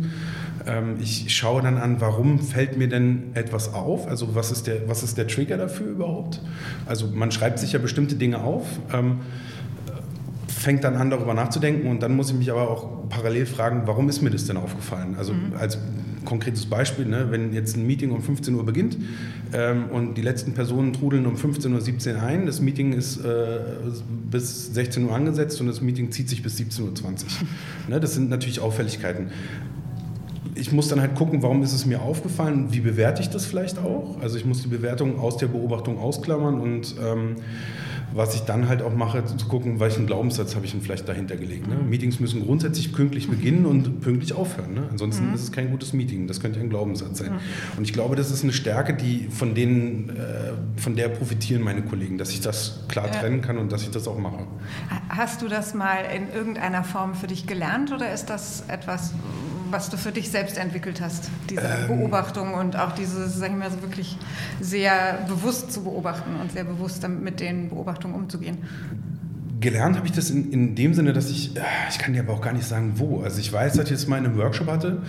Ähm, 0.66 0.96
ich 1.00 1.34
schaue 1.34 1.62
dann 1.62 1.78
an, 1.78 2.00
warum 2.00 2.38
fällt 2.38 2.76
mir 2.76 2.88
denn 2.88 3.30
etwas 3.34 3.74
auf? 3.74 4.06
Also 4.08 4.34
was 4.34 4.50
ist 4.50 4.66
der, 4.66 4.88
was 4.88 5.02
ist 5.02 5.18
der 5.18 5.26
Trigger 5.26 5.56
dafür 5.56 5.86
überhaupt? 5.86 6.40
Also 6.86 7.06
man 7.08 7.30
schreibt 7.30 7.58
sich 7.58 7.72
ja 7.72 7.78
bestimmte 7.78 8.16
Dinge 8.16 8.40
auf. 8.42 8.66
Ähm, 8.92 9.20
fängt 10.48 10.82
dann 10.82 10.96
an, 10.96 11.10
darüber 11.10 11.34
nachzudenken 11.34 11.88
und 11.88 12.02
dann 12.02 12.16
muss 12.16 12.30
ich 12.30 12.36
mich 12.36 12.50
aber 12.50 12.68
auch 12.68 13.08
parallel 13.08 13.46
fragen, 13.46 13.82
warum 13.84 14.08
ist 14.08 14.22
mir 14.22 14.30
das 14.30 14.46
denn 14.46 14.56
aufgefallen? 14.56 15.14
Also 15.16 15.32
mhm. 15.32 15.52
als 15.58 15.78
konkretes 16.26 16.66
Beispiel, 16.66 17.06
ne, 17.06 17.28
wenn 17.30 17.54
jetzt 17.54 17.76
ein 17.76 17.86
Meeting 17.86 18.10
um 18.10 18.22
15 18.22 18.54
Uhr 18.54 18.66
beginnt 18.66 18.98
ähm, 19.54 19.86
und 19.90 20.16
die 20.16 20.22
letzten 20.22 20.52
Personen 20.52 20.92
trudeln 20.92 21.24
um 21.24 21.36
15.17 21.36 22.14
Uhr 22.14 22.22
ein, 22.22 22.44
das 22.44 22.60
Meeting 22.60 22.92
ist 22.92 23.24
äh, 23.24 23.58
bis 24.30 24.74
16 24.74 25.04
Uhr 25.04 25.14
angesetzt 25.14 25.58
und 25.62 25.68
das 25.68 25.80
Meeting 25.80 26.10
zieht 26.12 26.28
sich 26.28 26.42
bis 26.42 26.58
17.20 26.58 26.82
Uhr. 26.82 26.92
ne, 27.88 28.00
das 28.00 28.12
sind 28.12 28.28
natürlich 28.28 28.60
Auffälligkeiten 28.60 29.30
ich 30.58 30.72
muss 30.72 30.88
dann 30.88 31.00
halt 31.00 31.14
gucken, 31.14 31.42
warum 31.42 31.62
ist 31.62 31.74
es 31.74 31.84
mir 31.84 32.00
aufgefallen, 32.00 32.68
wie 32.70 32.80
bewerte 32.80 33.20
ich 33.20 33.28
das 33.28 33.44
vielleicht 33.44 33.78
auch. 33.78 34.16
Also 34.22 34.38
ich 34.38 34.44
muss 34.44 34.62
die 34.62 34.68
Bewertung 34.68 35.20
aus 35.20 35.36
der 35.36 35.48
Beobachtung 35.48 35.98
ausklammern 35.98 36.58
und 36.58 36.94
ähm, 37.04 37.36
was 38.16 38.34
ich 38.34 38.42
dann 38.42 38.68
halt 38.68 38.82
auch 38.82 38.94
mache, 38.94 39.24
zu 39.24 39.46
gucken, 39.46 39.80
welchen 39.80 40.06
Glaubenssatz 40.06 40.54
habe 40.54 40.64
ich 40.64 40.72
denn 40.72 40.80
vielleicht 40.80 41.08
dahinter 41.08 41.36
gelegt. 41.36 41.68
Ne? 41.68 41.76
Mhm. 41.76 41.88
Meetings 41.88 42.20
müssen 42.20 42.44
grundsätzlich 42.44 42.92
pünktlich 42.92 43.28
beginnen 43.28 43.66
und 43.66 44.00
pünktlich 44.00 44.32
aufhören. 44.32 44.74
Ne? 44.74 44.88
Ansonsten 44.90 45.28
mhm. 45.28 45.34
ist 45.34 45.42
es 45.42 45.52
kein 45.52 45.70
gutes 45.70 45.92
Meeting. 45.92 46.26
Das 46.26 46.40
könnte 46.40 46.60
ein 46.60 46.70
Glaubenssatz 46.70 47.18
sein. 47.18 47.32
Mhm. 47.32 47.78
Und 47.78 47.84
ich 47.84 47.92
glaube, 47.92 48.16
das 48.16 48.30
ist 48.30 48.42
eine 48.42 48.52
Stärke, 48.52 48.94
die 48.94 49.28
von 49.30 49.54
denen, 49.54 50.10
äh, 50.10 50.80
von 50.80 50.96
der 50.96 51.08
profitieren 51.08 51.62
meine 51.62 51.82
Kollegen, 51.82 52.18
dass 52.18 52.30
ich 52.30 52.40
das 52.40 52.84
klar 52.88 53.06
ja. 53.06 53.12
trennen 53.12 53.42
kann 53.42 53.58
und 53.58 53.70
dass 53.70 53.82
ich 53.82 53.90
das 53.90 54.08
auch 54.08 54.18
mache. 54.18 54.46
Hast 55.08 55.42
du 55.42 55.48
das 55.48 55.74
mal 55.74 56.04
in 56.14 56.32
irgendeiner 56.32 56.84
Form 56.84 57.14
für 57.14 57.26
dich 57.26 57.46
gelernt 57.46 57.92
oder 57.92 58.12
ist 58.12 58.30
das 58.30 58.64
etwas, 58.68 59.12
was 59.70 59.90
du 59.90 59.96
für 59.96 60.12
dich 60.12 60.30
selbst 60.30 60.58
entwickelt 60.58 61.00
hast, 61.00 61.30
diese 61.48 61.62
ähm, 61.62 61.88
Beobachtung 61.88 62.54
und 62.54 62.76
auch 62.76 62.92
dieses, 62.92 63.36
sag 63.36 63.50
ich 63.50 63.56
mal, 63.56 63.70
so 63.70 63.82
wirklich 63.82 64.16
sehr 64.60 65.24
bewusst 65.28 65.72
zu 65.72 65.82
beobachten 65.82 66.36
und 66.40 66.52
sehr 66.52 66.64
bewusst 66.64 67.06
mit 67.08 67.40
den 67.40 67.68
Beobachtungen 67.68 68.14
umzugehen? 68.14 68.58
Gelernt 69.60 69.96
habe 69.96 70.06
ich 70.06 70.12
das 70.12 70.30
in, 70.30 70.52
in 70.52 70.74
dem 70.74 70.92
Sinne, 70.94 71.12
dass 71.12 71.30
ich, 71.30 71.56
äh, 71.56 71.60
ich 71.90 71.98
kann 71.98 72.12
dir 72.12 72.22
aber 72.22 72.34
auch 72.34 72.42
gar 72.42 72.52
nicht 72.52 72.66
sagen, 72.66 72.94
wo. 72.96 73.22
Also 73.22 73.40
ich 73.40 73.52
weiß, 73.52 73.74
dass 73.74 73.86
ich 73.86 73.90
jetzt 73.90 74.08
mal 74.08 74.18
in 74.18 74.26
einem 74.26 74.36
Workshop 74.36 74.68
hatte, 74.68 75.02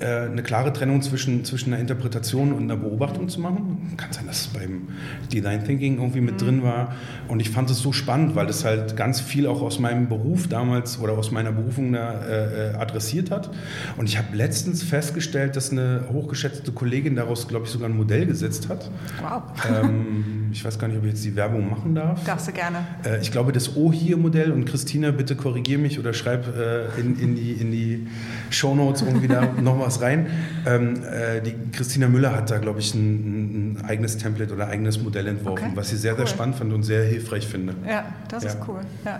eine 0.00 0.42
klare 0.42 0.72
Trennung 0.72 1.02
zwischen, 1.02 1.44
zwischen 1.44 1.72
einer 1.72 1.80
Interpretation 1.80 2.52
und 2.52 2.64
einer 2.64 2.76
Beobachtung 2.76 3.28
zu 3.28 3.40
machen. 3.40 3.94
Kann 3.96 4.12
sein, 4.12 4.26
dass 4.26 4.42
es 4.42 4.46
beim 4.48 4.88
Design 5.32 5.64
Thinking 5.64 5.98
irgendwie 5.98 6.20
mit 6.20 6.34
mhm. 6.34 6.38
drin 6.38 6.62
war. 6.62 6.94
Und 7.28 7.40
ich 7.40 7.50
fand 7.50 7.70
es 7.70 7.78
so 7.78 7.92
spannend, 7.92 8.34
weil 8.34 8.46
das 8.46 8.64
halt 8.64 8.96
ganz 8.96 9.20
viel 9.20 9.46
auch 9.46 9.62
aus 9.62 9.78
meinem 9.78 10.08
Beruf 10.08 10.48
damals 10.48 10.98
oder 10.98 11.12
aus 11.14 11.30
meiner 11.30 11.52
Berufung 11.52 11.92
da 11.92 12.22
äh, 12.22 12.70
äh 12.70 12.74
adressiert 12.74 13.30
hat. 13.30 13.50
Und 13.96 14.08
ich 14.08 14.18
habe 14.18 14.36
letztens 14.36 14.82
festgestellt, 14.82 15.56
dass 15.56 15.70
eine 15.70 16.04
hochgeschätzte 16.12 16.72
Kollegin 16.72 17.16
daraus, 17.16 17.48
glaube 17.48 17.66
ich, 17.66 17.70
sogar 17.70 17.88
ein 17.88 17.96
Modell 17.96 18.26
gesetzt 18.26 18.68
hat. 18.68 18.90
Wow. 19.22 19.42
Ähm, 19.68 20.48
ich 20.52 20.64
weiß 20.64 20.78
gar 20.78 20.88
nicht, 20.88 20.96
ob 20.96 21.04
ich 21.04 21.10
jetzt 21.10 21.24
die 21.24 21.36
Werbung 21.36 21.68
machen 21.68 21.94
darf. 21.94 22.22
Darfst 22.24 22.48
du 22.48 22.52
gerne. 22.52 22.78
Äh, 23.04 23.20
ich 23.20 23.30
glaube, 23.32 23.52
das 23.52 23.76
O-Hier-Modell 23.76 24.52
und 24.52 24.64
Christina, 24.64 25.10
bitte 25.10 25.36
korrigier 25.36 25.78
mich 25.78 25.98
oder 25.98 26.12
schreib 26.12 26.46
äh, 26.56 26.86
in, 27.00 27.18
in 27.18 27.34
die, 27.36 27.52
in 27.52 27.70
die 27.70 28.06
Shownotes 28.50 29.02
irgendwie 29.02 29.28
da 29.28 29.52
nochmal 29.60 29.83
was 29.84 30.00
rein. 30.00 30.26
Ähm, 30.66 31.02
äh, 31.04 31.40
die 31.40 31.54
Christina 31.72 32.08
Müller 32.08 32.34
hat 32.34 32.50
da, 32.50 32.58
glaube 32.58 32.80
ich, 32.80 32.94
ein, 32.94 33.76
ein, 33.76 33.84
eigenes 33.84 34.16
Template 34.16 34.52
oder 34.52 34.68
eigenes 34.68 35.02
Modell 35.02 35.26
entworfen, 35.26 35.66
okay. 35.66 35.76
was 35.76 35.92
ich 35.92 36.00
sehr, 36.00 36.12
cool. 36.12 36.18
sehr 36.18 36.26
spannend 36.28 36.56
fand 36.56 36.72
und 36.72 36.82
sehr 36.82 37.04
hilfreich 37.04 37.46
finde. 37.46 37.74
Ja, 37.88 38.04
das 38.28 38.44
ja. 38.44 38.50
ist 38.50 38.58
cool. 38.68 38.80
Ja. 39.04 39.16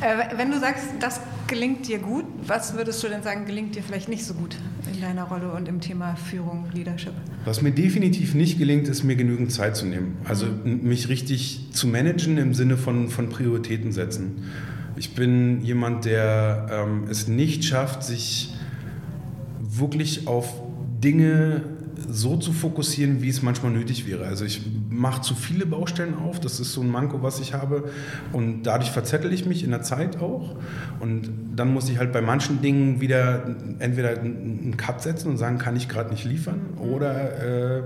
Äh, 0.00 0.36
wenn 0.36 0.50
du 0.50 0.58
sagst, 0.58 0.84
das 1.00 1.20
gelingt 1.46 1.86
dir 1.88 1.98
gut, 1.98 2.24
was 2.46 2.74
würdest 2.74 3.02
du 3.02 3.08
denn 3.08 3.22
sagen, 3.22 3.44
gelingt 3.46 3.76
dir 3.76 3.82
vielleicht 3.82 4.08
nicht 4.08 4.24
so 4.24 4.34
gut 4.34 4.56
in 4.92 5.00
deiner 5.00 5.24
Rolle 5.24 5.52
und 5.52 5.68
im 5.68 5.80
Thema 5.80 6.16
Führung, 6.16 6.66
Leadership? 6.72 7.12
Was 7.44 7.62
mir 7.62 7.72
definitiv 7.72 8.34
nicht 8.34 8.58
gelingt, 8.58 8.88
ist 8.88 9.02
mir 9.02 9.16
genügend 9.16 9.52
Zeit 9.52 9.76
zu 9.76 9.86
nehmen. 9.86 10.16
Also 10.24 10.46
mhm. 10.46 10.82
mich 10.82 11.08
richtig 11.08 11.68
zu 11.72 11.86
managen 11.86 12.38
im 12.38 12.54
Sinne 12.54 12.76
von, 12.76 13.08
von 13.08 13.28
Prioritäten 13.28 13.92
setzen. 13.92 14.44
Ich 14.96 15.14
bin 15.14 15.62
jemand, 15.62 16.04
der 16.04 16.66
ähm, 16.70 17.04
es 17.10 17.26
nicht 17.28 17.64
schafft, 17.64 18.02
sich 18.02 18.54
wirklich 19.78 20.26
auf 20.26 20.60
Dinge 21.02 21.62
so 22.08 22.36
zu 22.36 22.52
fokussieren, 22.52 23.22
wie 23.22 23.28
es 23.28 23.42
manchmal 23.42 23.72
nötig 23.72 24.06
wäre. 24.06 24.24
Also 24.24 24.44
ich 24.44 24.62
mache 24.90 25.22
zu 25.22 25.34
viele 25.34 25.66
Baustellen 25.66 26.14
auf, 26.14 26.40
das 26.40 26.60
ist 26.60 26.72
so 26.72 26.80
ein 26.80 26.90
Manko, 26.90 27.22
was 27.22 27.40
ich 27.40 27.54
habe 27.54 27.84
und 28.32 28.64
dadurch 28.64 28.90
verzettel 28.90 29.32
ich 29.32 29.46
mich 29.46 29.64
in 29.64 29.70
der 29.70 29.82
Zeit 29.82 30.20
auch 30.20 30.56
und 31.00 31.30
dann 31.54 31.72
muss 31.72 31.88
ich 31.88 31.98
halt 31.98 32.12
bei 32.12 32.22
manchen 32.22 32.62
Dingen 32.62 33.00
wieder 33.00 33.44
entweder 33.78 34.10
einen 34.10 34.76
Cut 34.76 35.02
setzen 35.02 35.28
und 35.28 35.36
sagen, 35.36 35.58
kann 35.58 35.76
ich 35.76 35.88
gerade 35.88 36.10
nicht 36.10 36.24
liefern 36.24 36.60
oder 36.78 37.78
äh, 37.78 37.82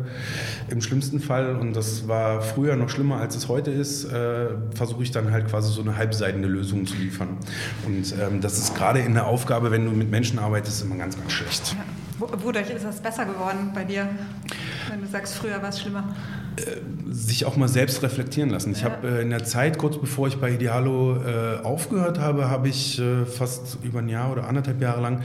im 0.68 0.81
schlimmsten 0.81 1.20
Fall, 1.20 1.57
und 1.57 1.74
das 1.74 2.09
war 2.09 2.40
früher 2.40 2.76
noch 2.76 2.88
schlimmer 2.88 3.16
als 3.16 3.37
es 3.37 3.48
heute 3.48 3.70
ist, 3.70 4.05
äh, 4.05 4.48
versuche 4.74 5.02
ich 5.02 5.11
dann 5.11 5.31
halt 5.31 5.48
quasi 5.48 5.72
so 5.72 5.83
eine 5.83 5.96
halbseitende 5.96 6.48
Lösung 6.48 6.87
zu 6.87 6.96
liefern. 6.96 7.37
Und 7.85 8.14
ähm, 8.20 8.40
das 8.40 8.59
ist 8.59 8.74
gerade 8.74 9.00
in 9.00 9.14
der 9.14 9.26
Aufgabe, 9.26 9.70
wenn 9.70 9.85
du 9.85 9.90
mit 9.92 10.11
Menschen 10.11 10.38
arbeitest, 10.38 10.83
immer 10.83 10.96
ganz, 10.96 11.16
ganz 11.18 11.33
schlecht. 11.33 11.76
Ja. 11.76 12.05
Wodurch 12.18 12.70
ist 12.70 12.85
das 12.85 13.00
besser 13.00 13.26
geworden 13.26 13.72
bei 13.74 13.85
dir, 13.85 14.09
wenn 14.88 15.00
du 15.00 15.07
sagst, 15.07 15.35
früher 15.35 15.61
war 15.61 15.68
es 15.68 15.81
schlimmer? 15.81 16.14
Äh, 16.57 17.12
sich 17.12 17.44
auch 17.44 17.57
mal 17.57 17.68
selbst 17.68 18.02
reflektieren 18.02 18.48
lassen. 18.48 18.72
Ich 18.72 18.81
ja. 18.81 18.90
habe 18.90 19.09
äh, 19.09 19.22
in 19.22 19.31
der 19.31 19.44
Zeit, 19.44 19.76
kurz 19.76 19.98
bevor 19.98 20.26
ich 20.29 20.38
bei 20.38 20.52
Idealo 20.52 21.16
äh, 21.16 21.59
aufgehört 21.62 22.18
habe, 22.18 22.48
habe 22.48 22.68
ich 22.68 23.00
fast 23.31 23.79
über 23.83 23.98
ein 23.98 24.09
Jahr 24.09 24.33
oder 24.33 24.48
anderthalb 24.48 24.81
Jahre 24.81 25.00
lang, 25.00 25.22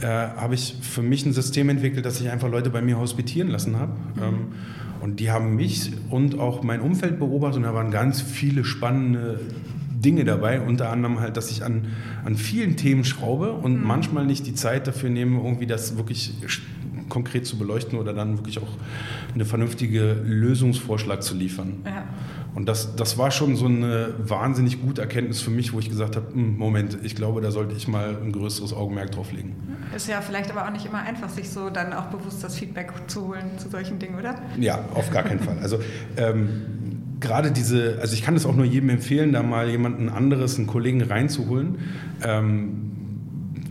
habe 0.00 0.54
ich 0.54 0.76
für 0.80 1.02
mich 1.02 1.24
ein 1.26 1.32
System 1.32 1.68
entwickelt, 1.68 2.04
dass 2.04 2.20
ich 2.20 2.30
einfach 2.30 2.50
Leute 2.50 2.70
bei 2.70 2.82
mir 2.82 2.98
hospitieren 2.98 3.48
lassen 3.48 3.78
habe. 3.78 3.92
Mhm. 4.16 4.22
Ähm, 4.22 4.52
und 5.00 5.18
die 5.20 5.30
haben 5.30 5.56
mich 5.56 5.92
und 6.10 6.38
auch 6.38 6.62
mein 6.62 6.80
Umfeld 6.80 7.18
beobachtet 7.18 7.58
und 7.58 7.62
da 7.64 7.74
waren 7.74 7.90
ganz 7.90 8.20
viele 8.20 8.64
spannende 8.64 9.40
Dinge 10.04 10.24
dabei, 10.24 10.60
unter 10.60 10.90
anderem 10.90 11.20
halt, 11.20 11.36
dass 11.36 11.50
ich 11.50 11.64
an, 11.64 11.86
an 12.24 12.36
vielen 12.36 12.76
Themen 12.76 13.04
schraube 13.04 13.52
und 13.52 13.80
mhm. 13.80 13.86
manchmal 13.86 14.26
nicht 14.26 14.46
die 14.46 14.54
Zeit 14.54 14.86
dafür 14.86 15.10
nehme, 15.10 15.42
irgendwie 15.42 15.66
das 15.66 15.96
wirklich 15.96 16.34
konkret 17.08 17.46
zu 17.46 17.58
beleuchten 17.58 17.98
oder 17.98 18.14
dann 18.14 18.38
wirklich 18.38 18.58
auch 18.58 18.78
eine 19.34 19.44
vernünftige 19.44 20.14
Lösungsvorschlag 20.24 21.22
zu 21.22 21.34
liefern. 21.34 21.82
Ja. 21.84 22.04
Und 22.54 22.68
das, 22.68 22.96
das 22.96 23.16
war 23.16 23.30
schon 23.30 23.56
so 23.56 23.66
eine 23.66 24.14
wahnsinnig 24.18 24.80
gute 24.82 25.00
Erkenntnis 25.00 25.40
für 25.40 25.50
mich, 25.50 25.72
wo 25.72 25.78
ich 25.78 25.88
gesagt 25.88 26.16
habe, 26.16 26.32
hm, 26.32 26.56
Moment, 26.58 26.98
ich 27.02 27.14
glaube, 27.14 27.40
da 27.40 27.50
sollte 27.50 27.74
ich 27.74 27.88
mal 27.88 28.16
ein 28.22 28.32
größeres 28.32 28.74
Augenmerk 28.74 29.10
drauf 29.12 29.32
legen. 29.32 29.56
Ist 29.94 30.08
ja 30.08 30.20
vielleicht 30.20 30.50
aber 30.50 30.66
auch 30.66 30.70
nicht 30.70 30.86
immer 30.86 31.02
einfach, 31.02 31.28
sich 31.28 31.50
so 31.50 31.70
dann 31.70 31.92
auch 31.92 32.06
bewusst 32.06 32.44
das 32.44 32.56
Feedback 32.56 32.92
zu 33.06 33.28
holen 33.28 33.58
zu 33.58 33.68
solchen 33.68 33.98
Dingen, 33.98 34.18
oder? 34.18 34.34
Ja, 34.58 34.84
auf 34.94 35.10
gar 35.10 35.22
keinen 35.22 35.40
Fall. 35.40 35.58
Also 35.60 35.78
ähm, 36.16 36.81
gerade 37.22 37.50
diese, 37.50 37.98
also 38.00 38.14
ich 38.14 38.22
kann 38.22 38.36
es 38.36 38.44
auch 38.44 38.54
nur 38.54 38.66
jedem 38.66 38.90
empfehlen, 38.90 39.32
da 39.32 39.42
mal 39.42 39.70
jemanden 39.70 40.08
anderes, 40.10 40.58
einen 40.58 40.66
Kollegen 40.66 41.00
reinzuholen. 41.02 41.78
Ähm, 42.22 42.88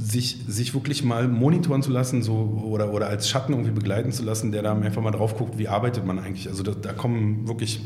sich, 0.02 0.44
sich 0.48 0.74
wirklich 0.74 1.04
mal 1.04 1.28
monitoren 1.28 1.82
zu 1.82 1.92
lassen 1.92 2.22
so, 2.22 2.64
oder, 2.66 2.94
oder 2.94 3.08
als 3.08 3.30
Schatten 3.30 3.54
irgendwie 3.54 3.72
begleiten 3.72 4.12
zu 4.12 4.24
lassen, 4.24 4.52
der 4.52 4.62
da 4.62 4.74
einfach 4.74 5.02
mal 5.02 5.12
drauf 5.12 5.38
guckt, 5.38 5.58
wie 5.58 5.68
arbeitet 5.68 6.06
man 6.06 6.20
eigentlich. 6.20 6.50
Also 6.50 6.64
da, 6.64 6.72
da 6.72 6.92
kommen 6.92 7.48
wirklich 7.48 7.82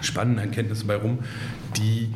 spannende 0.00 0.42
Erkenntnisse 0.42 0.86
bei 0.86 0.96
rum, 0.96 1.18
die 1.76 2.08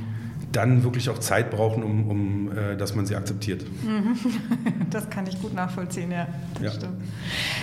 dann 0.53 0.85
wirklich 0.85 1.09
auch 1.11 1.19
Zeit 1.19 1.51
brauchen, 1.51 1.83
um, 1.83 2.09
um 2.09 2.57
äh, 2.57 2.77
dass 2.77 2.95
man 2.95 3.07
sie 3.07 3.17
akzeptiert. 3.17 3.65
Mhm. 3.83 4.17
Das 4.91 5.09
kann 5.09 5.27
ich 5.27 5.41
gut 5.41 5.55
nachvollziehen, 5.55 6.11
ja. 6.11 6.29
ja. 6.61 6.71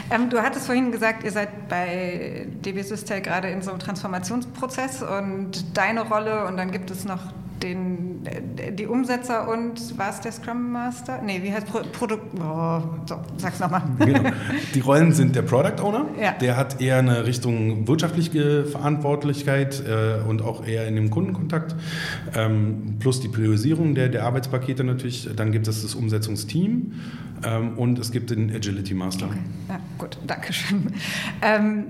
Ähm, 0.10 0.32
du 0.32 0.42
hattest 0.42 0.66
vorhin 0.66 0.92
gesagt, 0.92 1.24
ihr 1.24 1.32
seid 1.32 1.70
bei 1.70 2.48
DB 2.66 2.82
Systel 2.82 3.22
gerade 3.22 3.50
in 3.50 3.62
so 3.62 3.70
einem 3.70 3.80
Transformationsprozess 3.80 5.04
und 5.04 5.78
deine 5.78 6.08
Rolle 6.10 6.48
und 6.48 6.58
dann 6.58 6.72
gibt 6.72 6.90
es 6.90 7.06
noch 7.06 7.20
den, 7.64 8.28
die 8.74 8.88
Umsetzer 8.88 9.50
und 9.50 9.98
war 9.98 10.10
es 10.10 10.22
der 10.22 10.32
Scrum 10.32 10.72
Master? 10.72 11.22
Nee, 11.22 11.42
wie 11.44 11.52
heißt 11.52 11.68
Pro 11.68 11.80
Produkt? 11.92 12.40
Oh, 12.40 12.82
so, 13.06 13.20
sag's 13.38 13.60
nochmal. 13.60 13.84
Genau. 14.00 14.32
Die 14.74 14.80
Rollen 14.80 15.12
sind 15.12 15.36
der 15.36 15.42
Product 15.42 15.82
Owner, 15.84 16.06
ja. 16.20 16.32
der 16.34 16.58
hat 16.58 16.82
eher 16.82 16.98
eine 16.98 17.26
Richtung 17.26 17.88
wirtschaftliche 17.88 18.66
Verantwortlichkeit 18.66 19.84
äh, 19.86 20.28
und 20.28 20.42
auch 20.42 20.66
eher 20.66 20.88
in 20.88 20.96
dem 20.96 21.10
Kundenkontakt, 21.10 21.76
ähm, 22.36 22.96
plus 23.00 23.20
die 23.20 23.28
Priorisierung 23.28 23.96
der, 23.96 24.10
der 24.10 24.26
Arbeitspakete 24.26 24.84
natürlich. 24.84 25.30
Dann 25.36 25.52
gibt 25.52 25.68
es 25.68 25.82
das 25.82 25.96
Umsetzungsteam 25.96 26.94
ähm, 27.46 27.78
und 27.78 28.00
es 28.00 28.12
gibt 28.12 28.30
den 28.30 28.54
Agility 28.54 28.94
Master. 28.94 29.28
Okay. 29.28 29.38
Ja, 29.70 29.80
gut, 29.98 30.18
danke 30.26 30.54
schön. 30.54 30.88
Ähm, 31.42 31.86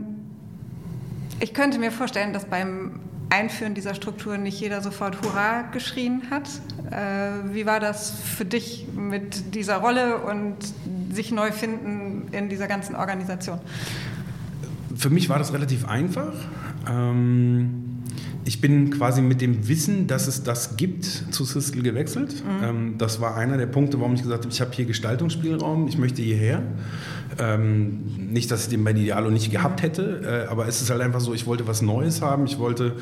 ich 1.39 1.53
könnte 1.53 1.79
mir 1.79 1.91
vorstellen, 1.91 2.33
dass 2.33 2.45
beim 2.45 2.99
Einführen 3.29 3.75
dieser 3.75 3.93
Strukturen 3.93 4.43
nicht 4.43 4.59
jeder 4.59 4.81
sofort 4.81 5.21
Hurra 5.21 5.63
geschrien 5.71 6.23
hat. 6.31 6.49
Äh, 6.91 7.53
wie 7.53 7.65
war 7.65 7.79
das 7.79 8.11
für 8.11 8.45
dich 8.45 8.87
mit 8.95 9.55
dieser 9.55 9.77
Rolle 9.77 10.17
und 10.17 10.55
sich 11.11 11.31
neu 11.31 11.51
finden 11.51 12.27
in 12.31 12.49
dieser 12.49 12.67
ganzen 12.67 12.95
Organisation? 12.95 13.59
Für 14.95 15.09
mich 15.09 15.29
war 15.29 15.37
das 15.37 15.53
relativ 15.53 15.87
einfach. 15.87 16.33
Ähm 16.89 17.89
ich 18.49 18.61
bin 18.61 18.89
quasi 18.89 19.21
mit 19.21 19.41
dem 19.41 19.67
Wissen, 19.67 20.07
dass 20.07 20.27
es 20.27 20.41
das 20.41 20.75
gibt, 20.75 21.05
zu 21.05 21.45
Cisco 21.45 21.83
gewechselt. 21.83 22.43
Mhm. 22.43 22.63
Ähm, 22.63 22.95
das 22.97 23.21
war 23.21 23.35
einer 23.37 23.57
der 23.57 23.67
Punkte, 23.67 23.99
warum 23.99 24.15
ich 24.15 24.23
gesagt 24.23 24.43
habe, 24.43 24.51
ich 24.51 24.59
habe 24.59 24.71
hier 24.73 24.85
Gestaltungsspielraum, 24.85 25.87
ich 25.87 25.99
möchte 25.99 26.23
hierher. 26.23 26.63
Ähm, 27.37 28.31
nicht, 28.31 28.49
dass 28.49 28.63
ich 28.63 28.69
den 28.69 28.83
bei 28.83 28.91
Idealo 28.91 29.29
nicht 29.29 29.51
gehabt 29.51 29.83
hätte, 29.83 30.45
äh, 30.47 30.51
aber 30.51 30.67
es 30.67 30.81
ist 30.81 30.89
halt 30.89 31.01
einfach 31.01 31.19
so, 31.19 31.33
ich 31.33 31.45
wollte 31.45 31.67
was 31.67 31.81
Neues 31.81 32.21
haben. 32.21 32.45
Ich 32.45 32.57
wollte 32.57 32.93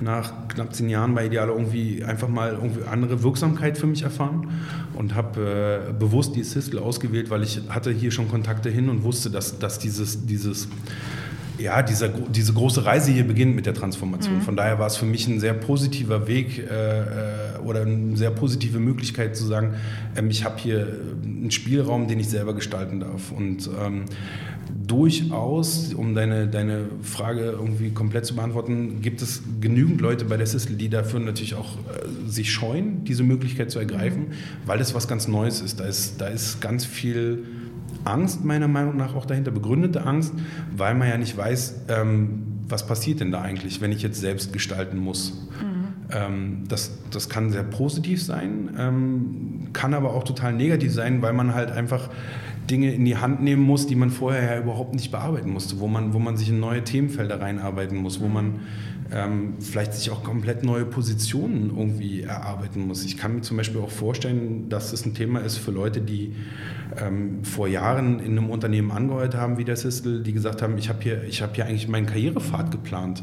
nach 0.00 0.48
knapp 0.48 0.74
zehn 0.74 0.88
Jahren 0.88 1.14
bei 1.14 1.26
Idealo 1.26 1.52
irgendwie 1.52 2.04
einfach 2.04 2.28
mal 2.28 2.52
irgendwie 2.52 2.82
andere 2.90 3.22
Wirksamkeit 3.22 3.76
für 3.76 3.86
mich 3.86 4.02
erfahren 4.02 4.48
und 4.94 5.14
habe 5.14 5.88
äh, 5.88 5.92
bewusst 5.92 6.36
die 6.36 6.44
Cisco 6.44 6.78
ausgewählt, 6.78 7.30
weil 7.30 7.42
ich 7.42 7.60
hatte 7.68 7.90
hier 7.90 8.12
schon 8.12 8.28
Kontakte 8.28 8.70
hin 8.70 8.88
und 8.88 9.02
wusste, 9.02 9.30
dass, 9.30 9.58
dass 9.58 9.78
dieses, 9.78 10.26
dieses 10.26 10.68
ja, 11.58 11.82
dieser, 11.82 12.08
diese 12.08 12.52
große 12.52 12.84
Reise 12.84 13.12
hier 13.12 13.26
beginnt 13.26 13.54
mit 13.54 13.66
der 13.66 13.74
Transformation. 13.74 14.36
Mhm. 14.38 14.42
Von 14.42 14.56
daher 14.56 14.78
war 14.78 14.86
es 14.86 14.96
für 14.96 15.06
mich 15.06 15.26
ein 15.28 15.38
sehr 15.38 15.54
positiver 15.54 16.26
Weg 16.26 16.58
äh, 16.58 16.62
äh 16.62 17.04
oder 17.64 17.82
eine 17.82 18.16
sehr 18.16 18.30
positive 18.30 18.78
Möglichkeit 18.78 19.36
zu 19.36 19.44
sagen, 19.44 19.74
ähm, 20.16 20.30
ich 20.30 20.44
habe 20.44 20.58
hier 20.58 21.00
einen 21.24 21.50
Spielraum, 21.50 22.08
den 22.08 22.20
ich 22.20 22.28
selber 22.28 22.54
gestalten 22.54 23.00
darf. 23.00 23.32
Und 23.32 23.68
ähm, 23.80 24.04
durchaus, 24.86 25.94
um 25.94 26.14
deine, 26.14 26.48
deine 26.48 26.86
Frage 27.02 27.42
irgendwie 27.42 27.90
komplett 27.90 28.26
zu 28.26 28.34
beantworten, 28.34 29.00
gibt 29.02 29.22
es 29.22 29.42
genügend 29.60 30.00
Leute 30.00 30.24
bei 30.24 30.36
der 30.36 30.46
Sistel, 30.46 30.76
die 30.76 30.88
dafür 30.88 31.20
natürlich 31.20 31.54
auch 31.54 31.76
äh, 31.76 32.28
sich 32.28 32.52
scheuen, 32.52 33.04
diese 33.04 33.22
Möglichkeit 33.22 33.70
zu 33.70 33.78
ergreifen, 33.78 34.26
weil 34.66 34.78
das 34.78 34.94
was 34.94 35.08
ganz 35.08 35.28
Neues 35.28 35.60
ist. 35.60 35.80
Da 35.80 35.84
ist, 35.84 36.20
da 36.20 36.26
ist 36.28 36.60
ganz 36.60 36.84
viel 36.84 37.44
Angst 38.04 38.44
meiner 38.44 38.68
Meinung 38.68 38.96
nach 38.96 39.14
auch 39.14 39.26
dahinter, 39.26 39.50
begründete 39.50 40.04
Angst, 40.04 40.32
weil 40.76 40.94
man 40.94 41.08
ja 41.08 41.18
nicht 41.18 41.36
weiß, 41.36 41.82
ähm, 41.88 42.42
was 42.68 42.86
passiert 42.86 43.20
denn 43.20 43.30
da 43.30 43.42
eigentlich, 43.42 43.80
wenn 43.80 43.92
ich 43.92 44.02
jetzt 44.02 44.20
selbst 44.20 44.52
gestalten 44.52 44.98
muss. 44.98 45.48
Mhm. 45.60 45.71
Ähm, 46.14 46.64
das, 46.68 46.98
das 47.10 47.28
kann 47.28 47.50
sehr 47.50 47.62
positiv 47.62 48.22
sein, 48.22 48.70
ähm, 48.78 49.68
kann 49.72 49.94
aber 49.94 50.14
auch 50.14 50.24
total 50.24 50.52
negativ 50.52 50.92
sein, 50.92 51.22
weil 51.22 51.32
man 51.32 51.54
halt 51.54 51.70
einfach 51.70 52.10
Dinge 52.70 52.92
in 52.92 53.04
die 53.04 53.16
Hand 53.16 53.42
nehmen 53.42 53.62
muss, 53.62 53.86
die 53.86 53.96
man 53.96 54.10
vorher 54.10 54.56
ja 54.56 54.62
überhaupt 54.62 54.94
nicht 54.94 55.10
bearbeiten 55.10 55.50
musste, 55.50 55.80
wo 55.80 55.88
man, 55.88 56.12
wo 56.12 56.18
man 56.18 56.36
sich 56.36 56.48
in 56.48 56.60
neue 56.60 56.84
Themenfelder 56.84 57.40
reinarbeiten 57.40 57.98
muss, 57.98 58.20
wo 58.20 58.28
man 58.28 58.60
ähm, 59.12 59.54
vielleicht 59.60 59.94
sich 59.94 60.10
auch 60.10 60.22
komplett 60.24 60.64
neue 60.64 60.84
Positionen 60.84 61.70
irgendwie 61.76 62.22
erarbeiten 62.22 62.86
muss. 62.86 63.04
Ich 63.04 63.16
kann 63.16 63.34
mir 63.34 63.40
zum 63.42 63.56
Beispiel 63.56 63.80
auch 63.80 63.90
vorstellen, 63.90 64.68
dass 64.68 64.90
das 64.90 65.04
ein 65.04 65.14
Thema 65.14 65.40
ist 65.40 65.58
für 65.58 65.70
Leute, 65.70 66.00
die 66.00 66.34
ähm, 66.96 67.44
vor 67.44 67.68
Jahren 67.68 68.20
in 68.20 68.32
einem 68.32 68.50
Unternehmen 68.50 68.90
angeheuert 68.90 69.34
haben, 69.34 69.58
wie 69.58 69.64
der 69.64 69.76
Sistel, 69.76 70.22
die 70.22 70.32
gesagt 70.32 70.62
haben, 70.62 70.76
ich 70.78 70.88
habe 70.88 71.02
hier, 71.02 71.22
hab 71.40 71.54
hier 71.54 71.66
eigentlich 71.66 71.88
meinen 71.88 72.06
Karrierepfad 72.06 72.70
geplant 72.70 73.22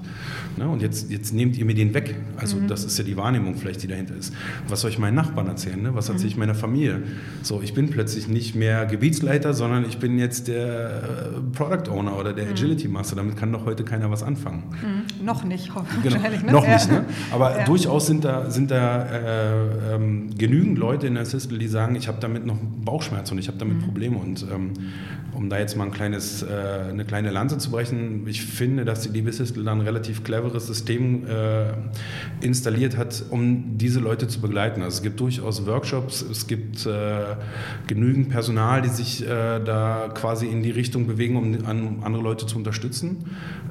ne? 0.58 0.68
und 0.68 0.82
jetzt, 0.82 1.12
jetzt 1.12 1.34
nehmt 1.34 1.58
ihr 1.58 1.66
mir 1.66 1.76
den 1.76 1.94
weg. 1.94 2.16
Also 2.38 2.58
mhm. 2.58 2.68
das 2.68 2.84
ist 2.84 2.98
ja 2.98 3.04
die 3.04 3.18
Wahrnehmung 3.18 3.56
vielleicht, 3.56 3.84
die 3.84 3.88
dahinter 3.88 4.16
ist. 4.16 4.34
Was 4.68 4.82
soll 4.82 4.92
ich 4.92 5.00
meinen 5.00 5.16
Nachbarn 5.16 5.48
erzählen? 5.48 5.82
Ne? 5.82 5.96
Was 5.96 6.10
erzähle 6.10 6.30
ich 6.30 6.36
mhm. 6.36 6.42
meiner 6.42 6.56
Familie? 6.56 7.04
So, 7.42 7.62
ich 7.62 7.74
bin 7.74 7.90
plötzlich 7.90 8.28
nicht 8.28 8.56
mehr 8.56 8.86
Gebietsleiter, 8.86 9.54
sondern 9.54 9.86
ich 9.86 10.00
bin 10.00 10.20
jetzt 10.20 10.48
der 10.48 11.34
äh, 11.36 11.56
Product 11.56 11.92
Owner 11.92 12.18
oder 12.18 12.34
der 12.34 12.46
mhm. 12.46 12.52
Agility 12.52 12.88
Master. 12.88 13.16
Damit 13.16 13.38
kann 13.38 13.52
doch 13.52 13.66
heute 13.66 13.84
keiner 13.84 14.10
was 14.12 14.24
anfangen. 14.24 14.64
Mhm. 14.82 15.26
Noch 15.26 15.44
nicht, 15.44 15.76
genau. 16.04 16.16
wahrscheinlich. 16.16 16.44
Ne? 16.44 16.52
Noch 16.52 16.64
ja. 16.64 16.74
nicht, 16.74 16.92
ne? 16.92 17.06
aber 17.32 17.60
ja. 17.60 17.66
durchaus 17.66 18.08
sind 18.08 18.26
da, 18.26 18.50
sind 18.50 18.72
da 18.72 19.04
äh, 19.04 19.96
ähm, 19.96 20.30
genügend 20.38 20.78
Leute 20.78 21.08
in 21.08 21.16
der 21.16 21.26
Sistel, 21.26 21.60
die 21.60 21.68
sagen, 21.68 21.96
ich 21.96 22.08
habe 22.08 22.20
damit 22.20 22.46
noch 22.46 22.58
Bauchschmerzen 22.86 23.34
und 23.34 23.40
ich 23.40 23.48
habe 23.48 23.58
damit 23.58 23.78
mhm. 23.78 23.82
Probleme. 23.82 24.18
Und 24.18 24.46
ähm, 24.52 24.74
um 25.34 25.50
da 25.50 25.58
jetzt 25.58 25.78
mal 25.78 25.86
ein 25.86 25.92
kleines, 25.92 26.44
äh, 26.44 26.48
eine 26.90 27.06
kleine 27.06 27.32
Lanze 27.32 27.58
zu 27.58 27.72
brechen, 27.72 28.28
ich 28.28 28.44
finde, 28.44 28.86
dass 28.86 29.02
die 29.02 29.10
Liebeshistel 29.10 29.64
da 29.64 29.72
ein 29.72 29.82
relativ 29.82 30.24
cleveres 30.24 30.68
System 30.68 31.26
äh, 31.28 32.46
installiert 32.46 32.98
hat, 32.98 33.24
um 33.30 33.78
diese 33.78 34.00
Leute 34.00 34.28
zu 34.28 34.42
begleiten. 34.42 34.82
Also 34.82 34.98
es 34.98 35.04
gibt 35.04 35.20
durchaus 35.20 35.66
Workshops, 35.66 36.22
es 36.22 36.48
gibt 36.48 36.86
äh, 36.86 37.36
genügend 37.88 38.30
Personal, 38.30 38.82
die 38.82 38.90
sich 38.90 39.24
äh, 39.24 39.60
da 39.60 40.10
quasi 40.14 40.48
in 40.48 40.64
die 40.64 40.72
Richtung 40.72 41.08
bewegen, 41.08 41.36
um 41.36 41.66
an, 41.66 42.00
andere 42.04 42.24
Leute 42.24 42.46
zu 42.46 42.58
unterstützen. 42.58 43.26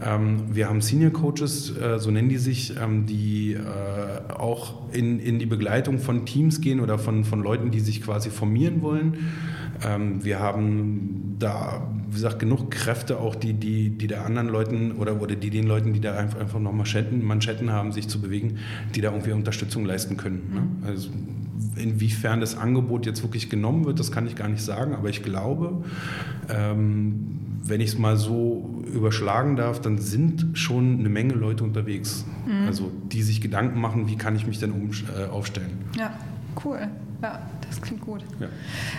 Ähm, 0.04 0.44
wir 0.54 0.68
haben 0.68 0.80
Senior 0.80 1.12
Coaches, 1.12 1.74
äh, 1.98 2.00
so 2.00 2.10
nennen 2.10 2.28
die 2.28 2.38
sich, 2.38 2.74
ähm, 2.80 3.06
die 3.06 3.54
äh, 3.54 4.32
auch 4.32 4.74
in, 4.92 5.20
in 5.20 5.38
die 5.38 5.46
Begleitung 5.46 5.98
von 5.98 6.26
Teams 6.26 6.60
gehen 6.60 6.80
oder 6.80 6.98
von, 6.98 7.24
von 7.24 7.42
Leuten, 7.42 7.70
die 7.70 7.80
sich 7.80 8.02
quasi 8.02 8.30
formieren 8.30 8.82
wollen. 8.82 9.14
Ähm, 9.86 10.24
wir 10.24 10.40
haben 10.40 11.36
da 11.38 11.88
gesagt, 12.12 12.38
genug 12.38 12.70
Kräfte 12.70 13.18
auch, 13.18 13.34
die, 13.34 13.52
die, 13.52 13.90
die 13.90 14.06
der 14.06 14.24
anderen 14.24 14.48
Leuten 14.48 14.92
oder, 14.92 15.20
oder 15.20 15.36
die 15.36 15.50
den 15.50 15.66
Leuten, 15.66 15.92
die 15.92 16.00
da 16.00 16.16
einfach, 16.16 16.40
einfach 16.40 16.58
noch 16.58 16.72
Manschetten, 16.72 17.24
Manschetten 17.24 17.70
haben, 17.70 17.92
sich 17.92 18.08
zu 18.08 18.20
bewegen, 18.20 18.58
die 18.94 19.00
da 19.00 19.10
irgendwie 19.10 19.32
Unterstützung 19.32 19.84
leisten 19.84 20.16
können. 20.16 20.50
Ne? 20.82 20.88
Also 20.88 21.10
inwiefern 21.76 22.40
das 22.40 22.56
Angebot 22.56 23.06
jetzt 23.06 23.22
wirklich 23.22 23.50
genommen 23.50 23.84
wird, 23.84 24.00
das 24.00 24.10
kann 24.10 24.26
ich 24.26 24.36
gar 24.36 24.48
nicht 24.48 24.62
sagen, 24.62 24.94
aber 24.94 25.08
ich 25.08 25.22
glaube, 25.22 25.84
ähm, 26.48 27.47
wenn 27.62 27.80
ich 27.80 27.90
es 27.90 27.98
mal 27.98 28.16
so 28.16 28.82
überschlagen 28.86 29.56
darf, 29.56 29.80
dann 29.80 29.98
sind 29.98 30.58
schon 30.58 30.98
eine 30.98 31.08
Menge 31.08 31.34
Leute 31.34 31.64
unterwegs, 31.64 32.24
mhm. 32.46 32.66
also 32.66 32.90
die 33.12 33.22
sich 33.22 33.40
Gedanken 33.40 33.80
machen, 33.80 34.08
wie 34.08 34.16
kann 34.16 34.36
ich 34.36 34.46
mich 34.46 34.58
denn 34.58 34.72
um, 34.72 34.90
äh, 34.90 35.26
aufstellen. 35.26 35.78
Ja, 35.96 36.12
cool. 36.64 36.88
Ja, 37.20 37.40
das 37.68 37.82
klingt 37.82 38.02
gut. 38.02 38.22
Ja. 38.38 38.46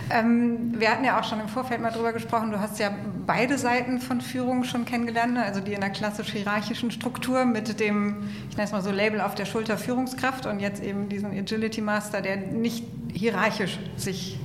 Ähm, 0.09 0.73
wir 0.77 0.89
hatten 0.89 1.05
ja 1.05 1.19
auch 1.19 1.23
schon 1.23 1.39
im 1.39 1.47
Vorfeld 1.47 1.81
mal 1.81 1.91
drüber 1.91 2.11
gesprochen, 2.11 2.51
du 2.51 2.59
hast 2.59 2.77
ja 2.77 2.91
beide 3.25 3.57
Seiten 3.57 3.99
von 3.99 4.19
Führung 4.19 4.65
schon 4.65 4.83
kennengelernt, 4.83 5.35
ne? 5.35 5.43
also 5.43 5.61
die 5.61 5.71
in 5.71 5.79
der 5.79 5.89
klassisch 5.89 6.31
hierarchischen 6.33 6.91
Struktur 6.91 7.45
mit 7.45 7.79
dem, 7.79 8.17
ich 8.49 8.57
nenne 8.57 8.65
es 8.65 8.73
mal 8.73 8.81
so 8.81 8.91
Label 8.91 9.21
auf 9.21 9.35
der 9.35 9.45
Schulter 9.45 9.77
Führungskraft 9.77 10.45
und 10.47 10.59
jetzt 10.59 10.83
eben 10.83 11.07
diesen 11.07 11.31
Agility 11.31 11.79
Master, 11.79 12.21
der 12.21 12.35
nicht 12.35 12.83
hierarchisch 13.13 13.79
sich 13.95 14.37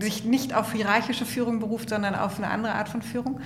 sich 0.00 0.24
nicht 0.24 0.54
auf 0.54 0.72
hierarchische 0.72 1.24
Führung 1.26 1.60
beruft, 1.60 1.90
sondern 1.90 2.14
auf 2.14 2.38
eine 2.38 2.48
andere 2.48 2.74
Art 2.74 2.88
von 2.88 3.02
Führung. 3.02 3.40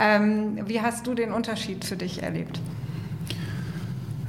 Ähm, 0.00 0.60
wie 0.66 0.80
hast 0.80 1.06
du 1.06 1.14
den 1.14 1.32
Unterschied 1.32 1.84
für 1.84 1.96
dich 1.96 2.22
erlebt? 2.22 2.60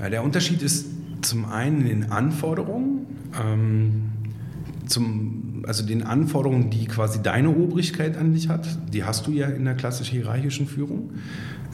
Ja, 0.02 0.10
der 0.10 0.24
Unterschied 0.24 0.62
ist 0.62 0.88
zum 1.22 1.46
einen 1.46 1.82
in 1.82 2.02
den 2.02 2.12
Anforderungen. 2.12 3.06
Ähm, 3.42 4.12
zum, 4.88 5.43
also 5.66 5.86
den 5.86 6.04
Anforderungen, 6.04 6.70
die 6.70 6.86
quasi 6.86 7.22
deine 7.22 7.50
Obrigkeit 7.50 8.18
an 8.18 8.34
dich 8.34 8.50
hat, 8.50 8.68
die 8.94 9.04
hast 9.04 9.28
du 9.28 9.32
ja 9.32 9.48
in 9.48 9.66
der 9.66 9.76
klassisch 9.76 10.10
hierarchischen 10.10 10.68
Führung. 10.68 11.12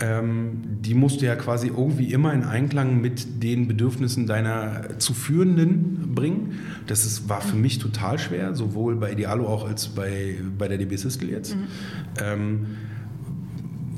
Ähm, 0.01 0.61
die 0.81 0.93
musst 0.93 1.21
du 1.21 1.25
ja 1.25 1.35
quasi 1.35 1.67
irgendwie 1.67 2.13
immer 2.13 2.33
in 2.33 2.43
Einklang 2.43 3.01
mit 3.01 3.43
den 3.43 3.67
Bedürfnissen 3.67 4.27
deiner 4.27 4.97
zu 4.99 5.13
Führenden 5.13 6.13
bringen. 6.15 6.59
Das 6.87 7.05
ist, 7.05 7.27
war 7.27 7.41
für 7.41 7.57
mich 7.57 7.79
total 7.79 8.17
schwer, 8.17 8.55
sowohl 8.55 8.95
bei 8.95 9.11
Idealo 9.11 9.47
auch 9.47 9.67
als 9.67 9.87
bei, 9.87 10.35
bei 10.57 10.67
der 10.67 10.77
DB 10.77 10.95
Systel 10.95 11.29
jetzt, 11.29 11.55
mhm. 11.55 11.61
ähm, 12.21 12.65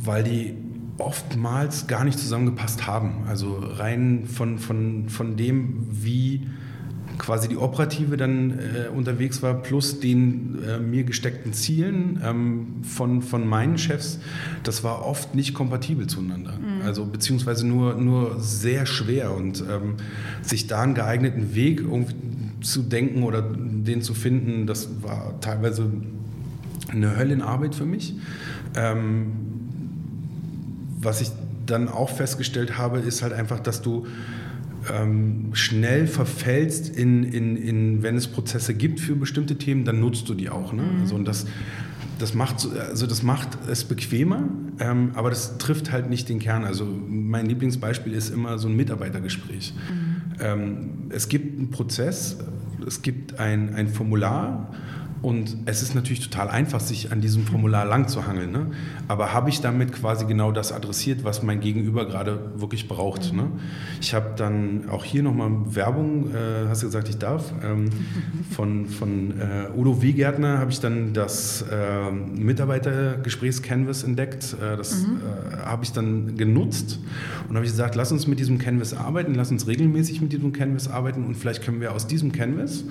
weil 0.04 0.23
die 0.23 0.56
oftmals 0.97 1.88
gar 1.88 2.04
nicht 2.04 2.17
zusammengepasst 2.17 2.88
haben. 2.88 3.23
Also 3.27 3.58
rein 3.60 4.25
von, 4.25 4.60
von, 4.60 5.10
von 5.10 5.36
dem, 5.36 5.88
wie 5.89 6.47
quasi 7.17 7.47
die 7.47 7.58
Operative 7.58 8.17
dann 8.17 8.52
äh, 8.52 8.89
unterwegs 8.89 9.41
war, 9.41 9.54
plus 9.56 10.00
den 10.00 10.60
äh, 10.67 10.80
mir 10.80 11.04
gesteckten 11.04 11.54
Zielen 11.54 12.21
ähm, 12.24 12.67
von, 12.84 13.21
von 13.21 13.47
meinen 13.47 13.78
Chefs, 13.78 14.19
das 14.63 14.84
war 14.84 15.06
oft 15.06 15.36
nicht 15.36 15.54
kompatibel 15.54 16.08
zueinander. 16.08 16.54
Mhm. 16.54 16.82
Also 16.86 17.06
beziehungsweise 17.06 17.67
nur, 17.67 17.95
nur 17.95 18.39
sehr 18.39 18.86
schwer 18.86 19.36
und 19.36 19.63
ähm, 19.69 19.95
sich 20.41 20.67
da 20.67 20.82
einen 20.82 20.95
geeigneten 20.95 21.56
Weg 21.56 21.84
zu 22.62 22.82
denken 22.84 23.24
oder 23.24 23.41
den 23.41 24.02
zu 24.02 24.13
finden, 24.13 24.67
das 24.67 24.89
war 25.02 25.39
teilweise 25.41 25.91
eine 26.89 27.17
Höllenarbeit 27.17 27.76
für 27.76 27.86
mich. 27.86 28.15
Ähm, 28.76 29.32
was 31.00 31.21
ich 31.21 31.32
dann 31.65 31.88
auch 31.88 32.10
festgestellt 32.10 32.78
habe, 32.78 33.00
ist 33.00 33.21
halt 33.24 33.34
einfach, 33.34 33.60
dass 33.60 33.82
du 33.82 34.06
ähm, 34.89 35.50
schnell 35.54 36.08
verfällst 36.08 36.89
in, 36.89 37.24
in, 37.24 37.56
in, 37.58 38.04
wenn 38.04 38.15
es 38.15 38.28
Prozesse 38.28 38.74
gibt 38.74 39.00
für 39.00 39.15
bestimmte 39.15 39.58
Themen, 39.58 39.86
dann 39.86 40.00
nutzt 40.00 40.28
du 40.30 40.34
die 40.34 40.50
auch. 40.50 40.74
Ne? 40.74 40.84
Mhm. 40.84 41.02
Also, 41.02 41.15
und 41.15 41.26
das, 41.28 41.46
das, 42.20 42.34
macht, 42.34 42.67
also 42.78 43.08
das 43.08 43.24
macht 43.24 43.50
es 43.70 43.84
bequemer, 43.84 44.50
ähm, 44.80 45.12
aber 45.13 45.30
das 45.30 45.58
trifft 45.58 45.91
halt 45.91 46.10
nicht 46.10 46.30
den 46.30 46.39
Kern. 46.39 46.63
Also 46.63 46.86
mein 46.86 47.46
Lieblingsbeispiel 47.46 48.13
ist 48.13 48.30
immer 48.30 48.58
so 48.58 48.67
ein 48.67 48.76
Mitarbeitergespräch. 48.76 49.74
Mhm. 49.74 50.22
Ähm, 50.39 50.89
es 51.10 51.30
gibt 51.30 51.58
einen 51.58 51.70
Prozess, 51.70 52.38
es 52.86 53.02
gibt 53.02 53.39
ein, 53.39 53.76
ein 53.76 53.88
Formular 53.88 54.74
und 55.21 55.55
es 55.65 55.84
ist 55.84 55.93
natürlich 55.93 56.19
total 56.21 56.49
einfach, 56.49 56.79
sich 56.79 57.12
an 57.12 57.21
diesem 57.21 57.45
Formular 57.45 57.86
lang 57.86 58.07
zu 58.07 58.25
hangeln. 58.25 58.51
Ne? 58.51 58.67
Aber 59.07 59.34
habe 59.34 59.49
ich 59.49 59.62
damit 59.62 59.93
quasi 59.93 60.25
genau 60.25 60.51
das 60.51 60.71
adressiert, 60.71 61.23
was 61.23 61.43
mein 61.43 61.60
Gegenüber 61.60 62.07
gerade 62.07 62.39
wirklich 62.55 62.88
braucht? 62.88 63.31
Ne? 63.31 63.47
Ich 63.99 64.15
habe 64.15 64.31
dann 64.36 64.89
auch 64.89 65.05
hier 65.05 65.21
nochmal 65.21 65.51
Werbung, 65.75 66.31
äh, 66.31 66.67
hast 66.67 66.81
du 66.81 66.88
gesagt, 66.88 67.07
ich 67.07 67.19
darf, 67.19 67.53
ähm, 67.63 67.89
von, 68.49 68.88
von 68.88 69.39
äh, 69.39 69.77
Udo 69.77 70.01
Wiegärtner 70.01 70.57
habe 70.57 70.71
ich 70.71 70.79
dann 70.79 71.13
das 71.13 71.65
äh, 71.69 72.12
Mitarbeitergesprächs-Canvas 72.12 74.03
entdeckt. 74.03 74.55
Äh, 74.60 74.75
das 74.77 75.03
mhm. 75.03 75.17
Äh, 75.17 75.57
habe 75.65 75.84
ich 75.84 75.91
dann 75.91 76.36
genutzt 76.36 76.99
und 77.47 77.55
habe 77.55 77.65
gesagt, 77.65 77.93
lass 77.93 78.12
uns 78.12 78.25
mit 78.25 78.39
diesem 78.39 78.57
Canvas 78.57 78.95
arbeiten, 78.95 79.36
lass 79.36 79.51
uns 79.51 79.67
regelmäßig 79.67 80.19
mit 80.21 80.34
diesem 80.34 80.51
Canvas 80.51 80.89
arbeiten 80.89 81.25
und 81.25 81.36
vielleicht 81.36 81.63
können 81.63 81.79
wir 81.79 81.91
aus 81.93 82.07
diesem 82.07 82.31
Canvas 82.31 82.86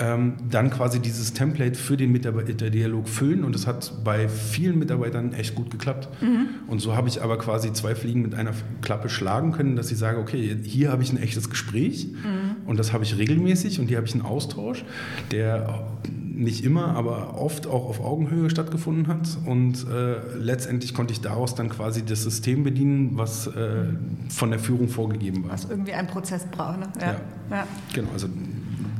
ähm, 0.00 0.34
dann 0.50 0.70
quasi 0.70 0.98
dieses 0.98 1.32
Template 1.34 1.67
Template 1.68 1.78
für 1.78 1.96
den 1.96 2.12
Mitarbeiterdialog 2.12 3.08
füllen 3.08 3.44
und 3.44 3.54
das 3.54 3.66
hat 3.66 4.04
bei 4.04 4.28
vielen 4.28 4.78
Mitarbeitern 4.78 5.32
echt 5.32 5.54
gut 5.54 5.70
geklappt. 5.70 6.08
Mhm. 6.20 6.48
Und 6.66 6.80
so 6.80 6.96
habe 6.96 7.08
ich 7.08 7.22
aber 7.22 7.38
quasi 7.38 7.72
zwei 7.72 7.94
Fliegen 7.94 8.22
mit 8.22 8.34
einer 8.34 8.52
Klappe 8.82 9.08
schlagen 9.08 9.52
können, 9.52 9.76
dass 9.76 9.90
ich 9.90 9.98
sage, 9.98 10.18
okay, 10.18 10.56
hier 10.62 10.90
habe 10.90 11.02
ich 11.02 11.12
ein 11.12 11.18
echtes 11.18 11.50
Gespräch 11.50 12.08
mhm. 12.08 12.68
und 12.68 12.78
das 12.78 12.92
habe 12.92 13.04
ich 13.04 13.16
regelmäßig 13.16 13.80
und 13.80 13.88
hier 13.88 13.96
habe 13.96 14.06
ich 14.06 14.14
einen 14.14 14.24
Austausch, 14.24 14.84
der 15.30 15.86
nicht 16.10 16.64
immer, 16.64 16.94
aber 16.94 17.36
oft 17.40 17.66
auch 17.66 17.88
auf 17.88 18.00
Augenhöhe 18.00 18.48
stattgefunden 18.48 19.08
hat. 19.08 19.26
Und 19.44 19.84
äh, 19.88 20.18
letztendlich 20.38 20.94
konnte 20.94 21.12
ich 21.12 21.20
daraus 21.20 21.56
dann 21.56 21.68
quasi 21.68 22.04
das 22.04 22.22
System 22.22 22.62
bedienen, 22.62 23.18
was 23.18 23.48
äh, 23.48 23.86
von 24.28 24.50
der 24.50 24.60
Führung 24.60 24.88
vorgegeben 24.88 25.42
war. 25.42 25.54
Was 25.54 25.64
irgendwie 25.68 25.94
einen 25.94 26.06
Prozess 26.06 26.44
braucht. 26.44 26.78
Ne? 26.78 26.86
Ja. 27.00 27.06
Ja. 27.06 27.16
ja. 27.50 27.66
Genau, 27.92 28.10
also 28.12 28.28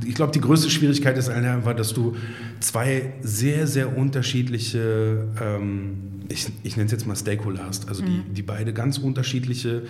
ich 0.04 0.14
glaube, 0.14 0.32
die 0.32 0.40
größte 0.40 0.70
Schwierigkeit 0.70 1.16
ist 1.18 1.28
einfach, 1.28 1.74
dass 1.74 1.94
du 1.94 2.16
zwei 2.60 3.12
sehr, 3.22 3.66
sehr 3.66 3.96
unterschiedliche, 3.96 5.28
ähm, 5.40 6.24
ich, 6.28 6.48
ich 6.62 6.76
nenne 6.76 6.86
es 6.86 6.92
jetzt 6.92 7.06
mal 7.06 7.16
Stakeholder 7.16 7.64
hast, 7.64 7.88
also 7.88 8.02
mhm. 8.02 8.24
die, 8.28 8.34
die 8.34 8.42
beide 8.42 8.72
ganz 8.72 8.98
unterschiedliche 8.98 9.82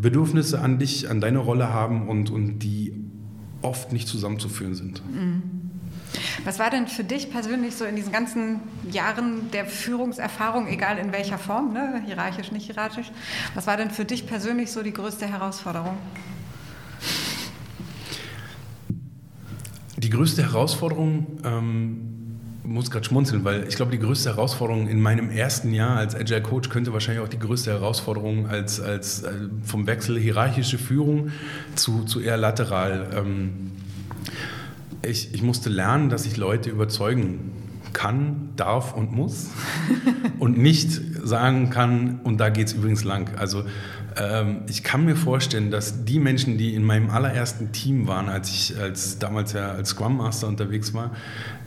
Bedürfnisse 0.00 0.60
an 0.60 0.78
dich, 0.78 1.08
an 1.08 1.20
deine 1.20 1.38
Rolle 1.38 1.72
haben 1.72 2.08
und, 2.08 2.30
und 2.30 2.60
die 2.60 2.92
oft 3.62 3.92
nicht 3.92 4.08
zusammenzuführen 4.08 4.74
sind. 4.74 5.02
Mhm. 5.12 5.42
Was 6.44 6.58
war 6.58 6.70
denn 6.70 6.86
für 6.86 7.04
dich 7.04 7.30
persönlich 7.30 7.76
so 7.76 7.84
in 7.84 7.96
diesen 7.96 8.12
ganzen 8.12 8.60
Jahren 8.90 9.50
der 9.52 9.66
Führungserfahrung, 9.66 10.66
egal 10.68 10.98
in 10.98 11.12
welcher 11.12 11.38
Form, 11.38 11.72
ne? 11.72 12.02
hierarchisch, 12.06 12.50
nicht 12.50 12.66
hierarchisch, 12.66 13.10
was 13.54 13.66
war 13.66 13.76
denn 13.76 13.90
für 13.90 14.04
dich 14.04 14.26
persönlich 14.26 14.70
so 14.70 14.82
die 14.82 14.92
größte 14.92 15.26
Herausforderung? 15.26 15.98
Die 19.98 20.10
größte 20.10 20.42
Herausforderung, 20.42 21.26
ähm, 21.44 22.08
muss 22.62 22.90
gerade 22.90 23.04
schmunzeln, 23.04 23.44
weil 23.44 23.66
ich 23.66 23.76
glaube, 23.76 23.90
die 23.90 23.98
größte 23.98 24.30
Herausforderung 24.30 24.88
in 24.88 25.00
meinem 25.00 25.30
ersten 25.30 25.72
Jahr 25.72 25.96
als 25.96 26.14
Agile 26.14 26.42
Coach 26.42 26.68
könnte 26.68 26.92
wahrscheinlich 26.92 27.24
auch 27.24 27.28
die 27.28 27.38
größte 27.38 27.72
Herausforderung 27.72 28.46
als, 28.46 28.80
als 28.80 29.22
äh, 29.22 29.32
vom 29.64 29.86
Wechsel 29.86 30.18
hierarchische 30.18 30.78
Führung 30.78 31.30
zu, 31.74 32.04
zu 32.04 32.20
eher 32.20 32.36
lateral. 32.36 33.10
Ähm, 33.16 33.72
ich, 35.02 35.34
ich 35.34 35.42
musste 35.42 35.70
lernen, 35.70 36.10
dass 36.10 36.26
ich 36.26 36.36
Leute 36.36 36.70
überzeugen 36.70 37.52
kann, 37.92 38.50
darf 38.56 38.94
und 38.94 39.12
muss 39.12 39.48
und 40.38 40.58
nicht 40.58 41.00
sagen 41.24 41.70
kann, 41.70 42.20
und 42.22 42.38
da 42.38 42.50
geht 42.50 42.68
es 42.68 42.74
übrigens 42.74 43.02
lang. 43.02 43.30
Also 43.36 43.64
ähm, 44.18 44.62
ich 44.68 44.82
kann 44.82 45.04
mir 45.04 45.14
vorstellen, 45.14 45.70
dass 45.70 46.04
die 46.04 46.18
Menschen, 46.18 46.58
die 46.58 46.74
in 46.74 46.82
meinem 46.82 47.10
allerersten 47.10 47.72
Team 47.72 48.08
waren, 48.08 48.28
als 48.28 48.50
ich 48.50 48.78
als 48.78 49.18
damals 49.18 49.52
ja 49.52 49.70
als 49.70 49.90
Scrum 49.90 50.16
Master 50.16 50.48
unterwegs 50.48 50.92
war, 50.92 51.12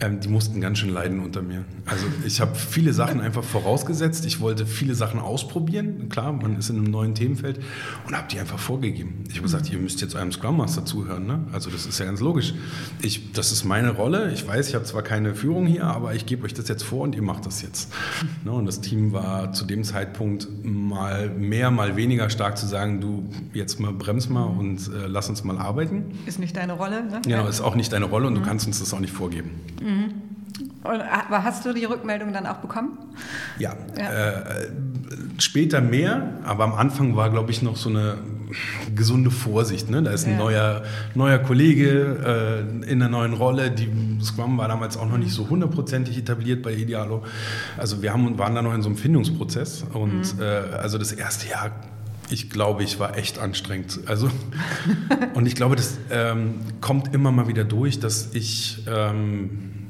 ähm, 0.01 0.19
die 0.19 0.27
mussten 0.27 0.59
ganz 0.59 0.79
schön 0.79 0.89
leiden 0.89 1.21
unter 1.21 1.41
mir. 1.41 1.63
Also 1.85 2.05
ich 2.25 2.41
habe 2.41 2.55
viele 2.55 2.91
Sachen 2.91 3.21
einfach 3.21 3.43
vorausgesetzt. 3.43 4.25
Ich 4.25 4.41
wollte 4.41 4.65
viele 4.65 4.95
Sachen 4.95 5.19
ausprobieren. 5.19 6.09
Klar, 6.09 6.33
man 6.33 6.57
ist 6.57 6.69
in 6.69 6.77
einem 6.77 6.91
neuen 6.91 7.15
Themenfeld 7.15 7.59
und 8.05 8.17
habe 8.17 8.27
die 8.29 8.39
einfach 8.39 8.59
vorgegeben. 8.59 9.23
Ich 9.29 9.35
habe 9.35 9.43
gesagt, 9.43 9.71
ihr 9.71 9.79
müsst 9.79 10.01
jetzt 10.01 10.15
eurem 10.15 10.31
Scrum 10.31 10.57
Master 10.57 10.83
zuhören. 10.83 11.27
Ne? 11.27 11.39
Also 11.53 11.69
das 11.69 11.85
ist 11.85 11.99
ja 11.99 12.05
ganz 12.05 12.19
logisch. 12.19 12.53
Ich, 13.01 13.31
das 13.31 13.51
ist 13.51 13.63
meine 13.63 13.91
Rolle. 13.91 14.31
Ich 14.33 14.45
weiß, 14.45 14.67
ich 14.67 14.75
habe 14.75 14.85
zwar 14.85 15.03
keine 15.03 15.35
Führung 15.35 15.67
hier, 15.67 15.85
aber 15.85 16.15
ich 16.15 16.25
gebe 16.25 16.43
euch 16.43 16.53
das 16.53 16.67
jetzt 16.67 16.83
vor 16.83 17.01
und 17.01 17.15
ihr 17.15 17.21
macht 17.21 17.45
das 17.45 17.61
jetzt. 17.61 17.93
Ne? 18.43 18.51
Und 18.51 18.65
das 18.65 18.81
Team 18.81 19.13
war 19.13 19.53
zu 19.53 19.65
dem 19.65 19.83
Zeitpunkt 19.83 20.49
mal 20.63 21.29
mehr, 21.29 21.71
mal 21.71 21.95
weniger 21.95 22.29
stark 22.29 22.40
stark 22.41 22.58
zu 22.58 22.65
sagen, 22.65 22.99
du 22.99 23.30
jetzt 23.54 23.80
mal 23.80 23.93
brems 23.93 24.27
mal 24.27 24.45
und 24.45 24.80
äh, 24.88 25.06
lass 25.06 25.30
uns 25.30 25.43
mal 25.43 25.60
arbeiten. 25.60 26.17
Ist 26.25 26.39
nicht 26.39 26.58
deine 26.58 26.73
Rolle, 26.73 27.04
ne? 27.04 27.21
Genau, 27.23 27.47
ist 27.47 27.62
auch 27.62 27.75
nicht 27.75 27.93
deine 27.93 28.06
Rolle 28.06 28.25
und 28.25 28.34
mhm. 28.34 28.39
du 28.39 28.45
kannst 28.45 28.65
uns 28.65 28.80
das 28.80 28.91
auch 28.95 28.99
nicht 28.99 29.13
vorgeben. 29.13 29.51
Mhm. 29.80 30.13
Und, 30.84 31.01
aber 31.01 31.43
hast 31.43 31.63
du 31.65 31.73
die 31.73 31.86
Rückmeldung 31.86 32.34
dann 32.34 32.47
auch 32.47 32.58
bekommen? 32.58 32.97
Ja. 33.60 33.75
ja. 33.95 34.12
Äh, 34.12 34.43
später 35.38 35.82
mehr, 35.82 36.39
aber 36.43 36.63
am 36.63 36.73
Anfang 36.73 37.15
war, 37.15 37.30
glaube 37.30 37.51
ich, 37.51 37.62
noch 37.62 37.77
so 37.77 37.89
eine 37.89 38.17
gesunde 38.95 39.30
Vorsicht. 39.30 39.91
Ne? 39.91 40.01
Da 40.01 40.10
ist 40.10 40.25
ein 40.25 40.34
ja. 40.34 40.39
neuer, 40.39 40.84
neuer 41.13 41.38
Kollege 41.38 42.65
äh, 42.84 42.91
in 42.91 43.04
einer 43.04 43.10
neuen 43.10 43.34
Rolle. 43.34 43.69
Die 43.69 43.88
Scrum 44.23 44.58
war 44.58 44.67
damals 44.67 44.97
auch 44.97 45.08
noch 45.08 45.19
nicht 45.19 45.32
so 45.32 45.47
hundertprozentig 45.47 46.17
etabliert 46.17 46.63
bei 46.63 46.73
Idealo. 46.73 47.23
Also 47.77 48.01
wir 48.01 48.12
haben, 48.12 48.39
waren 48.39 48.56
da 48.56 48.63
noch 48.63 48.73
in 48.73 48.82
so 48.82 48.89
einem 48.89 48.97
Findungsprozess. 48.97 49.86
Und 49.93 50.38
mhm. 50.38 50.41
äh, 50.41 50.45
also 50.75 50.97
das 50.97 51.12
erste 51.12 51.47
Jahr 51.47 51.71
ich 52.32 52.50
glaube, 52.50 52.84
ich 52.84 53.00
war 53.00 53.17
echt 53.17 53.39
anstrengend. 53.39 54.00
Also, 54.06 54.30
und 55.34 55.46
ich 55.46 55.56
glaube, 55.56 55.76
das 55.76 55.98
ähm, 56.10 56.62
kommt 56.80 57.13
immer 57.13 57.32
mal 57.32 57.48
wieder 57.48 57.65
durch, 57.65 58.00
dass 58.00 58.34
ich 58.34 58.84
ähm, 58.88 59.88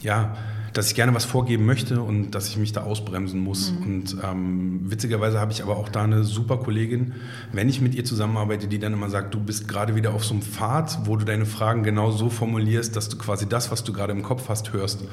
ja 0.00 0.36
dass 0.72 0.88
ich 0.88 0.94
gerne 0.94 1.14
was 1.14 1.24
vorgeben 1.24 1.66
möchte 1.66 2.00
und 2.00 2.30
dass 2.32 2.48
ich 2.48 2.56
mich 2.56 2.72
da 2.72 2.82
ausbremsen 2.82 3.40
muss. 3.40 3.72
Mhm. 3.72 3.82
Und 3.82 4.16
ähm, 4.22 4.80
witzigerweise 4.84 5.40
habe 5.40 5.52
ich 5.52 5.62
aber 5.62 5.76
auch 5.76 5.88
da 5.88 6.02
eine 6.02 6.24
super 6.24 6.58
Kollegin, 6.58 7.14
wenn 7.52 7.68
ich 7.68 7.80
mit 7.80 7.94
ihr 7.94 8.04
zusammenarbeite, 8.04 8.68
die 8.68 8.78
dann 8.78 8.92
immer 8.92 9.10
sagt, 9.10 9.34
du 9.34 9.40
bist 9.40 9.68
gerade 9.68 9.94
wieder 9.94 10.14
auf 10.14 10.24
so 10.24 10.34
einem 10.34 10.42
Pfad, 10.42 11.00
wo 11.04 11.16
du 11.16 11.24
deine 11.24 11.46
Fragen 11.46 11.82
genau 11.82 12.10
so 12.10 12.30
formulierst, 12.30 12.96
dass 12.96 13.08
du 13.08 13.18
quasi 13.18 13.48
das, 13.48 13.70
was 13.70 13.84
du 13.84 13.92
gerade 13.92 14.12
im 14.12 14.22
Kopf 14.22 14.48
hast, 14.48 14.72
hörst. 14.72 15.02
Mhm. 15.02 15.08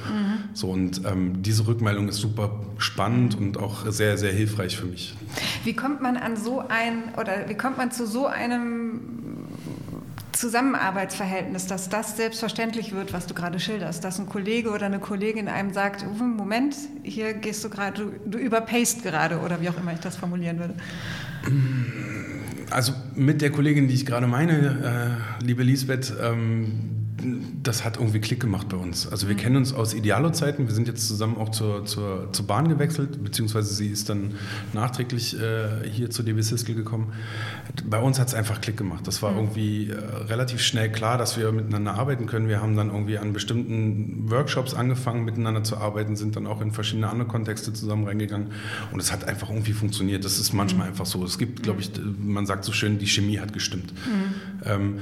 So 0.53 0.69
und 0.69 1.01
ähm, 1.05 1.41
diese 1.41 1.67
Rückmeldung 1.67 2.07
ist 2.07 2.17
super 2.17 2.59
spannend 2.77 3.37
und 3.37 3.57
auch 3.57 3.85
sehr, 3.89 4.17
sehr 4.17 4.31
hilfreich 4.31 4.77
für 4.77 4.85
mich. 4.85 5.15
Wie 5.63 5.73
kommt 5.73 6.01
man 6.01 6.17
an 6.17 6.37
so 6.37 6.63
ein 6.67 7.13
oder 7.19 7.49
wie 7.49 7.55
kommt 7.55 7.77
man 7.77 7.91
zu 7.91 8.07
so 8.07 8.27
einem 8.27 9.18
Zusammenarbeitsverhältnis, 10.39 11.67
dass 11.67 11.89
das 11.89 12.15
selbstverständlich 12.15 12.93
wird, 12.93 13.11
was 13.11 13.27
du 13.27 13.33
gerade 13.33 13.59
schilderst, 13.59 14.05
dass 14.05 14.19
ein 14.19 14.25
Kollege 14.25 14.69
oder 14.69 14.85
eine 14.85 14.99
Kollegin 14.99 15.49
einem 15.49 15.73
sagt, 15.73 16.05
Moment, 16.17 16.75
hier 17.03 17.33
gehst 17.33 17.61
du 17.65 17.69
gerade, 17.69 18.01
du, 18.01 18.11
du 18.25 18.37
überpaced 18.37 19.03
gerade 19.03 19.39
oder 19.39 19.59
wie 19.59 19.67
auch 19.67 19.77
immer 19.77 19.91
ich 19.91 19.99
das 19.99 20.15
formulieren 20.15 20.57
würde. 20.57 20.75
Also 22.69 22.93
mit 23.15 23.41
der 23.41 23.51
Kollegin, 23.51 23.89
die 23.89 23.95
ich 23.95 24.05
gerade 24.05 24.27
meine, 24.27 25.17
äh, 25.41 25.43
liebe 25.43 25.63
Lisbeth, 25.63 26.13
ähm, 26.21 26.98
das 27.63 27.83
hat 27.83 27.97
irgendwie 27.97 28.19
Klick 28.19 28.39
gemacht 28.39 28.69
bei 28.69 28.77
uns. 28.77 29.07
Also 29.07 29.27
wir 29.27 29.35
mhm. 29.35 29.39
kennen 29.39 29.55
uns 29.57 29.73
aus 29.73 29.93
Idealo-Zeiten. 29.93 30.67
Wir 30.67 30.73
sind 30.73 30.87
jetzt 30.87 31.07
zusammen 31.07 31.37
auch 31.37 31.49
zur, 31.49 31.85
zur, 31.85 32.31
zur 32.31 32.47
Bahn 32.47 32.67
gewechselt, 32.67 33.23
beziehungsweise 33.23 33.73
sie 33.73 33.87
ist 33.87 34.09
dann 34.09 34.35
nachträglich 34.73 35.39
äh, 35.39 35.87
hier 35.89 36.09
zu 36.09 36.23
DB 36.23 36.41
Siskel 36.41 36.75
gekommen. 36.75 37.13
Bei 37.85 37.99
uns 37.99 38.19
hat 38.19 38.27
es 38.27 38.33
einfach 38.33 38.61
Klick 38.61 38.77
gemacht. 38.77 39.07
Das 39.07 39.21
war 39.21 39.31
mhm. 39.31 39.37
irgendwie 39.37 39.89
äh, 39.89 39.95
relativ 40.27 40.61
schnell 40.61 40.91
klar, 40.91 41.17
dass 41.17 41.37
wir 41.37 41.51
miteinander 41.51 41.95
arbeiten 41.95 42.25
können. 42.25 42.47
Wir 42.47 42.61
haben 42.61 42.75
dann 42.75 42.89
irgendwie 42.89 43.17
an 43.17 43.33
bestimmten 43.33 44.29
Workshops 44.29 44.73
angefangen, 44.73 45.25
miteinander 45.25 45.63
zu 45.63 45.77
arbeiten, 45.77 46.15
sind 46.15 46.35
dann 46.35 46.47
auch 46.47 46.61
in 46.61 46.71
verschiedene 46.71 47.09
andere 47.09 47.27
Kontexte 47.27 47.73
zusammen 47.73 48.05
reingegangen. 48.07 48.47
Und 48.91 48.99
es 48.99 49.11
hat 49.11 49.25
einfach 49.25 49.49
irgendwie 49.49 49.73
funktioniert. 49.73 50.25
Das 50.25 50.39
ist 50.39 50.53
manchmal 50.53 50.87
mhm. 50.87 50.91
einfach 50.91 51.05
so. 51.05 51.23
Es 51.23 51.37
gibt, 51.37 51.63
glaube 51.63 51.81
ich, 51.81 51.91
man 52.19 52.45
sagt 52.45 52.63
so 52.63 52.71
schön, 52.71 52.99
die 52.99 53.07
Chemie 53.07 53.39
hat 53.39 53.53
gestimmt. 53.53 53.93
Mhm. 53.93 54.33
Ähm, 54.65 54.99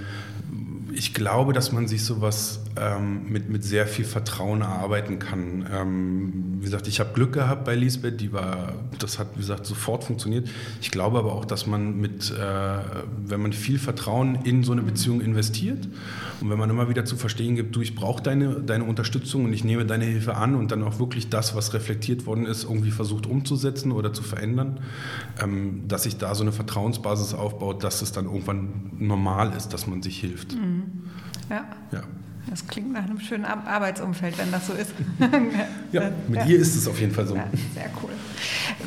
ich 0.98 1.14
glaube, 1.14 1.54
dass 1.54 1.72
man 1.72 1.88
sich 1.88 2.04
sowas 2.04 2.60
ähm, 2.76 3.30
mit, 3.30 3.50
mit 3.50 3.64
sehr 3.64 3.86
viel 3.86 4.04
Vertrauen 4.04 4.62
erarbeiten 4.62 5.20
kann. 5.20 5.68
Ähm, 5.72 6.58
wie 6.58 6.66
gesagt, 6.66 6.88
ich 6.88 7.00
habe 7.00 7.14
Glück 7.14 7.34
gehabt 7.34 7.66
bei 7.66 7.76
Lisbeth, 7.76 8.20
die 8.20 8.34
war, 8.34 8.74
das 8.98 9.20
hat, 9.20 9.28
wie 9.36 9.42
gesagt, 9.42 9.68
sofort 9.68 10.04
funktioniert. 10.04 10.50
Ich 10.82 10.90
glaube 10.90 11.20
aber 11.20 11.34
auch, 11.34 11.46
dass 11.46 11.68
man 11.68 11.98
mit, 11.98 12.32
äh, 12.32 12.80
wenn 13.26 13.42
man 13.42 13.54
viel 13.54 13.78
Vertrauen 13.78 14.40
in 14.44 14.64
so 14.64 14.72
eine 14.72 14.82
Beziehung 14.82 15.22
investiert 15.22 15.88
und 16.42 16.50
wenn 16.50 16.58
man 16.58 16.70
immer 16.72 16.90
wieder 16.90 17.06
zu 17.06 17.16
verstehen 17.16 17.56
gibt, 17.56 17.76
du, 17.76 17.82
ich 17.82 17.94
brauche 17.94 18.24
deine, 18.24 18.62
deine 18.62 18.84
Unterstützung 18.84 19.46
und 19.46 19.54
ich 19.54 19.64
nehme 19.64 19.86
deine 19.86 20.06
Hilfe 20.06 20.36
an 20.36 20.56
und 20.56 20.72
dann 20.72 20.82
auch 20.82 20.98
wirklich 20.98 21.30
das, 21.30 21.56
was 21.56 21.76
reflektiert 21.76 22.26
worden 22.26 22.48
ist, 22.48 22.64
irgendwie 22.64 22.92
versucht 22.92 23.28
umzusetzen 23.28 23.92
oder 23.92 24.14
zu 24.14 24.24
verändern, 24.24 24.80
ähm, 25.40 25.84
dass 25.88 26.04
sich 26.04 26.18
da 26.18 26.34
so 26.34 26.42
eine 26.42 26.52
Vertrauensbasis 26.52 27.36
aufbaut, 27.36 27.84
dass 27.84 28.02
es 28.02 28.12
dann 28.12 28.26
irgendwann 28.26 28.92
normal 28.98 29.54
ist, 29.56 29.70
dass 29.70 29.86
man 29.86 30.02
sich 30.02 30.20
hilft. 30.20 30.56
Mhm. 30.56 30.87
Ja. 31.50 31.66
ja. 31.92 32.04
Das 32.50 32.66
klingt 32.66 32.94
nach 32.94 33.04
einem 33.04 33.20
schönen 33.20 33.44
Arbeitsumfeld, 33.44 34.38
wenn 34.38 34.52
das 34.52 34.68
so 34.68 34.74
ist. 34.74 34.92
ja, 35.92 36.12
mit 36.28 36.40
ja. 36.40 36.46
ihr 36.46 36.60
ist 36.60 36.76
es 36.76 36.88
auf 36.88 37.00
jeden 37.00 37.14
Fall 37.14 37.28
so. 37.28 37.36
Ja, 37.36 37.48
sehr 37.74 37.90
cool. 38.02 38.10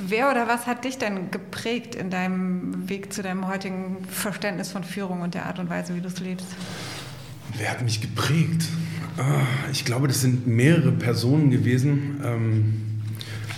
Wer 0.07 0.31
oder 0.31 0.49
was 0.49 0.67
hat 0.67 0.85
dich 0.85 0.97
denn 0.97 1.31
geprägt 1.31 1.95
in 1.95 2.11
deinem 2.11 2.89
Weg 2.89 3.13
zu 3.13 3.23
deinem 3.23 3.49
heutigen 3.49 3.99
Verständnis 4.09 4.71
von 4.71 4.83
Führung 4.83 5.21
und 5.21 5.35
der 5.35 5.47
Art 5.47 5.59
und 5.59 5.69
Weise, 5.69 5.95
wie 5.95 6.01
du 6.01 6.09
es 6.09 6.21
lebst? 6.21 6.47
Wer 7.59 7.71
hat 7.71 7.83
mich 7.83 8.01
geprägt? 8.01 8.65
Ah, 9.19 9.43
ich 9.71 9.85
glaube, 9.85 10.09
das 10.09 10.23
sind 10.23 10.47
mehrere 10.47 10.93
Personen 10.93 11.51
gewesen. 11.51 12.21
Ähm, 12.25 12.75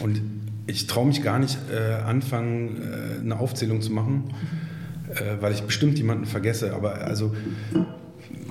und 0.01 0.21
ich 0.67 0.89
traue 0.89 1.07
mich 1.07 1.23
gar 1.23 1.39
nicht 1.39 1.59
äh, 1.71 1.95
anfangen, 2.03 2.83
äh, 2.83 3.21
eine 3.21 3.39
Aufzählung 3.39 3.83
zu 3.83 3.93
machen, 3.93 4.25
mhm. 4.25 5.13
äh, 5.13 5.41
weil 5.41 5.53
ich 5.53 5.63
bestimmt 5.63 5.99
jemanden 5.99 6.25
vergesse. 6.27 6.75
Aber 6.75 6.97
also 6.97 7.37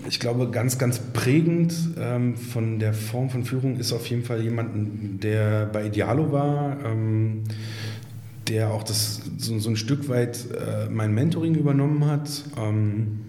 ich 0.07 0.19
glaube, 0.19 0.49
ganz, 0.49 0.77
ganz 0.77 0.99
prägend 0.99 1.73
ähm, 1.97 2.35
von 2.35 2.79
der 2.79 2.93
Form 2.93 3.29
von 3.29 3.45
Führung 3.45 3.77
ist 3.77 3.93
auf 3.93 4.07
jeden 4.07 4.23
Fall 4.23 4.41
jemand, 4.41 5.23
der 5.23 5.65
bei 5.65 5.85
Idealo 5.85 6.31
war, 6.31 6.77
ähm, 6.85 7.43
der 8.47 8.71
auch 8.71 8.83
das, 8.83 9.21
so, 9.37 9.57
so 9.59 9.69
ein 9.69 9.75
Stück 9.75 10.09
weit 10.09 10.45
äh, 10.51 10.89
mein 10.89 11.13
Mentoring 11.13 11.55
übernommen 11.55 12.05
hat. 12.05 12.43
Ähm, 12.57 13.19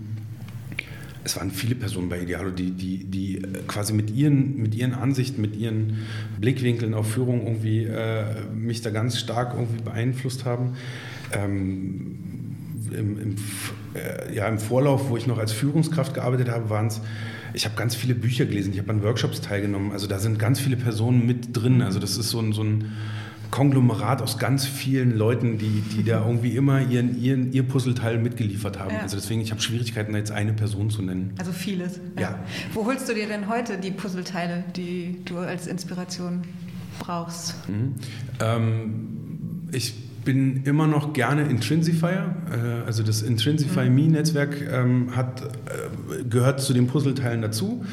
es 1.25 1.37
waren 1.37 1.51
viele 1.51 1.75
Personen 1.75 2.09
bei 2.09 2.21
Idealo, 2.21 2.51
die, 2.51 2.73
die, 2.73 3.05
die 3.05 3.43
quasi 3.69 3.93
mit 3.93 4.11
ihren, 4.11 4.57
mit 4.57 4.75
ihren 4.75 4.93
Ansichten, 4.93 5.41
mit 5.41 5.55
ihren 5.55 5.99
Blickwinkeln 6.41 6.95
auf 6.95 7.13
Führung 7.13 7.47
irgendwie 7.47 7.85
äh, 7.85 8.25
mich 8.53 8.83
da 8.83 8.91
ganz 8.91 9.19
stark 9.19 9.55
irgendwie 9.55 9.83
beeinflusst 9.83 10.45
haben. 10.45 10.73
Ähm, 11.33 12.32
im, 12.93 13.19
im, 13.21 13.37
äh, 13.95 14.35
ja, 14.35 14.47
im 14.47 14.59
Vorlauf, 14.59 15.09
wo 15.09 15.17
ich 15.17 15.27
noch 15.27 15.39
als 15.39 15.53
Führungskraft 15.53 16.15
gearbeitet 16.15 16.49
habe, 16.49 16.71
waren 16.71 16.87
es, 16.87 17.01
ich 17.55 17.65
habe 17.65 17.75
ganz 17.77 17.95
viele 17.95 18.15
Bücher 18.15 18.47
gelesen, 18.47 18.73
ich 18.73 18.79
habe 18.79 18.91
an 18.91 19.03
Workshops 19.03 19.41
teilgenommen. 19.41 19.93
Also 19.93 20.07
da 20.07 20.19
sind 20.19 20.39
ganz 20.39 20.61
viele 20.61 20.77
Personen 20.77 21.27
mit 21.27 21.57
drin. 21.57 21.83
Also 21.83 21.99
das 21.99 22.17
ist 22.17 22.31
so 22.31 22.41
ein, 22.41 22.53
so 22.53 22.63
ein 22.63 22.93
Konglomerat 23.51 24.23
aus 24.23 24.39
ganz 24.39 24.65
vielen 24.65 25.17
Leuten, 25.17 25.59
die, 25.59 25.83
die 25.95 26.03
da 26.03 26.21
irgendwie 26.27 26.57
immer 26.57 26.81
ihren, 26.81 27.21
ihren, 27.23 27.53
ihr 27.53 27.63
Puzzleteil 27.63 28.19
mitgeliefert 28.19 28.79
haben. 28.79 28.95
Ja. 28.95 29.01
Also 29.01 29.17
deswegen, 29.17 29.41
ich 29.41 29.51
habe 29.51 29.61
Schwierigkeiten, 29.61 30.13
da 30.13 30.19
jetzt 30.19 30.33
eine 30.33 30.55
Person 30.55 30.91
zu 30.91 31.03
nennen. 31.03 31.35
Also 31.39 31.53
vieles. 31.53 32.01
Ja. 32.17 32.23
ja. 32.23 32.39
Wo 32.73 32.87
holst 32.87 33.09
du 33.09 33.15
dir 33.15 33.29
denn 33.29 33.49
heute 33.49 33.79
die 33.79 33.91
Puzzleteile, 33.91 34.65
die 34.75 35.19
du 35.25 35.39
als 35.39 35.67
Inspiration 35.67 36.43
brauchst? 36.99 37.55
Mhm. 37.69 37.95
Ähm, 38.41 39.69
ich 39.71 39.95
bin 40.25 40.63
immer 40.65 40.87
noch 40.87 41.13
gerne 41.13 41.43
Intrinsifier. 41.43 42.35
Äh, 42.51 42.87
also 42.87 43.03
das 43.03 43.23
Intrinsify 43.23 43.89
Me 43.91 44.09
Netzwerk 44.09 44.57
ähm, 44.71 45.17
hat, 45.17 45.43
äh, 45.43 46.25
gehört 46.25 46.61
zu 46.61 46.73
den 46.73 46.87
Puzzleteilen 46.87 47.43
dazu. 47.43 47.85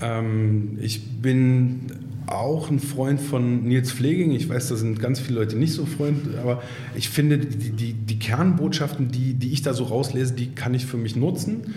Ähm, 0.00 0.78
ich 0.80 1.20
bin 1.20 2.07
auch 2.32 2.70
ein 2.70 2.78
Freund 2.78 3.20
von 3.20 3.64
Nils 3.64 3.92
Pfleging. 3.92 4.32
Ich 4.32 4.48
weiß, 4.48 4.68
da 4.68 4.76
sind 4.76 5.00
ganz 5.00 5.20
viele 5.20 5.40
Leute 5.40 5.56
nicht 5.56 5.72
so 5.72 5.86
Freund, 5.86 6.36
aber 6.40 6.62
ich 6.94 7.08
finde, 7.08 7.38
die, 7.38 7.70
die, 7.70 7.92
die 7.92 8.18
Kernbotschaften, 8.18 9.10
die, 9.10 9.34
die 9.34 9.52
ich 9.52 9.62
da 9.62 9.74
so 9.74 9.84
rauslese, 9.84 10.34
die 10.34 10.54
kann 10.54 10.74
ich 10.74 10.86
für 10.86 10.96
mich 10.96 11.16
nutzen. 11.16 11.74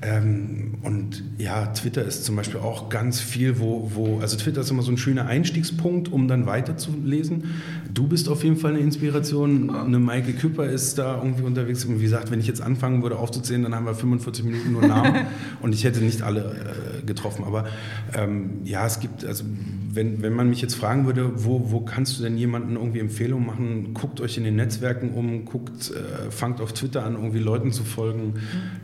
Ähm, 0.00 0.74
und 0.82 1.24
ja, 1.38 1.66
Twitter 1.66 2.04
ist 2.04 2.24
zum 2.24 2.36
Beispiel 2.36 2.60
auch 2.60 2.88
ganz 2.88 3.20
viel, 3.20 3.58
wo, 3.58 3.90
wo, 3.94 4.20
also 4.20 4.36
Twitter 4.36 4.60
ist 4.60 4.70
immer 4.70 4.82
so 4.82 4.92
ein 4.92 4.98
schöner 4.98 5.26
Einstiegspunkt, 5.26 6.12
um 6.12 6.28
dann 6.28 6.46
weiterzulesen. 6.46 7.44
Du 7.92 8.06
bist 8.06 8.28
auf 8.28 8.44
jeden 8.44 8.56
Fall 8.56 8.74
eine 8.74 8.80
Inspiration. 8.80 9.70
Eine 9.70 9.98
Maike 9.98 10.34
Küpper 10.34 10.66
ist 10.66 10.98
da 10.98 11.16
irgendwie 11.16 11.42
unterwegs. 11.42 11.84
Und 11.84 11.98
wie 11.98 12.04
gesagt, 12.04 12.30
wenn 12.30 12.38
ich 12.38 12.46
jetzt 12.46 12.60
anfangen 12.60 13.02
würde 13.02 13.16
aufzuzählen, 13.16 13.64
dann 13.64 13.74
haben 13.74 13.86
wir 13.86 13.94
45 13.94 14.44
Minuten 14.44 14.72
nur 14.72 14.86
Namen 14.86 15.26
und 15.60 15.74
ich 15.74 15.82
hätte 15.82 16.00
nicht 16.00 16.22
alle 16.22 16.42
äh, 16.42 16.87
getroffen. 17.08 17.44
Aber 17.44 17.66
ähm, 18.14 18.60
ja, 18.64 18.86
es 18.86 19.00
gibt, 19.00 19.24
also 19.24 19.44
wenn, 19.92 20.22
wenn 20.22 20.32
man 20.32 20.48
mich 20.48 20.62
jetzt 20.62 20.74
fragen 20.74 21.06
würde, 21.06 21.44
wo, 21.44 21.72
wo 21.72 21.80
kannst 21.80 22.18
du 22.18 22.22
denn 22.22 22.38
jemanden 22.38 22.76
irgendwie 22.76 23.00
Empfehlungen 23.00 23.46
machen, 23.46 23.94
guckt 23.94 24.20
euch 24.20 24.38
in 24.38 24.44
den 24.44 24.54
Netzwerken 24.54 25.12
um, 25.14 25.44
guckt, 25.44 25.90
äh, 25.90 26.30
fangt 26.30 26.60
auf 26.60 26.72
Twitter 26.72 27.04
an, 27.04 27.14
irgendwie 27.14 27.40
Leuten 27.40 27.72
zu 27.72 27.82
folgen, 27.82 28.34
mhm. 28.34 28.34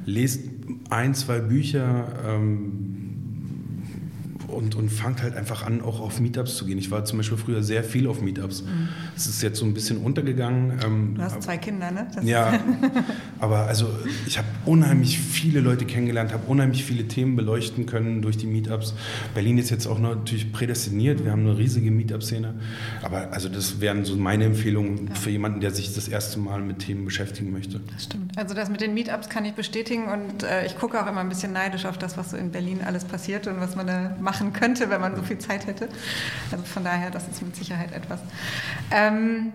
lest 0.07 0.41
ein, 0.91 1.15
zwei 1.15 1.39
Bücher, 1.39 2.09
ähm, 2.27 3.04
und, 4.55 4.75
und 4.75 4.90
fangt 4.90 5.23
halt 5.23 5.37
einfach 5.37 5.64
an, 5.64 5.83
auch 5.83 6.01
auf 6.01 6.21
Meetups 6.21 6.57
zu 6.57 6.67
gehen. 6.67 6.79
Ich 6.79 6.90
war 6.90 7.05
zum 7.05 7.19
Beispiel 7.19 7.38
früher 7.38 7.62
sehr 7.62 7.85
viel 7.85 8.07
auf 8.07 8.21
Meetups. 8.21 8.62
Mhm. 8.62 8.88
Es 9.17 9.27
mhm. 9.27 9.31
ist 9.31 9.43
jetzt 9.43 9.59
so 9.59 9.64
ein 9.64 9.75
bisschen 9.75 9.99
untergegangen. 9.99 10.79
Ähm, 10.85 11.14
du 11.17 11.23
hast 11.23 11.43
zwei 11.43 11.59
Kinder, 11.59 11.90
ne? 11.90 12.07
Das 12.14 12.25
ja, 12.25 12.59
aber 13.38 13.67
also 13.67 13.88
ich 14.27 14.38
habe 14.38 14.49
unheimlich 14.64 15.19
viele 15.19 15.61
Leute 15.61 15.85
kennengelernt, 15.85 16.33
habe 16.33 16.47
unheimlich 16.47 16.85
viele 16.85 17.07
Themen 17.09 17.37
beleuchten 17.37 17.87
können 17.87 18.23
durch 18.23 18.37
die 18.37 18.47
Meetups. 18.47 18.95
Berlin 19.35 19.59
ist 19.59 19.71
jetzt 19.71 19.87
auch 19.87 19.99
natürlich 19.99 20.53
prädestiniert. 20.53 21.25
Wir 21.25 21.33
haben 21.33 21.47
eine 21.47 21.59
riesige 21.59 21.90
Meetup-Szene. 21.90 22.55
Aber 23.03 23.33
also 23.33 23.49
das 23.49 23.81
wären 23.81 24.05
so 24.05 24.17
meine 24.17 24.45
Empfehlungen 24.45 25.09
ja. 25.09 25.14
für 25.14 25.31
jemanden, 25.31 25.61
der 25.61 25.71
sich 25.71 25.95
das 25.95 26.09
erste 26.09 26.38
Mal 26.38 26.61
mit 26.61 26.81
Themen 26.81 27.05
beschäftigen 27.05 27.53
möchte. 27.53 27.81
Das 27.93 28.05
stimmt. 28.05 28.37
Also 28.37 28.55
das 28.55 28.71
mit 28.71 28.81
den 28.81 28.95
Meetups 28.95 29.29
kann 29.29 29.45
ich 29.45 29.55
bestätigen 29.55 30.09
und 30.09 30.43
äh, 30.43 30.67
ich 30.67 30.77
gucke 30.77 31.03
auch 31.03 31.07
immer 31.07 31.21
ein 31.21 31.29
bisschen 31.29 31.53
neidisch 31.53 31.87
auf 31.87 31.99
das, 31.99 32.17
was 32.17 32.31
so 32.31 32.37
in 32.37 32.51
Berlin 32.51 32.81
alles 32.85 33.05
passiert 33.05 33.47
und 33.47 33.61
was 33.61 33.77
man 33.77 33.87
da 33.87 34.17
machen 34.21 34.44
machen 34.45 34.53
könnte, 34.53 34.91
wenn 34.91 35.01
man 35.01 35.17
so 35.17 35.23
viel 35.23 35.39
Zeit 35.39 35.67
hätte. 35.67 35.89
Also 36.51 36.65
von 36.65 36.85
daher, 36.85 37.11
das 37.11 37.29
ist 37.29 37.43
mit 37.43 37.57
Sicherheit 37.57 37.93
etwas. 37.93 38.21
Ähm, 38.91 39.53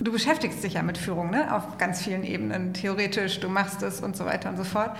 du 0.00 0.12
beschäftigst 0.12 0.62
dich 0.62 0.74
ja 0.74 0.82
mit 0.82 0.98
Führung 0.98 1.30
ne? 1.30 1.54
auf 1.54 1.78
ganz 1.78 2.02
vielen 2.02 2.24
Ebenen, 2.24 2.74
theoretisch, 2.74 3.40
du 3.40 3.48
machst 3.48 3.82
es 3.82 4.00
und 4.00 4.16
so 4.16 4.24
weiter 4.24 4.50
und 4.50 4.56
so 4.56 4.64
fort. 4.64 4.96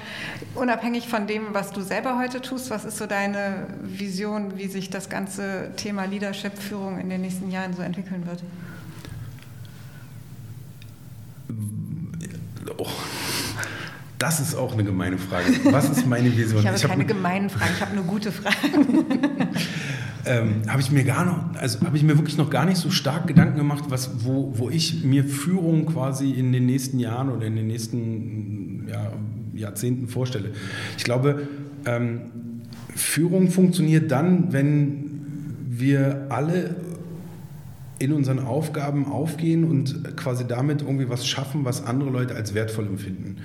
Unabhängig 0.54 1.08
von 1.08 1.26
dem, 1.26 1.52
was 1.52 1.72
du 1.72 1.80
selber 1.80 2.18
heute 2.18 2.40
tust, 2.40 2.70
was 2.70 2.84
ist 2.84 2.98
so 2.98 3.06
deine 3.06 3.66
Vision, 3.82 4.56
wie 4.56 4.68
sich 4.68 4.90
das 4.90 5.08
ganze 5.08 5.72
Thema 5.76 6.04
Leadership, 6.04 6.58
Führung 6.58 6.98
in 6.98 7.10
den 7.10 7.22
nächsten 7.22 7.50
Jahren 7.50 7.74
so 7.74 7.82
entwickeln 7.82 8.26
wird? 8.26 8.42
Oh. 12.78 12.86
Das 14.18 14.40
ist 14.40 14.54
auch 14.54 14.72
eine 14.72 14.84
gemeine 14.84 15.18
Frage. 15.18 15.46
Was 15.70 15.90
ist 15.90 16.06
meine 16.06 16.34
Vision? 16.36 16.60
Ich 16.60 16.66
habe 16.66 16.76
ich 16.76 16.82
keine 16.82 17.02
hab 17.02 17.08
gemeinen 17.08 17.50
Fragen, 17.50 17.72
ich 17.74 17.80
habe 17.80 17.94
nur 17.94 18.04
gute 18.04 18.32
Fragen. 18.32 19.04
ähm, 20.24 20.62
habe 20.68 20.80
ich 20.80 20.90
mir 20.90 21.04
gar 21.04 21.24
noch, 21.24 21.60
also 21.60 21.80
habe 21.84 21.96
ich 21.96 22.02
mir 22.02 22.16
wirklich 22.16 22.38
noch 22.38 22.48
gar 22.48 22.64
nicht 22.64 22.78
so 22.78 22.90
stark 22.90 23.26
Gedanken 23.26 23.58
gemacht, 23.58 23.84
was, 23.88 24.24
wo, 24.24 24.52
wo 24.56 24.70
ich 24.70 25.04
mir 25.04 25.24
Führung 25.24 25.86
quasi 25.86 26.30
in 26.30 26.52
den 26.52 26.66
nächsten 26.66 26.98
Jahren 26.98 27.30
oder 27.30 27.46
in 27.46 27.56
den 27.56 27.66
nächsten 27.66 28.88
ja, 28.88 29.12
Jahrzehnten 29.54 30.08
vorstelle. 30.08 30.52
Ich 30.96 31.04
glaube, 31.04 31.46
ähm, 31.84 32.22
Führung 32.94 33.50
funktioniert 33.50 34.10
dann, 34.10 34.52
wenn 34.52 35.10
wir 35.68 36.26
alle 36.30 36.74
in 37.98 38.12
unseren 38.12 38.40
Aufgaben 38.40 39.06
aufgehen 39.06 39.64
und 39.64 40.16
quasi 40.16 40.46
damit 40.46 40.82
irgendwie 40.82 41.08
was 41.08 41.26
schaffen, 41.26 41.64
was 41.64 41.84
andere 41.86 42.10
Leute 42.10 42.34
als 42.34 42.52
wertvoll 42.52 42.86
empfinden. 42.86 43.36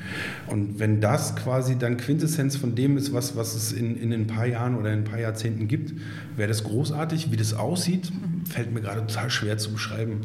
Und 0.47 0.77
wenn 0.77 0.99
das 0.99 1.37
quasi 1.37 1.77
dann 1.77 1.95
Quintessenz 1.95 2.57
von 2.57 2.75
dem 2.75 2.97
ist, 2.97 3.13
was, 3.13 3.37
was 3.37 3.55
es 3.55 3.71
in, 3.71 3.95
in 3.95 4.11
ein 4.11 4.27
paar 4.27 4.45
Jahren 4.45 4.75
oder 4.75 4.91
in 4.91 4.99
ein 4.99 5.03
paar 5.05 5.19
Jahrzehnten 5.19 5.69
gibt, 5.69 5.93
wäre 6.35 6.49
das 6.49 6.65
großartig. 6.65 7.31
Wie 7.31 7.37
das 7.37 7.53
aussieht, 7.53 8.11
fällt 8.49 8.73
mir 8.73 8.81
gerade 8.81 9.05
total 9.07 9.29
schwer 9.29 9.57
zu 9.57 9.71
beschreiben. 9.71 10.19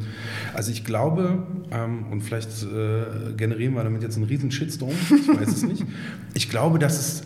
Also 0.53 0.71
ich 0.71 0.83
glaube, 0.83 1.47
ähm, 1.71 2.07
und 2.11 2.21
vielleicht 2.21 2.49
äh, 2.63 3.33
generieren 3.37 3.75
wir 3.75 3.83
damit 3.83 4.03
jetzt 4.03 4.17
einen 4.17 4.25
riesen 4.25 4.51
Shitstorm, 4.51 4.91
ich 4.91 5.39
weiß 5.39 5.47
es 5.47 5.63
nicht, 5.63 5.85
ich 6.33 6.49
glaube, 6.49 6.79
dass 6.79 6.99
es 6.99 7.23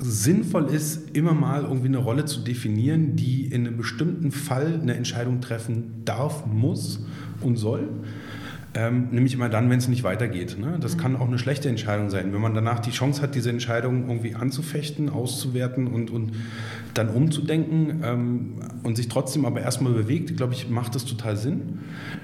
sinnvoll 0.00 0.66
ist, 0.66 1.16
immer 1.16 1.34
mal 1.34 1.62
irgendwie 1.62 1.88
eine 1.88 1.98
Rolle 1.98 2.24
zu 2.24 2.40
definieren, 2.40 3.16
die 3.16 3.46
in 3.46 3.66
einem 3.66 3.76
bestimmten 3.76 4.32
Fall 4.32 4.80
eine 4.80 4.94
Entscheidung 4.94 5.40
treffen 5.40 6.02
darf, 6.04 6.46
muss 6.46 7.04
und 7.40 7.56
soll. 7.56 7.88
Ähm, 8.72 9.08
nämlich 9.10 9.34
immer 9.34 9.48
dann, 9.48 9.68
wenn 9.68 9.78
es 9.78 9.88
nicht 9.88 10.04
weitergeht. 10.04 10.56
Ne? 10.60 10.78
Das 10.80 10.96
kann 10.96 11.16
auch 11.16 11.26
eine 11.26 11.38
schlechte 11.38 11.68
Entscheidung 11.68 12.08
sein. 12.08 12.32
Wenn 12.32 12.40
man 12.40 12.54
danach 12.54 12.78
die 12.78 12.92
Chance 12.92 13.20
hat, 13.20 13.34
diese 13.34 13.50
Entscheidung 13.50 14.08
irgendwie 14.08 14.36
anzufechten, 14.36 15.08
auszuwerten 15.08 15.88
und, 15.88 16.12
und 16.12 16.32
dann 16.94 17.08
umzudenken 17.08 18.00
ähm, 18.04 18.54
und 18.84 18.96
sich 18.96 19.08
trotzdem 19.08 19.44
aber 19.44 19.60
erstmal 19.60 19.92
bewegt, 19.92 20.36
glaube 20.36 20.54
ich, 20.54 20.70
macht 20.70 20.94
das 20.94 21.04
total 21.04 21.36
Sinn. 21.36 21.80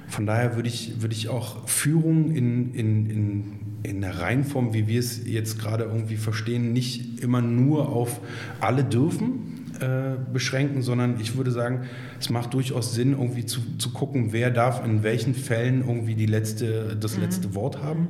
Von 0.07 0.25
daher 0.25 0.55
würde 0.55 0.69
ich, 0.69 1.03
würde 1.03 1.15
ich 1.15 1.29
auch 1.29 1.67
Führung 1.67 2.31
in, 2.31 2.73
in, 2.75 3.11
in 3.11 3.43
in 3.87 4.01
der 4.01 4.21
Reihenform, 4.21 4.75
wie 4.75 4.87
wir 4.87 5.01
es 5.01 5.27
jetzt 5.27 5.59
gerade 5.59 5.85
irgendwie 5.85 6.17
verstehen, 6.17 6.73
nicht 6.73 7.21
immer 7.21 7.41
nur 7.41 7.89
auf 7.89 8.21
alle 8.61 8.85
dürfen 8.85 9.57
äh, 9.81 10.17
beschränken, 10.33 10.83
sondern 10.83 11.21
ich 11.21 11.37
würde 11.37 11.51
sagen, 11.51 11.83
es 12.19 12.31
macht 12.31 12.55
durchaus 12.55 12.95
Sinn, 12.95 13.13
irgendwie 13.13 13.45
zu, 13.45 13.61
zu 13.79 13.93
gucken, 13.93 14.33
wer 14.33 14.51
darf 14.51 14.85
in 14.85 15.03
welchen 15.03 15.35
Fällen 15.35 15.83
irgendwie 15.87 16.15
die 16.15 16.27
letzte, 16.27 16.97
das 16.97 17.17
mhm. 17.17 17.25
letzte 17.25 17.55
Wort 17.55 17.83
haben. 17.83 18.09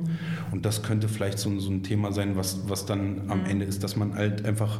Und 0.51 0.65
das 0.65 0.81
könnte 0.83 1.07
vielleicht 1.09 1.39
so, 1.39 1.59
so 1.59 1.69
ein 1.69 1.83
Thema 1.83 2.11
sein, 2.13 2.35
was, 2.35 2.69
was 2.69 2.85
dann 2.85 3.23
am 3.27 3.41
mhm. 3.41 3.45
Ende 3.47 3.65
ist, 3.65 3.83
dass 3.83 3.95
man 3.95 4.15
halt 4.15 4.45
einfach 4.45 4.79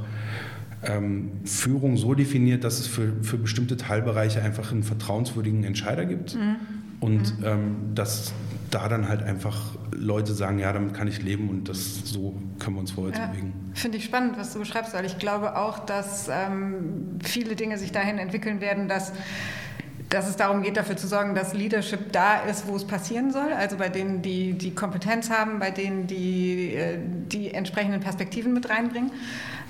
ähm, 0.83 1.31
Führung 1.43 1.97
so 1.97 2.13
definiert, 2.13 2.63
dass 2.63 2.79
es 2.79 2.87
für, 2.87 3.11
für 3.21 3.37
bestimmte 3.37 3.77
Teilbereiche 3.77 4.41
einfach 4.41 4.71
einen 4.71 4.83
vertrauenswürdigen 4.83 5.63
Entscheider 5.63 6.05
gibt. 6.05 6.35
Mhm. 6.35 6.55
Und 6.99 7.39
mhm. 7.39 7.45
ähm, 7.45 7.75
dass 7.95 8.33
da 8.71 8.87
dann 8.87 9.07
halt 9.07 9.23
einfach 9.23 9.75
Leute 9.91 10.33
sagen, 10.33 10.59
ja, 10.59 10.71
damit 10.73 10.93
kann 10.93 11.07
ich 11.07 11.21
leben 11.21 11.49
und 11.49 11.69
das 11.69 12.01
so 12.05 12.35
können 12.59 12.75
wir 12.75 12.81
uns 12.81 12.91
vorwärts 12.91 13.17
ja, 13.17 13.27
bewegen. 13.27 13.71
Finde 13.73 13.97
ich 13.97 14.05
spannend, 14.05 14.37
was 14.37 14.53
du 14.53 14.59
beschreibst, 14.59 14.93
weil 14.93 15.05
ich 15.05 15.17
glaube 15.17 15.57
auch, 15.57 15.79
dass 15.79 16.29
ähm, 16.29 17.19
viele 17.23 17.55
Dinge 17.55 17.77
sich 17.77 17.91
dahin 17.91 18.17
entwickeln 18.17 18.61
werden, 18.61 18.87
dass 18.87 19.13
dass 20.09 20.29
es 20.29 20.37
darum 20.37 20.63
geht, 20.63 20.77
dafür 20.77 20.95
zu 20.95 21.07
sorgen, 21.07 21.35
dass 21.35 21.53
Leadership 21.53 22.13
da 22.13 22.41
ist, 22.41 22.67
wo 22.67 22.75
es 22.75 22.85
passieren 22.85 23.31
soll. 23.31 23.51
Also 23.51 23.75
bei 23.75 23.89
denen, 23.89 24.21
die 24.21 24.53
die 24.53 24.73
Kompetenz 24.73 25.29
haben, 25.29 25.59
bei 25.59 25.69
denen, 25.69 26.07
die 26.07 26.75
äh, 26.75 26.97
die 26.97 27.53
entsprechenden 27.53 27.99
Perspektiven 27.99 28.53
mit 28.53 28.69
reinbringen. 28.69 29.11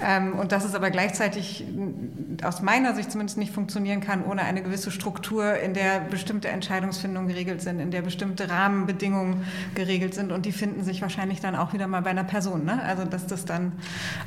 Ähm, 0.02 0.34
und 0.34 0.52
dass 0.52 0.64
es 0.64 0.76
aber 0.76 0.92
gleichzeitig 0.92 1.66
aus 2.44 2.62
meiner 2.62 2.94
Sicht 2.94 3.12
zumindest 3.12 3.38
nicht 3.38 3.52
funktionieren 3.52 4.00
kann, 4.02 4.24
ohne 4.24 4.44
eine 4.44 4.62
gewisse 4.62 4.92
Struktur, 4.92 5.58
in 5.58 5.74
der 5.74 6.00
bestimmte 6.00 6.50
Entscheidungsfindungen 6.50 7.28
geregelt 7.28 7.62
sind, 7.62 7.80
in 7.80 7.92
der 7.92 8.04
bestimmte 8.04 8.50
Rahmenbedingungen 8.50 9.46
geregelt 9.76 10.14
sind. 10.14 10.32
Und 10.32 10.46
die 10.46 10.52
finden 10.52 10.84
sich 10.84 11.02
wahrscheinlich 11.02 11.40
dann 11.40 11.56
auch 11.56 11.74
wieder 11.74 11.88
mal 11.88 12.02
bei 12.02 12.12
einer 12.12 12.24
Person. 12.24 12.66
Ne? 12.66 12.82
Also 12.84 13.06
dass 13.06 13.28
das 13.28 13.46
dann 13.46 13.72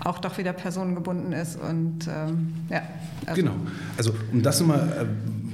auch 0.00 0.18
doch 0.18 0.38
wieder 0.38 0.52
personengebunden 0.52 1.32
ist. 1.32 1.60
Und 1.60 2.08
ähm, 2.08 2.54
ja. 2.68 2.82
Also. 3.26 3.40
Genau. 3.40 3.54
Also 3.96 4.14
um 4.32 4.42
das 4.42 4.60
nochmal 4.60 5.08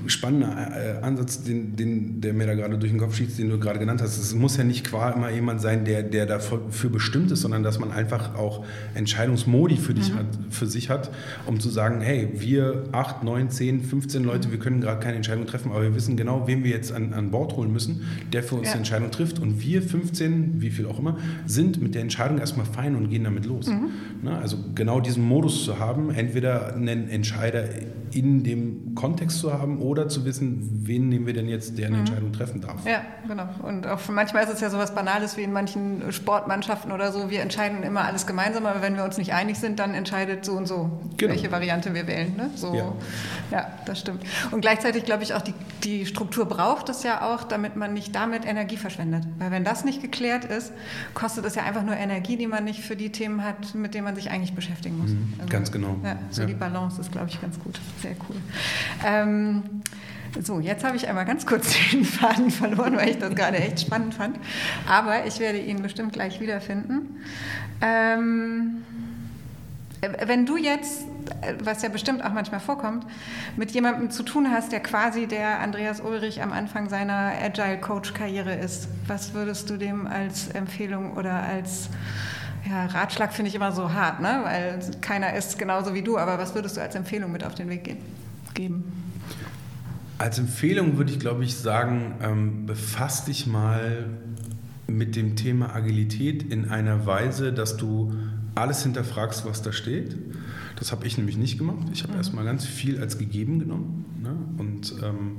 spannender 0.09 0.99
äh, 1.01 1.05
Ansatz, 1.05 1.43
den, 1.43 1.77
den, 1.77 2.21
der 2.21 2.33
mir 2.33 2.47
da 2.47 2.55
gerade 2.55 2.79
durch 2.79 2.93
den 2.93 3.01
Kopf 3.01 3.17
schießt, 3.17 3.39
den 3.39 3.51
du 3.51 3.59
gerade 3.59 3.79
genannt 3.79 4.03
hast. 4.03 4.19
Es 4.19 4.35
muss 4.35 4.57
ja 4.57 4.65
nicht 4.65 4.85
qua 4.85 5.11
immer 5.11 5.31
jemand 5.31 5.61
sein, 5.61 5.85
der, 5.85 6.03
der 6.03 6.27
dafür 6.27 6.91
bestimmt 6.91 7.31
ist, 7.31 7.43
sondern 7.43 7.63
dass 7.63 7.79
man 7.79 7.93
einfach 7.93 8.35
auch 8.35 8.65
Entscheidungsmodi 8.95 9.77
für, 9.77 9.95
dich 9.95 10.13
mhm. 10.13 10.19
hat, 10.19 10.27
für 10.51 10.67
sich 10.67 10.91
hat, 10.91 11.11
um 11.47 11.61
zu 11.61 11.71
sagen, 11.71 12.01
hey, 12.01 12.29
wir 12.35 12.85
8, 12.93 13.23
9, 13.23 13.51
10, 13.51 13.83
15 13.83 14.25
Leute, 14.25 14.51
wir 14.51 14.59
können 14.59 14.81
gerade 14.81 15.01
keine 15.01 15.17
Entscheidung 15.17 15.47
treffen, 15.47 15.71
aber 15.71 15.83
wir 15.83 15.95
wissen 15.95 16.17
genau, 16.17 16.47
wen 16.47 16.65
wir 16.65 16.71
jetzt 16.71 16.93
an, 16.93 17.13
an 17.13 17.31
Bord 17.31 17.57
holen 17.57 17.73
müssen, 17.73 18.03
der 18.33 18.43
für 18.43 18.57
uns 18.57 18.69
ja. 18.69 18.73
die 18.73 18.79
Entscheidung 18.79 19.11
trifft. 19.11 19.39
Und 19.39 19.63
wir 19.63 19.83
15, 19.83 20.61
wie 20.61 20.71
viel 20.71 20.87
auch 20.87 20.99
immer, 20.99 21.19
sind 21.47 21.81
mit 21.81 21.95
der 21.95 22.03
Entscheidung 22.03 22.39
erstmal 22.39 22.67
fein 22.67 22.97
und 22.97 23.11
gehen 23.11 23.25
damit 23.25 23.47
los. 23.47 23.67
Mhm. 23.69 23.91
Na, 24.23 24.39
also 24.39 24.59
genau 24.75 25.01
diesen 25.01 25.25
Modus 25.25 25.65
zu 25.65 25.79
haben, 25.79 26.11
entweder 26.11 26.75
einen 26.75 27.09
Entscheider 27.09 27.65
in 28.13 28.45
dem 28.45 28.95
Kontext 28.95 29.39
zu 29.39 29.53
haben 29.53 29.79
oder 29.79 29.96
oder 29.97 30.09
zu 30.09 30.25
wissen, 30.25 30.83
wen 30.85 31.09
nehmen 31.09 31.27
wir 31.27 31.35
denn 31.35 31.49
jetzt, 31.49 31.79
der 31.79 31.87
eine 31.87 31.97
mhm. 31.97 32.01
Entscheidung 32.01 32.33
treffen 32.33 32.61
darf. 32.61 32.85
Ja, 32.85 33.03
genau. 33.27 33.49
Und 33.63 33.87
auch 33.87 34.01
manchmal 34.09 34.45
ist 34.45 34.53
es 34.53 34.61
ja 34.61 34.71
so 34.71 34.79
was 34.79 34.95
Banales 34.95 35.37
wie 35.37 35.43
in 35.43 35.53
manchen 35.53 36.13
Sportmannschaften 36.13 36.93
oder 36.93 37.13
so. 37.13 37.31
Wir 37.31 37.41
entscheiden 37.41 37.83
immer 37.83 38.05
alles 38.05 38.27
gemeinsam, 38.27 38.67
aber 38.67 38.83
wenn 38.83 38.97
wir 38.97 39.05
uns 39.05 39.19
nicht 39.19 39.33
einig 39.33 39.59
sind, 39.59 39.79
dann 39.79 39.95
entscheidet 39.95 40.45
so 40.45 40.53
und 40.53 40.67
so, 40.67 41.01
genau. 41.17 41.33
welche 41.33 41.51
Variante 41.51 41.95
wir 41.95 42.07
wählen. 42.07 42.37
Ne? 42.37 42.51
So, 42.55 42.75
ja. 42.75 42.93
ja, 43.51 43.71
das 43.87 44.01
stimmt. 44.01 44.23
Und 44.51 44.61
gleichzeitig 44.61 45.05
glaube 45.05 45.23
ich 45.23 45.35
auch, 45.35 45.43
die, 45.43 45.55
die 45.85 46.07
Struktur 46.07 46.45
braucht 46.45 46.89
es 46.89 47.03
ja 47.03 47.23
auch, 47.23 47.45
damit 47.45 47.77
man 47.77 47.95
nicht 47.95 48.15
damit 48.15 48.45
Energie 48.45 48.77
verschwendet. 48.77 49.25
Weil 49.39 49.51
wenn 49.51 49.65
das 49.65 49.85
nicht 49.85 50.03
geklärt 50.03 50.45
ist, 50.45 50.73
kostet 51.15 51.45
es 51.47 51.55
ja 51.55 51.63
einfach 51.63 51.83
nur 51.83 51.97
Energie, 51.97 52.37
die 52.37 52.47
man 52.47 52.65
nicht 52.65 52.81
für 52.81 52.97
die 52.97 53.11
Themen 53.11 53.43
hat, 53.43 53.75
mit 53.75 53.95
denen 53.95 54.05
man 54.05 54.15
sich 54.15 54.31
eigentlich 54.31 54.55
beschäftigen 54.55 54.99
muss. 54.99 55.11
Mhm, 55.11 55.35
also, 55.39 55.49
ganz 55.49 55.73
genau. 55.73 55.97
Ja, 56.05 56.19
so 56.31 56.43
ja. 56.43 56.49
die 56.49 56.55
Balance 56.55 57.01
ist, 57.01 57.13
glaube 57.13 57.29
ich, 57.29 57.41
ganz 57.41 57.59
gut. 57.59 57.81
Sehr 58.03 58.17
cool. 58.29 58.37
Ähm, 59.05 59.63
so, 60.43 60.61
jetzt 60.61 60.85
habe 60.85 60.97
ich 60.97 61.09
einmal 61.09 61.25
ganz 61.25 61.47
kurz 61.47 61.75
den 61.93 62.05
Faden 62.05 62.51
verloren, 62.51 62.97
weil 62.97 63.11
ich 63.11 63.19
das 63.19 63.35
gerade 63.35 63.59
echt 63.59 63.81
spannend 63.81 64.15
fand. 64.15 64.39
Aber 64.89 65.27
ich 65.27 65.39
werde 65.41 65.59
ihn 65.59 65.83
bestimmt 65.83 66.13
gleich 66.13 66.41
wiederfinden. 66.41 67.21
Ähm, 67.81 68.83
wenn 70.27 70.47
du 70.47 70.57
jetzt, 70.57 71.05
was 71.63 71.83
ja 71.83 71.89
bestimmt 71.89 72.25
auch 72.25 72.33
manchmal 72.33 72.61
vorkommt, 72.61 73.07
mit 73.57 73.71
jemandem 73.71 74.11
zu 74.11 74.23
tun 74.23 74.51
hast, 74.51 74.73
der 74.73 74.81
quasi 74.81 75.27
der 75.27 75.61
Andreas 75.61 76.01
Ulrich 76.01 76.43
am 76.43 76.53
Anfang 76.53 76.89
seiner 76.89 77.33
Agile 77.43 77.81
Coach 77.81 78.13
Karriere 78.13 78.55
ist, 78.55 78.89
was 79.07 79.35
würdest 79.35 79.71
du 79.71 79.77
dem 79.77 80.07
als 80.07 80.49
Empfehlung 80.49 81.17
oder 81.17 81.43
als 81.43 81.89
ja, 82.69 82.87
Ratschlag 82.87 83.33
finde 83.33 83.49
ich 83.49 83.55
immer 83.55 83.73
so 83.73 83.93
hart, 83.93 84.21
ne? 84.21 84.41
weil 84.43 84.81
keiner 85.01 85.35
ist 85.35 85.59
genauso 85.59 85.95
wie 85.95 86.03
du, 86.03 86.19
aber 86.19 86.39
was 86.39 86.55
würdest 86.55 86.77
du 86.77 86.81
als 86.81 86.95
Empfehlung 86.95 87.33
mit 87.33 87.45
auf 87.45 87.55
den 87.55 87.69
Weg 87.69 87.97
geben? 88.55 89.06
Als 90.19 90.39
Empfehlung 90.39 90.97
würde 90.97 91.13
ich, 91.13 91.19
glaube 91.19 91.45
ich, 91.45 91.57
sagen, 91.57 92.15
ähm, 92.23 92.67
befass 92.67 93.25
dich 93.27 93.47
mal 93.47 94.07
mit 94.87 95.17
dem 95.17 95.37
Thema 95.37 95.75
Agilität 95.75 96.43
in 96.43 96.69
einer 96.69 97.07
Weise, 97.07 97.53
dass 97.53 97.77
du 97.77 98.15
alles 98.55 98.83
hinterfragst, 98.83 99.45
was 99.45 99.63
da 99.63 99.73
steht. 99.73 100.17
Das 100.77 100.93
habe 100.93 101.07
ich 101.07 101.19
nämlich 101.19 101.37
nicht 101.37 101.59
gemacht. 101.59 101.87
Ich 101.93 102.03
habe 102.03 102.13
mhm. 102.13 102.19
erstmal 102.19 102.45
ganz 102.45 102.65
viel 102.65 103.01
als 103.01 103.19
gegeben 103.19 103.59
genommen. 103.59 104.05
Ne? 104.23 104.35
Und 104.59 104.95
ähm, 105.03 105.37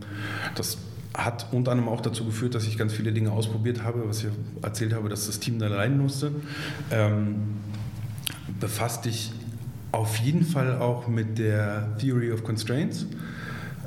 das 0.55 0.77
hat 1.13 1.47
unter 1.51 1.71
anderem 1.71 1.89
auch 1.89 2.01
dazu 2.01 2.25
geführt, 2.25 2.53
dass 2.53 2.67
ich 2.67 2.77
ganz 2.77 2.93
viele 2.93 3.11
Dinge 3.11 3.31
ausprobiert 3.31 3.83
habe, 3.83 4.07
was 4.07 4.23
ich 4.23 4.29
erzählt 4.61 4.93
habe, 4.93 5.09
dass 5.09 5.25
das 5.25 5.39
Team 5.39 5.57
da 5.57 5.67
leiden 5.67 5.97
musste. 5.97 6.31
Ähm, 6.91 7.35
befasst 8.59 9.05
dich 9.05 9.31
auf 9.91 10.17
jeden 10.17 10.43
Fall 10.43 10.77
auch 10.77 11.07
mit 11.07 11.39
der 11.39 11.97
Theory 11.97 12.31
of 12.31 12.43
Constraints. 12.43 13.07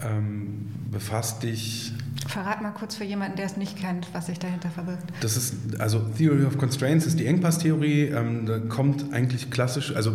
Ähm, 0.03 0.70
befasst 0.91 1.43
dich. 1.43 1.93
Verrat 2.27 2.63
mal 2.63 2.71
kurz 2.71 2.97
für 2.97 3.05
jemanden, 3.05 3.37
der 3.37 3.47
es 3.47 3.57
nicht 3.57 3.77
kennt, 3.77 4.07
was 4.13 4.27
sich 4.27 4.39
dahinter 4.39 4.71
verbirgt. 4.71 5.05
Das 5.21 5.37
ist, 5.37 5.55
also 5.79 6.01
Theory 6.17 6.45
of 6.45 6.59
Constraints 6.59 7.07
ist 7.07 7.19
die 7.19 7.27
Engpasstheorie. 7.27 8.09
Ähm, 8.09 8.47
da 8.47 8.59
kommt 8.59 9.13
eigentlich 9.13 9.51
klassisch, 9.51 9.95
also 9.95 10.13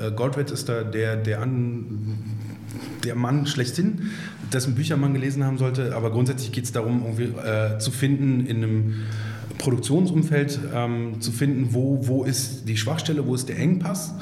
äh, 0.00 0.10
Goldwett 0.12 0.50
ist 0.50 0.68
da 0.68 0.84
der, 0.84 1.16
der, 1.16 1.42
an, 1.42 2.18
der 3.04 3.14
Mann 3.14 3.46
schlechthin, 3.46 4.10
dessen 4.52 4.74
Bücher 4.74 4.96
man 4.96 5.12
gelesen 5.12 5.44
haben 5.44 5.58
sollte, 5.58 5.94
aber 5.94 6.10
grundsätzlich 6.10 6.52
geht 6.52 6.64
es 6.64 6.72
darum, 6.72 7.02
irgendwie 7.02 7.38
äh, 7.38 7.78
zu 7.78 7.90
finden 7.90 8.46
in 8.46 8.58
einem 8.58 8.94
Produktionsumfeld 9.60 10.58
ähm, 10.74 11.20
zu 11.20 11.32
finden, 11.32 11.68
wo, 11.72 12.06
wo 12.06 12.24
ist 12.24 12.68
die 12.68 12.76
Schwachstelle, 12.76 13.26
wo 13.26 13.34
ist 13.34 13.48
der 13.48 13.58
Engpass 13.58 14.14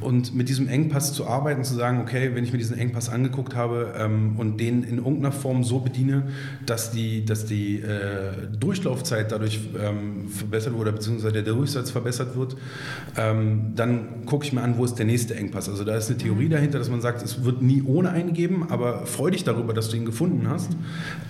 und 0.00 0.34
mit 0.34 0.48
diesem 0.48 0.68
Engpass 0.68 1.12
zu 1.12 1.26
arbeiten, 1.26 1.64
zu 1.64 1.74
sagen, 1.74 2.00
okay, 2.00 2.30
wenn 2.34 2.44
ich 2.44 2.52
mir 2.52 2.58
diesen 2.58 2.78
Engpass 2.78 3.08
angeguckt 3.08 3.54
habe 3.54 3.94
ähm, 3.98 4.36
und 4.36 4.60
den 4.60 4.84
in 4.84 4.98
irgendeiner 4.98 5.32
Form 5.32 5.64
so 5.64 5.80
bediene, 5.80 6.24
dass 6.66 6.90
die, 6.90 7.24
dass 7.24 7.46
die 7.46 7.80
äh, 7.80 8.32
Durchlaufzeit 8.58 9.32
dadurch 9.32 9.60
ähm, 9.80 10.28
verbessert 10.28 10.74
wurde, 10.74 10.92
beziehungsweise 10.92 11.42
der 11.42 11.54
Durchsatz 11.54 11.90
verbessert 11.90 12.36
wird, 12.36 12.56
ähm, 13.16 13.72
dann 13.74 14.26
gucke 14.26 14.44
ich 14.44 14.52
mir 14.52 14.62
an, 14.62 14.76
wo 14.76 14.84
ist 14.84 14.96
der 14.96 15.06
nächste 15.06 15.34
Engpass. 15.34 15.68
Also 15.68 15.84
da 15.84 15.96
ist 15.96 16.10
eine 16.10 16.18
Theorie 16.18 16.48
dahinter, 16.48 16.78
dass 16.78 16.90
man 16.90 17.00
sagt, 17.00 17.22
es 17.22 17.44
wird 17.44 17.62
nie 17.62 17.82
ohne 17.82 18.10
eingeben, 18.10 18.66
aber 18.68 19.06
freu 19.06 19.30
dich 19.30 19.44
darüber, 19.44 19.72
dass 19.72 19.88
du 19.88 19.96
ihn 19.96 20.04
gefunden 20.04 20.48
hast. 20.48 20.70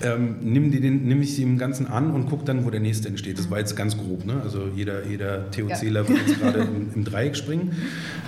Ähm, 0.03 0.35
nimm, 0.41 0.71
die 0.71 0.81
den, 0.81 1.05
nimm 1.07 1.21
ich 1.21 1.35
sie 1.35 1.43
im 1.43 1.57
Ganzen 1.57 1.87
an 1.87 2.11
und 2.11 2.29
guck 2.29 2.45
dann, 2.45 2.65
wo 2.65 2.69
der 2.69 2.81
nächste 2.81 3.07
entsteht. 3.07 3.39
Das 3.39 3.49
war 3.55 3.61
jetzt 3.61 3.77
ganz 3.77 3.97
grob. 3.97 4.25
Ne? 4.25 4.41
Also 4.43 4.67
jeder, 4.75 5.05
jeder 5.05 5.49
TOCler 5.49 6.01
ja. 6.01 6.09
wird 6.09 6.27
jetzt 6.27 6.41
gerade 6.41 6.59
im, 6.59 6.91
im, 6.93 7.05
Dreieck 7.05 7.37
springen. 7.37 7.71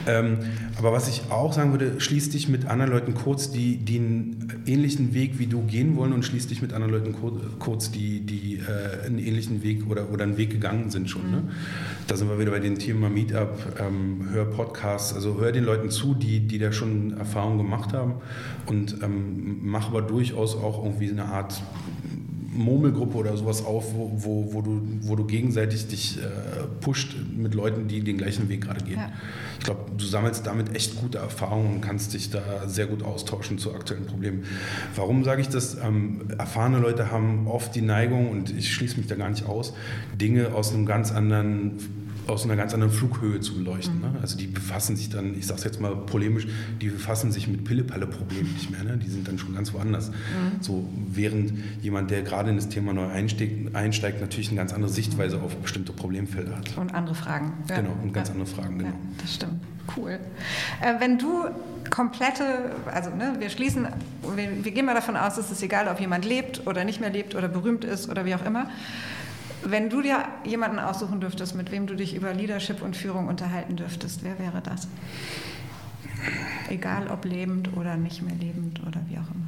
Ähm, 0.07 0.37
aber 0.77 0.93
was 0.93 1.09
ich 1.09 1.23
auch 1.29 1.51
sagen 1.51 1.71
würde, 1.71 1.99
schließ 1.99 2.29
dich 2.29 2.47
mit 2.47 2.65
anderen 2.65 2.93
Leuten 2.93 3.13
kurz, 3.13 3.51
die, 3.51 3.75
die 3.75 3.97
einen 3.97 4.63
ähnlichen 4.65 5.13
Weg 5.13 5.37
wie 5.37 5.47
du 5.47 5.63
gehen 5.63 5.97
wollen 5.97 6.13
und 6.13 6.23
schließ 6.23 6.47
dich 6.47 6.61
mit 6.61 6.71
anderen 6.71 6.93
Leuten 6.93 7.13
kurz, 7.59 7.91
die, 7.91 8.21
die 8.21 8.59
äh, 8.59 9.05
einen 9.05 9.19
ähnlichen 9.19 9.63
Weg 9.63 9.89
oder, 9.89 10.09
oder 10.13 10.23
einen 10.23 10.37
Weg 10.37 10.49
gegangen 10.49 10.91
sind 10.91 11.09
schon. 11.09 11.29
Ne? 11.29 11.43
Da 12.07 12.15
sind 12.15 12.29
wir 12.29 12.39
wieder 12.39 12.51
bei 12.51 12.59
dem 12.59 12.79
Thema 12.79 13.09
Meetup, 13.09 13.81
ähm, 13.81 14.29
hör 14.31 14.45
Podcasts, 14.45 15.13
also 15.13 15.41
hör 15.41 15.51
den 15.51 15.65
Leuten 15.65 15.89
zu, 15.89 16.13
die, 16.13 16.39
die 16.39 16.57
da 16.57 16.71
schon 16.71 17.17
Erfahrungen 17.17 17.57
gemacht 17.57 17.91
haben 17.91 18.13
und 18.65 19.03
ähm, 19.03 19.59
mach 19.61 19.89
aber 19.89 20.01
durchaus 20.01 20.55
auch 20.55 20.85
irgendwie 20.85 21.11
eine 21.11 21.25
Art 21.25 21.61
Murmelgruppe 22.49 23.17
oder 23.17 23.37
sowas 23.37 23.63
auf, 23.63 23.93
wo, 23.93 24.11
wo, 24.15 24.53
wo, 24.53 24.61
du, 24.61 24.81
wo 25.01 25.15
du 25.15 25.25
gegenseitig 25.25 25.87
dich 25.87 26.17
äh, 26.17 26.21
pusht 26.81 27.15
mit 27.35 27.53
Leuten, 27.53 27.87
die 27.87 28.01
den 28.01 28.17
gleichen 28.17 28.49
Weg 28.49 28.61
gerade 28.61 28.83
gehen. 28.83 28.99
Ja. 28.99 29.11
Ich 29.59 29.65
glaube, 29.65 29.91
du 29.97 30.05
sammelst 30.05 30.45
damit 30.45 30.75
echt 30.75 30.95
gute 30.99 31.17
Erfahrungen 31.17 31.75
und 31.75 31.81
kannst 31.81 32.13
dich 32.13 32.29
da 32.29 32.67
sehr 32.67 32.87
gut 32.87 33.03
austauschen 33.03 33.57
zu 33.57 33.73
aktuellen 33.73 34.05
Problemen. 34.05 34.43
Warum 34.95 35.23
sage 35.23 35.41
ich 35.41 35.49
das? 35.49 35.77
Ähm, 35.83 36.21
erfahrene 36.37 36.79
Leute 36.79 37.11
haben 37.11 37.47
oft 37.47 37.75
die 37.75 37.81
Neigung, 37.81 38.29
und 38.29 38.55
ich 38.55 38.73
schließe 38.73 38.97
mich 38.97 39.07
da 39.07 39.15
gar 39.15 39.29
nicht 39.29 39.45
aus, 39.45 39.73
Dinge 40.19 40.53
aus 40.53 40.73
einem 40.73 40.85
ganz 40.85 41.11
anderen 41.11 42.06
aus 42.27 42.43
einer 42.43 42.55
ganz 42.55 42.73
anderen 42.73 42.93
Flughöhe 42.93 43.39
zu 43.39 43.55
beleuchten. 43.55 43.99
Ne? 44.01 44.13
Also 44.21 44.37
die 44.37 44.47
befassen 44.47 44.95
sich 44.95 45.09
dann, 45.09 45.37
ich 45.37 45.47
sage 45.47 45.59
es 45.59 45.63
jetzt 45.63 45.79
mal 45.79 45.95
polemisch, 45.95 46.47
die 46.81 46.89
befassen 46.89 47.31
sich 47.31 47.47
mit 47.47 47.63
Pille-Palle-Problemen 47.63 48.53
nicht 48.53 48.69
mehr. 48.69 48.83
Ne? 48.83 48.97
Die 48.97 49.09
sind 49.09 49.27
dann 49.27 49.37
schon 49.37 49.55
ganz 49.55 49.73
woanders. 49.73 50.09
Mhm. 50.09 50.61
So, 50.61 50.87
während 51.09 51.53
jemand, 51.81 52.11
der 52.11 52.21
gerade 52.21 52.49
in 52.49 52.55
das 52.55 52.69
Thema 52.69 52.93
neu 52.93 53.07
einsteigt, 53.07 53.75
einsteigt, 53.75 54.21
natürlich 54.21 54.49
eine 54.49 54.57
ganz 54.57 54.73
andere 54.73 54.91
Sichtweise 54.91 55.41
auf 55.41 55.55
bestimmte 55.57 55.93
Problemfelder 55.93 56.57
hat. 56.57 56.77
Und 56.77 56.93
andere 56.93 57.15
Fragen. 57.15 57.53
Ja. 57.69 57.77
Genau, 57.77 57.95
und 58.01 58.13
ganz 58.13 58.29
ja. 58.29 58.33
andere 58.33 58.49
Fragen, 58.49 58.79
genau. 58.79 58.89
Ja, 58.91 58.95
das 59.21 59.35
stimmt. 59.35 59.61
Cool. 59.95 60.19
Äh, 60.81 60.99
wenn 60.99 61.17
du 61.17 61.45
komplette, 61.89 62.71
also 62.93 63.09
ne, 63.09 63.35
wir 63.39 63.49
schließen, 63.49 63.87
wir, 64.35 64.63
wir 64.65 64.71
gehen 64.71 64.85
mal 64.85 64.93
davon 64.93 65.15
aus, 65.15 65.37
es 65.37 65.51
ist 65.51 65.63
egal, 65.63 65.87
ob 65.87 65.99
jemand 65.99 66.25
lebt 66.25 66.67
oder 66.67 66.83
nicht 66.83 66.99
mehr 66.99 67.09
lebt 67.09 67.35
oder 67.35 67.47
berühmt 67.47 67.85
ist 67.85 68.09
oder 68.09 68.25
wie 68.25 68.35
auch 68.35 68.45
immer. 68.45 68.69
Wenn 69.63 69.89
du 69.89 70.01
dir 70.01 70.23
jemanden 70.45 70.79
aussuchen 70.79 71.19
dürftest, 71.19 71.55
mit 71.55 71.71
wem 71.71 71.87
du 71.87 71.95
dich 71.95 72.15
über 72.15 72.33
Leadership 72.33 72.81
und 72.81 72.95
Führung 72.95 73.27
unterhalten 73.27 73.75
dürftest, 73.75 74.23
wer 74.23 74.39
wäre 74.39 74.61
das? 74.61 74.87
Egal 76.69 77.07
ob 77.09 77.25
lebend 77.25 77.75
oder 77.75 77.97
nicht 77.97 78.21
mehr 78.21 78.35
lebend 78.35 78.81
oder 78.85 78.99
wie 79.07 79.15
auch 79.15 79.29
immer. 79.33 79.47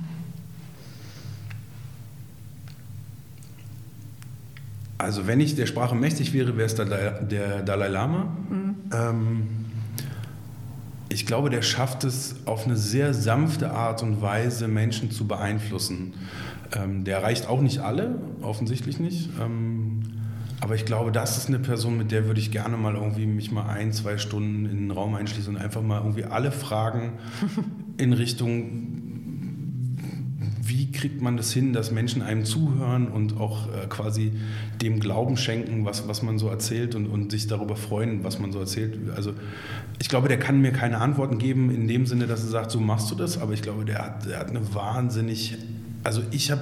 Also 4.98 5.28
wenn 5.28 5.40
ich 5.40 5.56
der 5.56 5.66
Sprache 5.66 5.96
mächtig 5.96 6.34
wäre, 6.34 6.58
wäre 6.58 6.66
es 6.66 6.76
der, 6.76 7.22
der 7.24 7.64
Dalai 7.64 7.88
Lama. 7.88 8.28
Mhm. 8.50 8.76
Ähm, 8.92 9.48
ich 11.08 11.26
glaube, 11.26 11.50
der 11.50 11.62
schafft 11.62 12.04
es 12.04 12.36
auf 12.46 12.66
eine 12.66 12.76
sehr 12.76 13.14
sanfte 13.14 13.72
Art 13.72 14.04
und 14.04 14.22
Weise, 14.22 14.68
Menschen 14.68 15.10
zu 15.10 15.26
beeinflussen. 15.26 16.14
Ähm, 16.76 17.04
der 17.06 17.18
erreicht 17.18 17.48
auch 17.48 17.62
nicht 17.62 17.80
alle, 17.80 18.22
offensichtlich 18.42 19.00
nicht. 19.00 19.30
Ähm, 19.42 19.79
aber 20.62 20.76
ich 20.76 20.86
glaube, 20.86 21.12
das 21.12 21.38
ist 21.38 21.48
eine 21.48 21.60
Person, 21.60 21.98
mit 21.98 22.12
der 22.12 22.26
würde 22.26 22.40
ich 22.40 22.52
gerne 22.52 22.76
mal 22.76 22.96
irgendwie 22.96 23.26
mich 23.26 23.52
mal 23.52 23.68
ein, 23.68 23.94
zwei 23.94 24.18
Stunden 24.18 24.66
in 24.66 24.78
den 24.78 24.92
Raum 24.92 25.16
einschließen 25.16 25.56
und 25.56 25.62
einfach 25.62 25.82
mal 25.82 26.00
irgendwie 26.00 26.26
alle 26.26 26.52
Fragen 26.52 27.14
in 27.98 28.12
Richtung, 28.14 28.98
wie 30.62 30.92
kriegt 30.92 31.22
man 31.22 31.38
das 31.38 31.54
hin, 31.54 31.72
dass 31.72 31.92
Menschen 31.92 32.22
einem 32.22 32.44
zuhören 32.44 33.08
und 33.08 33.38
auch 33.38 33.68
äh, 33.68 33.88
quasi 33.88 34.34
dem 34.82 35.00
Glauben 35.00 35.38
schenken, 35.38 35.86
was, 35.86 36.08
was 36.08 36.22
man 36.24 36.38
so 36.38 36.50
erzählt 36.50 36.94
und, 36.94 37.08
und 37.08 37.32
sich 37.32 37.48
darüber 37.48 37.78
freuen, 37.78 38.24
was 38.26 38.40
man 38.40 38.52
so 38.52 38.60
erzählt. 38.60 39.00
Also 39.16 39.34
ich 40.00 40.10
glaube, 40.10 40.28
der 40.28 40.40
kann 40.40 40.62
mir 40.62 40.72
keine 40.72 41.00
Antworten 41.00 41.38
geben 41.38 41.72
in 41.72 41.88
dem 41.88 42.06
Sinne, 42.06 42.28
dass 42.28 42.44
er 42.44 42.50
sagt, 42.50 42.72
so 42.72 42.80
machst 42.80 43.10
du 43.10 43.16
das, 43.16 43.38
aber 43.38 43.54
ich 43.54 43.62
glaube, 43.62 43.86
der 43.86 44.00
hat, 44.00 44.26
der 44.26 44.40
hat 44.40 44.50
eine 44.50 44.74
wahnsinnig 44.76 45.58
also 46.04 46.22
ich 46.32 46.52
habe 46.52 46.62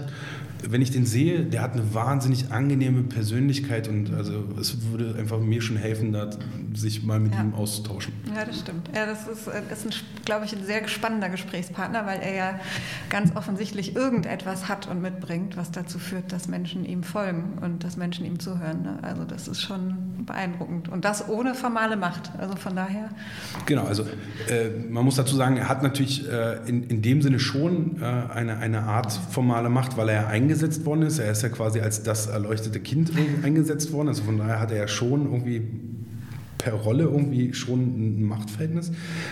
wenn 0.68 0.82
ich 0.82 0.92
den 0.92 1.06
sehe, 1.06 1.44
der 1.44 1.62
hat 1.62 1.74
eine 1.74 1.94
wahnsinnig 1.94 2.52
angenehme 2.52 3.04
Persönlichkeit 3.04 3.88
und 3.88 4.14
also 4.14 4.44
es 4.60 4.92
würde 4.92 5.16
einfach 5.18 5.40
mir 5.40 5.62
schon 5.62 5.78
helfen, 5.78 6.14
da 6.14 6.30
sich 6.74 7.04
mal 7.04 7.20
mit 7.20 7.34
ja. 7.34 7.42
ihm 7.42 7.54
auszutauschen. 7.54 8.14
Ja, 8.36 8.46
das 8.46 8.60
stimmt. 8.60 8.90
Ja, 8.96 9.06
das 9.06 9.28
ist, 9.28 9.48
äh, 9.48 9.62
ist 9.72 9.86
ein, 9.86 9.92
glaube 10.26 10.46
ich, 10.46 10.56
ein 10.56 10.64
sehr 10.64 10.88
spannender 10.88 11.30
Gesprächspartner, 11.30 12.06
weil 12.06 12.20
er 12.22 12.36
ja 12.36 12.60
ganz 13.10 13.36
offensichtlich 13.36 13.96
irgendetwas 13.96 14.68
hat 14.68 14.88
und 14.88 15.02
mitbringt, 15.02 15.58
was 15.58 15.72
dazu 15.72 16.00
führt, 16.00 16.32
dass 16.32 16.48
Menschen 16.48 16.86
ihm 16.86 17.04
folgen 17.04 17.58
und 17.62 17.84
dass 17.84 17.98
Menschen 17.98 18.26
ihm 18.26 18.40
zuhören. 18.40 18.84
Ne? 18.84 19.00
Also 19.02 19.24
das 19.24 19.48
ist 19.48 19.62
schon 19.62 20.26
beeindruckend. 20.26 20.90
Und 20.90 21.06
das 21.06 21.28
ohne 21.30 21.56
formale 21.56 21.98
Macht. 21.98 22.32
Also 22.38 22.56
von 22.56 22.76
daher. 22.76 23.10
Genau, 23.66 23.84
also 23.84 24.04
äh, 24.50 24.70
man 24.90 25.04
muss 25.04 25.16
dazu 25.16 25.36
sagen, 25.36 25.58
er 25.58 25.70
hat 25.70 25.84
natürlich 25.84 26.30
äh, 26.30 26.58
in, 26.68 26.84
in 26.84 27.02
dem 27.02 27.22
Sinne 27.22 27.40
schon 27.40 28.02
äh, 28.02 28.06
eine, 28.06 28.58
eine 28.58 28.84
Art 28.84 29.12
formale 29.12 29.70
Macht, 29.70 29.98
weil 29.98 30.10
er 30.10 30.28
eingesetzt 30.48 30.86
worden 30.86 31.04
ist. 31.04 31.20
Er 31.20 31.32
ist 31.32 31.44
ja 31.44 31.50
quasi 31.50 31.82
als 31.82 32.04
das 32.04 32.28
erleuchtete 32.28 32.80
Kind 32.80 33.12
eingesetzt 33.44 33.92
worden. 33.92 34.08
Also 34.08 34.24
von 34.24 34.38
daher 34.38 34.60
hat 34.60 34.72
er 34.72 34.78
ja 34.78 34.88
schon 34.88 35.26
irgendwie 35.26 35.62
per 36.58 36.74
Rolle 36.74 37.04
irgendwie 37.04 37.54
schon 37.54 37.80
ein 37.80 38.24
Machtverhältnis. 38.24 38.92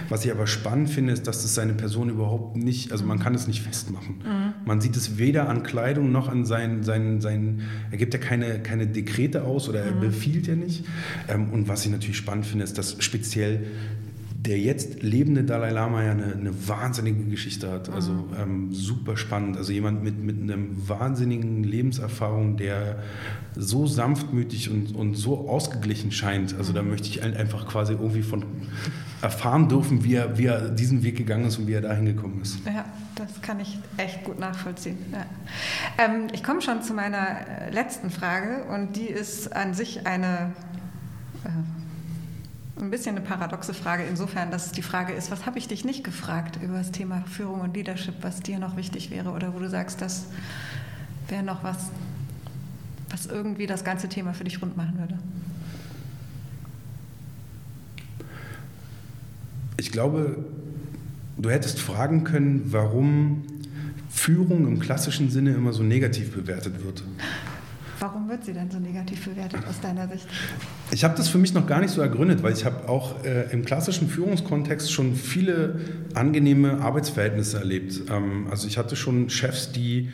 Was 0.10 0.24
ich 0.26 0.32
aber 0.32 0.46
spannend 0.46 0.90
finde, 0.90 1.14
ist, 1.14 1.26
dass 1.26 1.42
das 1.42 1.56
seine 1.56 1.74
Person 1.74 2.10
überhaupt 2.10 2.56
nicht, 2.56 2.92
also 2.92 3.04
man 3.04 3.20
kann 3.20 3.34
es 3.34 3.48
nicht 3.48 3.62
festmachen. 3.64 4.18
Mhm. 4.20 4.54
Man 4.66 4.80
sieht 4.80 4.96
es 4.96 5.18
weder 5.18 5.50
an 5.50 5.64
Kleidung 5.64 6.12
noch 6.12 6.28
an 6.28 6.46
seinen, 6.46 6.84
seinen, 6.84 7.22
seinen 7.22 7.62
er 7.90 7.98
gibt 7.98 8.14
ja 8.14 8.20
keine, 8.20 8.60
keine 8.60 8.86
Dekrete 8.86 9.44
aus 9.44 9.68
oder 9.68 9.82
er 9.82 9.94
mhm. 9.94 10.02
befiehlt 10.02 10.48
ja 10.48 10.56
nicht. 10.56 10.86
Ähm, 11.28 11.50
und 11.50 11.68
was 11.68 11.86
ich 11.86 11.92
natürlich 11.92 12.18
spannend 12.18 12.46
finde, 12.46 12.64
ist, 12.64 12.78
dass 12.78 12.98
speziell 13.00 13.66
der 14.46 14.60
jetzt 14.60 15.02
lebende 15.02 15.44
Dalai 15.44 15.72
Lama 15.72 16.04
ja 16.04 16.12
eine, 16.12 16.34
eine 16.34 16.68
wahnsinnige 16.68 17.24
Geschichte 17.26 17.72
hat. 17.72 17.90
Also 17.90 18.12
mhm. 18.12 18.26
ähm, 18.40 18.74
super 18.74 19.18
spannend. 19.18 19.58
Also 19.58 19.72
jemand 19.72 20.04
mit, 20.04 20.24
mit 20.24 20.42
einem 20.42 20.88
wahnsinnigen 20.88 21.64
Lebenserfahrung, 21.64 22.58
der 22.58 23.00
so 23.56 23.88
sanftmütig 23.88 24.70
und, 24.70 24.96
und 24.96 25.16
so 25.16 25.50
ausgeglichen 25.50 26.12
scheint. 26.12 26.56
Also 26.58 26.74
da 26.74 26.84
mhm. 26.84 26.90
möchte 26.90 27.08
ich 27.08 27.24
einfach 27.24 27.68
quasi 27.68 27.94
irgendwie 27.94 28.22
von 28.22 28.46
erfahren 29.22 29.68
dürfen, 29.68 30.04
wie 30.04 30.16
er, 30.16 30.38
wie 30.38 30.46
er 30.46 30.70
diesen 30.70 31.04
Weg 31.04 31.18
gegangen 31.18 31.46
ist 31.46 31.58
und 31.58 31.68
wie 31.68 31.74
er 31.74 31.82
dahin 31.82 32.06
gekommen 32.06 32.42
ist. 32.42 32.60
Ja, 32.66 32.86
das 33.16 33.42
kann 33.42 33.60
ich 33.60 33.80
echt 33.98 34.24
gut 34.24 34.40
nachvollziehen. 34.40 34.98
Ja. 35.12 35.26
Ähm, 35.98 36.28
ich 36.34 36.44
komme 36.44 36.62
schon 36.62 36.84
zu 36.84 36.94
meiner 36.94 37.48
äh, 37.48 37.72
letzten 37.72 38.12
Frage 38.12 38.66
und 38.66 38.96
die 38.96 39.08
ist 39.08 39.56
an 39.56 39.74
sich 39.74 40.06
eine 40.06 40.54
äh, 41.44 41.50
ein 42.78 42.92
bisschen 42.92 43.16
eine 43.16 43.26
paradoxe 43.26 43.74
Frage, 43.74 44.04
insofern, 44.04 44.52
dass 44.52 44.68
es 44.68 44.72
die 44.74 44.82
Frage 44.82 45.14
ist, 45.14 45.32
was 45.32 45.46
habe 45.46 45.58
ich 45.58 45.68
dich 45.68 45.86
nicht 45.86 46.04
gefragt 46.04 46.60
über 46.62 46.78
das 46.78 46.92
Thema 46.92 47.24
Führung 47.26 47.62
und 47.62 47.76
Leadership, 47.76 48.16
was 48.22 48.42
dir 48.42 48.60
noch 48.60 48.76
wichtig 48.76 49.12
wäre 49.12 49.32
oder 49.32 49.54
wo 49.54 49.60
du 49.60 49.70
sagst, 49.70 50.02
das 50.02 50.26
wäre 51.30 51.44
noch 51.44 51.64
was, 51.64 51.90
was 53.10 53.28
irgendwie 53.28 53.66
das 53.66 53.84
ganze 53.84 54.10
Thema 54.10 54.34
für 54.34 54.44
dich 54.44 54.62
rund 54.62 54.76
machen 54.76 55.00
würde? 55.00 55.18
Ich 59.78 59.92
glaube, 59.92 60.46
du 61.38 61.50
hättest 61.50 61.80
fragen 61.80 62.24
können, 62.24 62.64
warum 62.72 63.44
Führung 64.10 64.68
im 64.68 64.80
klassischen 64.80 65.30
Sinne 65.30 65.54
immer 65.54 65.74
so 65.74 65.84
negativ 65.84 66.34
bewertet 66.34 66.84
wird. 66.84 67.04
Warum 68.06 68.30
wird 68.30 68.46
sie 68.46 68.54
denn 68.54 68.70
so 68.70 68.78
negativ 68.78 69.26
bewertet 69.26 69.62
aus 69.68 69.82
deiner 69.82 70.08
Sicht? 70.08 70.28
Ich 70.92 71.04
habe 71.04 71.18
das 71.18 71.28
für 71.28 71.40
mich 71.40 71.56
noch 71.56 71.66
gar 71.66 71.82
nicht 71.82 71.90
so 71.90 72.02
ergründet, 72.02 72.44
weil 72.44 72.54
ich 72.54 72.64
habe 72.64 72.88
auch 72.88 73.24
äh, 73.24 73.52
im 73.52 73.66
klassischen 73.66 74.08
Führungskontext 74.10 74.92
schon 74.92 75.16
viele 75.16 75.80
angenehme 76.14 76.82
Arbeitsverhältnisse 76.82 77.58
erlebt. 77.58 78.04
Ähm, 78.12 78.46
also 78.52 78.68
ich 78.68 78.78
hatte 78.78 78.96
schon 78.96 79.32
Chefs, 79.32 79.72
die 79.72 80.10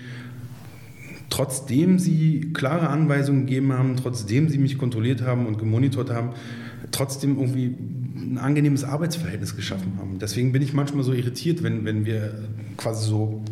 trotzdem 1.30 2.00
sie 2.00 2.54
klare 2.54 2.88
Anweisungen 2.88 3.46
gegeben 3.46 3.74
haben, 3.74 3.98
trotzdem 3.98 4.48
sie 4.48 4.58
mich 4.58 4.78
kontrolliert 4.78 5.24
haben 5.24 5.46
und 5.46 5.60
gemonitort 5.60 6.12
haben, 6.12 6.30
trotzdem 6.92 7.38
irgendwie 7.38 7.76
ein 8.16 8.38
angenehmes 8.38 8.86
Arbeitsverhältnis 8.86 9.58
geschaffen 9.58 9.98
haben. 10.00 10.18
Deswegen 10.18 10.54
bin 10.54 10.62
ich 10.62 10.72
manchmal 10.72 11.04
so 11.04 11.12
irritiert, 11.12 11.62
wenn, 11.62 11.84
wenn 11.84 12.06
wir 12.06 12.36
quasi 12.78 13.10
so 13.10 13.44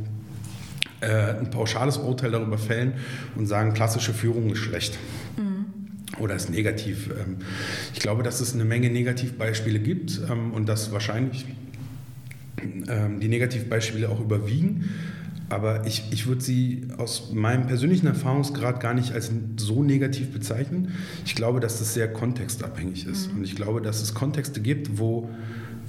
ein 1.02 1.50
pauschales 1.50 1.98
Urteil 1.98 2.32
darüber 2.32 2.58
fällen 2.58 2.94
und 3.36 3.46
sagen, 3.48 3.74
klassische 3.74 4.14
Führung 4.14 4.50
ist 4.52 4.60
schlecht. 4.60 4.98
Mhm. 5.38 5.66
Oder 6.20 6.36
ist 6.36 6.50
negativ. 6.50 7.10
Ähm, 7.10 7.38
ich 7.94 8.00
glaube, 8.00 8.24
dass 8.24 8.42
es 8.42 8.54
eine 8.54 8.66
Menge 8.66 8.90
Negativbeispiele 8.90 9.80
gibt 9.80 10.20
ähm, 10.30 10.54
und 10.54 10.68
dass 10.68 10.92
wahrscheinlich 10.92 11.46
ähm, 12.88 13.20
die 13.20 13.28
Negativbeispiele 13.28 14.10
auch 14.10 14.20
überwiegen. 14.20 14.90
Aber 15.50 15.88
ich, 15.88 16.04
ich 16.12 16.28
würde 16.28 16.42
sie 16.42 16.88
aus 16.98 17.32
meinem 17.34 17.66
persönlichen 17.66 18.06
Erfahrungsgrad 18.06 18.80
gar 18.80 18.94
nicht 18.94 19.14
als 19.14 19.32
so 19.58 19.84
negativ 19.84 20.32
bezeichnen. 20.32 20.94
Ich 21.26 21.34
glaube, 21.34 21.60
dass 21.60 21.80
das 21.80 21.96
sehr 21.96 22.12
kontextabhängig 22.12 23.08
ist. 23.08 23.32
Mhm. 23.32 23.40
Und 23.40 23.44
ich 23.46 23.56
glaube, 23.56 23.82
dass 23.82 24.02
es 24.02 24.14
Kontexte 24.14 24.62
gibt, 24.62 25.00
wo, 25.00 25.30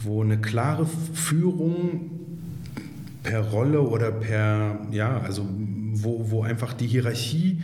wo 0.03 0.23
eine 0.23 0.41
klare 0.41 0.87
Führung 1.13 2.11
per 3.23 3.41
Rolle 3.41 3.83
oder 3.83 4.11
per, 4.13 4.79
ja, 4.91 5.21
also 5.21 5.47
wo, 5.93 6.31
wo 6.31 6.43
einfach 6.43 6.73
die 6.73 6.87
Hierarchie 6.87 7.61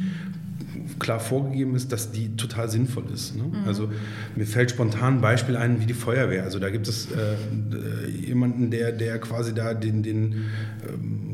klar 0.99 1.21
vorgegeben 1.21 1.75
ist, 1.75 1.93
dass 1.93 2.13
die 2.13 2.37
total 2.37 2.71
sinnvoll 2.71 3.05
ist. 3.13 3.37
Ne? 3.37 3.45
Mhm. 3.45 3.67
Also 3.67 3.91
mir 4.35 4.47
fällt 4.47 4.71
spontan 4.71 5.17
ein 5.17 5.21
Beispiel 5.21 5.57
ein 5.57 5.81
wie 5.81 5.87
die 5.87 5.95
Feuerwehr. 5.95 6.45
Also 6.45 6.59
da 6.59 6.71
gibt 6.71 6.89
es 6.89 7.09
äh, 7.13 8.09
jemanden, 8.09 8.71
der, 8.71 8.93
der 8.93 9.19
quasi 9.19 9.55
da 9.55 9.75
den, 9.75 10.03
den 10.03 10.47
ähm, 10.89 11.26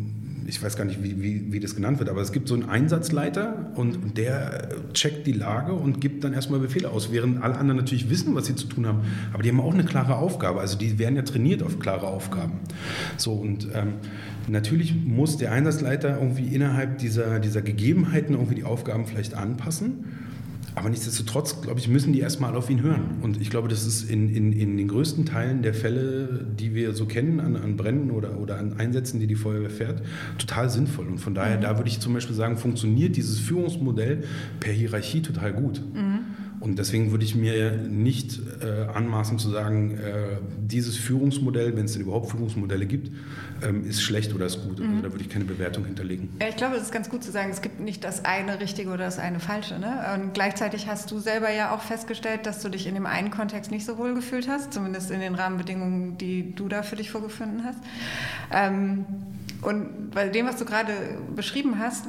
ich 0.53 0.63
weiß 0.63 0.77
gar 0.77 0.85
nicht, 0.85 1.03
wie, 1.03 1.23
wie, 1.23 1.51
wie, 1.51 1.61
das 1.61 1.75
genannt 1.75 1.99
wird, 1.99 2.11
aber 2.11 2.21
es 2.21 2.31
gibt 2.31 2.47
so 2.47 2.53
einen 2.53 2.69
Einsatzleiter 2.69 3.73
und 3.75 4.19
der 4.19 4.69
checkt 4.93 5.27
die 5.27 5.33
Lage 5.33 5.73
und 5.73 6.03
gibt 6.03 6.25
dann 6.25 6.35
erstmal 6.35 6.61
Befehle 6.61 6.91
aus, 6.91 7.11
während 7.11 7.43
alle 7.43 7.57
anderen 7.57 7.79
natürlich 7.79 8.11
wissen, 8.11 8.35
was 8.35 8.47
sie 8.47 8.55
zu 8.55 8.67
tun 8.67 8.87
haben. 8.87 9.01
Aber 9.33 9.43
die 9.43 9.49
haben 9.49 9.61
auch 9.61 9.73
eine 9.73 9.85
klare 9.85 10.17
Aufgabe. 10.17 10.61
Also 10.61 10.77
die 10.77 10.99
werden 10.99 11.17
ja 11.17 11.23
trainiert 11.23 11.63
auf 11.63 11.79
klare 11.79 12.07
Aufgaben. 12.07 12.61
So 13.17 13.33
und 13.33 13.69
ähm, 13.75 13.95
natürlich 14.47 14.95
muss 14.95 15.39
der 15.39 15.53
Einsatzleiter 15.53 16.19
irgendwie 16.19 16.55
innerhalb 16.55 16.99
dieser, 16.99 17.41
dieser 17.41 17.63
Gegebenheiten 17.63 18.35
irgendwie 18.35 18.57
die 18.57 18.65
Aufgaben 18.65 19.07
vielleicht 19.07 19.33
anpassen. 19.33 20.05
Aber 20.75 20.89
nichtsdestotrotz, 20.89 21.61
glaube 21.61 21.81
ich, 21.81 21.89
müssen 21.89 22.13
die 22.13 22.21
erstmal 22.21 22.57
auf 22.57 22.71
ihn 22.71 22.83
hören. 22.83 23.19
Und 23.21 23.41
ich 23.41 23.51
glaube, 23.51 23.69
das 23.69 23.87
ist 23.87 24.09
in, 24.09 24.35
in, 24.35 24.53
in 24.53 24.77
den 24.77 24.89
größten 24.89 25.27
Teilen 25.27 25.63
der 25.63 25.75
Fälle, 25.75 26.47
die 26.59 26.75
wir 26.75 26.95
so 26.95 27.05
kennen, 27.05 27.41
an, 27.41 27.57
an 27.57 27.77
Bränden 27.77 28.11
oder, 28.11 28.39
oder 28.39 28.59
an 28.59 28.75
Einsätzen, 28.79 29.21
die 29.21 29.27
die 29.27 29.35
Feuerwehr 29.35 29.71
fährt, 29.71 30.03
total 30.39 30.71
sinnvoll. 30.71 31.09
Und 31.09 31.19
von 31.19 31.35
daher, 31.35 31.59
mhm. 31.59 31.63
da 31.63 31.77
würde 31.77 31.89
ich 31.89 32.01
zum 32.01 32.15
Beispiel 32.15 32.35
sagen, 32.35 32.57
funktioniert 32.57 33.17
dieses 33.17 33.39
Führungsmodell 33.39 34.25
per 34.61 34.73
Hierarchie 34.73 35.21
total 35.21 35.53
gut. 35.53 35.83
Mhm. 35.95 36.22
Und 36.63 36.79
deswegen 36.79 37.11
würde 37.11 37.25
ich 37.25 37.35
mir 37.35 37.73
nicht 37.73 38.41
äh, 38.63 38.87
anmaßen 38.95 39.37
zu 39.41 39.51
sagen, 39.51 39.99
äh, 39.99 40.37
dieses 40.61 40.97
Führungsmodell, 40.97 41.77
wenn 41.77 41.87
es 41.87 41.95
denn 41.95 42.03
überhaupt 42.03 42.31
Führungsmodelle 42.31 42.87
gibt, 42.87 43.11
ähm, 43.65 43.85
ist 43.85 44.01
schlecht 44.01 44.33
oder 44.33 44.47
ist 44.47 44.63
gut. 44.63 44.79
Also 44.79 44.85
mhm. 44.85 44.91
Also 44.91 45.03
da 45.03 45.13
würde 45.13 45.25
ich 45.25 45.29
keine 45.29 45.45
Bewertung 45.45 45.85
hinterlegen. 45.85 46.29
Ja, 46.41 46.49
ich 46.49 46.57
glaube, 46.57 46.77
es 46.77 46.83
ist 46.83 46.93
ganz 46.93 47.11
gut 47.11 47.25
zu 47.25 47.33
sagen, 47.33 47.51
es 47.51 47.63
gibt 47.63 47.81
nicht 47.81 48.05
das 48.05 48.25
eine 48.25 48.61
richtige 48.61 48.91
oder 48.91 49.05
das 49.05 49.19
eine 49.19 49.41
falsche. 49.41 49.81
Ne? 49.81 49.93
Und 50.15 50.35
gleichzeitig 50.35 50.87
hast 50.87 51.11
du 51.11 51.19
selber 51.19 51.51
ja 51.51 51.75
auch 51.75 51.83
festgestellt, 51.83 52.47
dass 52.47 52.63
du 52.63 52.69
dich 52.69 52.87
in 52.87 52.95
dem 52.95 53.07
einen 53.07 53.33
Kontext 53.33 53.73
nicht 53.73 53.85
so 53.85 53.99
wohl 53.99 54.15
gefühlt 54.15 54.47
hast, 54.47 54.73
zumindest 54.73 55.11
in 55.11 55.19
den 55.19 55.35
Rahmenbedingungen, 55.35 56.17
die 56.17 56.55
du 56.55 56.69
da 56.69 56.85
für 56.85 56.95
dich 56.95 57.11
vorgefunden 57.11 57.65
hast. 57.65 57.81
Ähm, 58.53 59.05
und 59.63 60.13
bei 60.13 60.29
dem, 60.29 60.47
was 60.47 60.57
du 60.57 60.65
gerade 60.65 60.93
beschrieben 61.35 61.81
hast, 61.81 62.07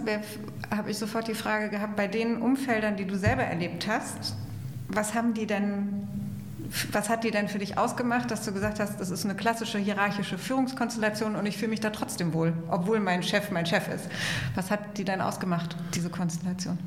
habe 0.76 0.92
ich 0.92 0.98
sofort 0.98 1.28
die 1.28 1.36
Frage 1.36 1.70
gehabt, 1.70 1.96
bei 1.96 2.08
den 2.08 2.38
Umfeldern, 2.38 2.98
die 2.98 3.06
du 3.06 3.18
selber 3.18 3.44
erlebt 3.44 3.88
hast, 3.88 4.36
was 4.96 5.14
haben 5.14 5.34
die 5.34 5.48
denn 5.48 6.08
was 6.92 7.10
hat 7.10 7.24
die 7.24 7.32
denn 7.32 7.48
für 7.48 7.60
dich 7.60 7.78
ausgemacht, 7.78 8.32
dass 8.32 8.44
du 8.46 8.52
gesagt 8.52 8.80
hast, 8.80 9.00
das 9.00 9.12
ist 9.12 9.26
eine 9.26 9.36
klassische 9.36 9.78
hierarchische 9.78 10.38
Führungskonstellation 10.38 11.36
und 11.36 11.46
ich 11.46 11.58
fühle 11.58 11.70
mich 11.70 11.80
da 11.80 11.90
trotzdem 11.90 12.34
wohl, 12.34 12.54
obwohl 12.70 13.00
mein 13.00 13.24
Chef 13.24 13.52
mein 13.52 13.66
Chef 13.66 13.88
ist? 13.94 14.10
Was 14.56 14.72
hat 14.72 14.98
die 14.98 15.04
denn 15.04 15.22
ausgemacht, 15.22 15.76
diese 15.94 16.10
Konstellation? 16.10 16.78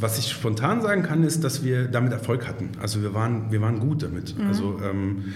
Was 0.00 0.18
ich 0.18 0.30
spontan 0.30 0.82
sagen 0.82 1.02
kann, 1.02 1.22
ist, 1.22 1.44
dass 1.44 1.62
wir 1.62 1.88
damit 1.88 2.12
Erfolg 2.12 2.48
hatten. 2.48 2.70
Also 2.80 3.02
wir 3.02 3.14
waren, 3.14 3.50
wir 3.50 3.60
waren 3.60 3.80
gut 3.80 4.02
damit. 4.02 4.36
Mhm. 4.36 4.46
Also 4.46 4.80
ähm, 4.82 5.32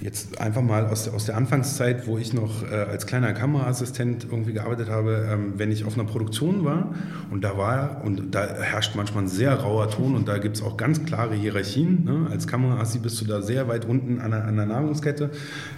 jetzt 0.00 0.40
einfach 0.40 0.62
mal 0.62 0.86
aus 0.86 1.04
der, 1.04 1.14
aus 1.14 1.24
der 1.24 1.36
Anfangszeit, 1.36 2.06
wo 2.06 2.18
ich 2.18 2.32
noch 2.32 2.62
äh, 2.62 2.74
als 2.74 3.06
kleiner 3.06 3.32
Kameraassistent 3.32 4.24
irgendwie 4.24 4.52
gearbeitet 4.52 4.90
habe, 4.90 5.28
ähm, 5.30 5.54
wenn 5.56 5.70
ich 5.70 5.84
auf 5.84 5.94
einer 5.94 6.04
Produktion 6.06 6.64
war 6.64 6.94
und 7.30 7.42
da 7.42 7.56
war, 7.56 8.02
und 8.04 8.34
da 8.34 8.46
herrscht 8.60 8.94
manchmal 8.96 9.24
ein 9.24 9.28
sehr 9.28 9.54
rauer 9.54 9.90
Ton 9.90 10.14
und 10.14 10.28
da 10.28 10.38
gibt 10.38 10.56
es 10.56 10.62
auch 10.62 10.76
ganz 10.76 11.04
klare 11.04 11.34
Hierarchien. 11.34 12.04
Ne? 12.04 12.26
Als 12.30 12.46
Kameraassistent 12.46 13.02
bist 13.02 13.20
du 13.20 13.21
da 13.24 13.42
sehr 13.42 13.68
weit 13.68 13.84
unten 13.84 14.20
an 14.20 14.30
der, 14.30 14.44
an 14.44 14.56
der 14.56 14.66
Nahrungskette. 14.66 15.30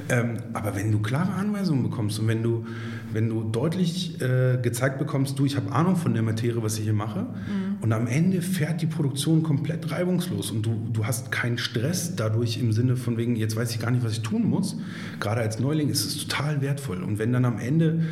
Ähm, 0.09 0.37
aber 0.53 0.77
wenn 0.77 0.93
du 0.93 1.01
klare 1.01 1.33
Anweisungen 1.33 1.83
bekommst 1.83 2.19
und 2.19 2.29
wenn 2.29 2.43
du, 2.43 2.67
wenn 3.13 3.29
du 3.29 3.45
deutlich 3.45 4.21
äh, 4.21 4.59
gezeigt 4.61 4.99
bekommst, 4.99 5.39
du, 5.39 5.45
ich 5.45 5.57
habe 5.57 5.73
Ahnung 5.73 5.97
von 5.97 6.15
der 6.15 6.23
Materie, 6.23 6.63
was 6.63 6.79
ich 6.79 6.85
hier 6.85 6.93
mache, 6.93 7.21
mhm. 7.21 7.77
und 7.81 7.93
am 7.93 8.07
Ende 8.07 8.43
fährt 8.43 8.83
die 8.83 8.87
Produktion 8.87 9.43
komplett 9.43 9.91
reibungslos 9.91 10.51
und 10.51 10.65
du, 10.65 10.89
du 10.93 11.07
hast 11.07 11.33
keinen 11.33 11.59
Stress 11.59 12.17
dadurch 12.17 12.59
im 12.59 12.73
Sinne 12.73 12.97
von 12.97 13.17
wegen, 13.17 13.37
jetzt 13.37 13.57
weiß 13.57 13.71
ich 13.73 13.81
gar 13.81 13.91
nicht, 13.91 14.05
was 14.05 14.13
ich 14.13 14.23
tun 14.23 14.49
muss. 14.49 14.77
Gerade 15.21 15.41
als 15.41 15.59
Neuling 15.59 15.89
ist 15.89 16.05
es 16.05 16.27
total 16.27 16.61
wertvoll. 16.61 17.03
Und 17.03 17.19
wenn 17.19 17.33
dann 17.33 17.45
am 17.45 17.59
Ende 17.59 18.03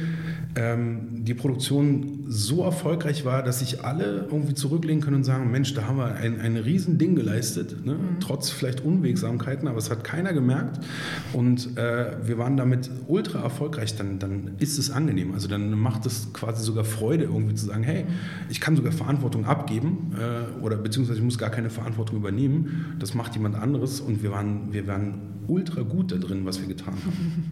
ähm, 0.54 1.24
die 1.24 1.34
Produktion 1.34 2.24
so 2.28 2.62
erfolgreich 2.62 3.24
war, 3.24 3.42
dass 3.42 3.60
sich 3.60 3.84
alle 3.84 4.26
irgendwie 4.30 4.54
zurücklegen 4.54 5.00
können 5.00 5.16
und 5.16 5.24
sagen, 5.24 5.50
Mensch, 5.50 5.72
da 5.74 5.86
haben 5.86 5.96
wir 5.96 6.14
ein, 6.14 6.40
ein 6.40 6.56
Riesending 6.56 7.16
geleistet, 7.16 7.86
ne? 7.86 7.94
mhm. 7.94 8.20
trotz 8.20 8.50
vielleicht 8.50 8.82
Unwegsamkeiten, 8.82 9.66
aber 9.66 9.78
es 9.78 9.90
hat 9.90 10.04
keiner 10.04 10.32
gemerkt 10.32 10.80
und 11.32 11.76
äh, 11.78 12.16
wir 12.26 12.36
waren 12.36 12.56
damit 12.56 12.90
ultra 13.06 13.42
erfolgreich, 13.42 13.96
dann, 13.96 14.18
dann 14.18 14.52
ist 14.58 14.78
es 14.78 14.90
angenehm. 14.90 15.32
Also 15.32 15.48
dann 15.48 15.70
macht 15.72 16.04
es 16.04 16.32
quasi 16.34 16.62
sogar 16.62 16.84
Freude, 16.84 17.24
irgendwie 17.24 17.54
zu 17.54 17.66
sagen, 17.66 17.82
hey, 17.82 18.04
ich 18.50 18.60
kann 18.60 18.76
sogar 18.76 18.92
Verantwortung 18.92 19.46
abgeben 19.46 20.12
äh, 20.18 20.62
oder 20.62 20.76
beziehungsweise 20.76 21.18
ich 21.18 21.24
muss 21.24 21.38
gar 21.38 21.50
keine 21.50 21.70
Verantwortung 21.70 22.18
übernehmen, 22.18 22.96
das 22.98 23.14
macht 23.14 23.34
jemand 23.34 23.56
anderes 23.56 24.00
und 24.00 24.22
wir 24.22 24.32
waren, 24.32 24.72
wir 24.72 24.86
waren 24.86 25.31
ultra 25.46 25.82
gut 25.82 26.12
da 26.12 26.16
drin, 26.16 26.44
was 26.44 26.60
wir 26.60 26.68
getan 26.68 26.94
haben. 26.94 27.50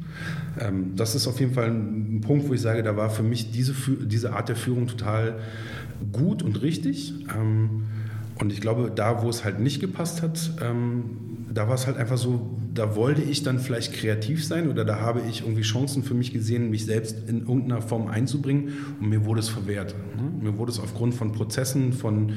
ähm, 0.60 0.96
das 0.96 1.14
ist 1.14 1.26
auf 1.26 1.40
jeden 1.40 1.54
Fall 1.54 1.70
ein 1.70 2.20
Punkt, 2.20 2.48
wo 2.48 2.54
ich 2.54 2.60
sage, 2.60 2.82
da 2.82 2.96
war 2.96 3.10
für 3.10 3.22
mich 3.22 3.50
diese, 3.50 3.74
diese 4.04 4.32
Art 4.32 4.48
der 4.48 4.56
Führung 4.56 4.86
total 4.86 5.38
gut 6.12 6.42
und 6.42 6.62
richtig. 6.62 7.14
Ähm, 7.36 7.84
und 8.40 8.52
ich 8.52 8.60
glaube, 8.60 8.90
da, 8.94 9.22
wo 9.22 9.28
es 9.28 9.44
halt 9.44 9.60
nicht 9.60 9.80
gepasst 9.80 10.22
hat, 10.22 10.52
ähm, 10.62 11.44
da 11.52 11.68
war 11.68 11.74
es 11.74 11.86
halt 11.86 11.98
einfach 11.98 12.16
so, 12.16 12.56
da 12.72 12.96
wollte 12.96 13.22
ich 13.22 13.42
dann 13.42 13.58
vielleicht 13.58 13.92
kreativ 13.92 14.44
sein 14.44 14.68
oder 14.68 14.84
da 14.84 15.00
habe 15.00 15.20
ich 15.28 15.42
irgendwie 15.42 15.62
Chancen 15.62 16.02
für 16.02 16.14
mich 16.14 16.32
gesehen, 16.32 16.70
mich 16.70 16.86
selbst 16.86 17.28
in 17.28 17.40
irgendeiner 17.40 17.82
Form 17.82 18.06
einzubringen 18.06 18.72
und 19.00 19.08
mir 19.08 19.24
wurde 19.26 19.40
es 19.40 19.48
verwehrt. 19.48 19.94
Ne? 20.16 20.50
Mir 20.50 20.58
wurde 20.58 20.72
es 20.72 20.78
aufgrund 20.78 21.14
von 21.14 21.32
Prozessen, 21.32 21.92
von, 21.92 22.34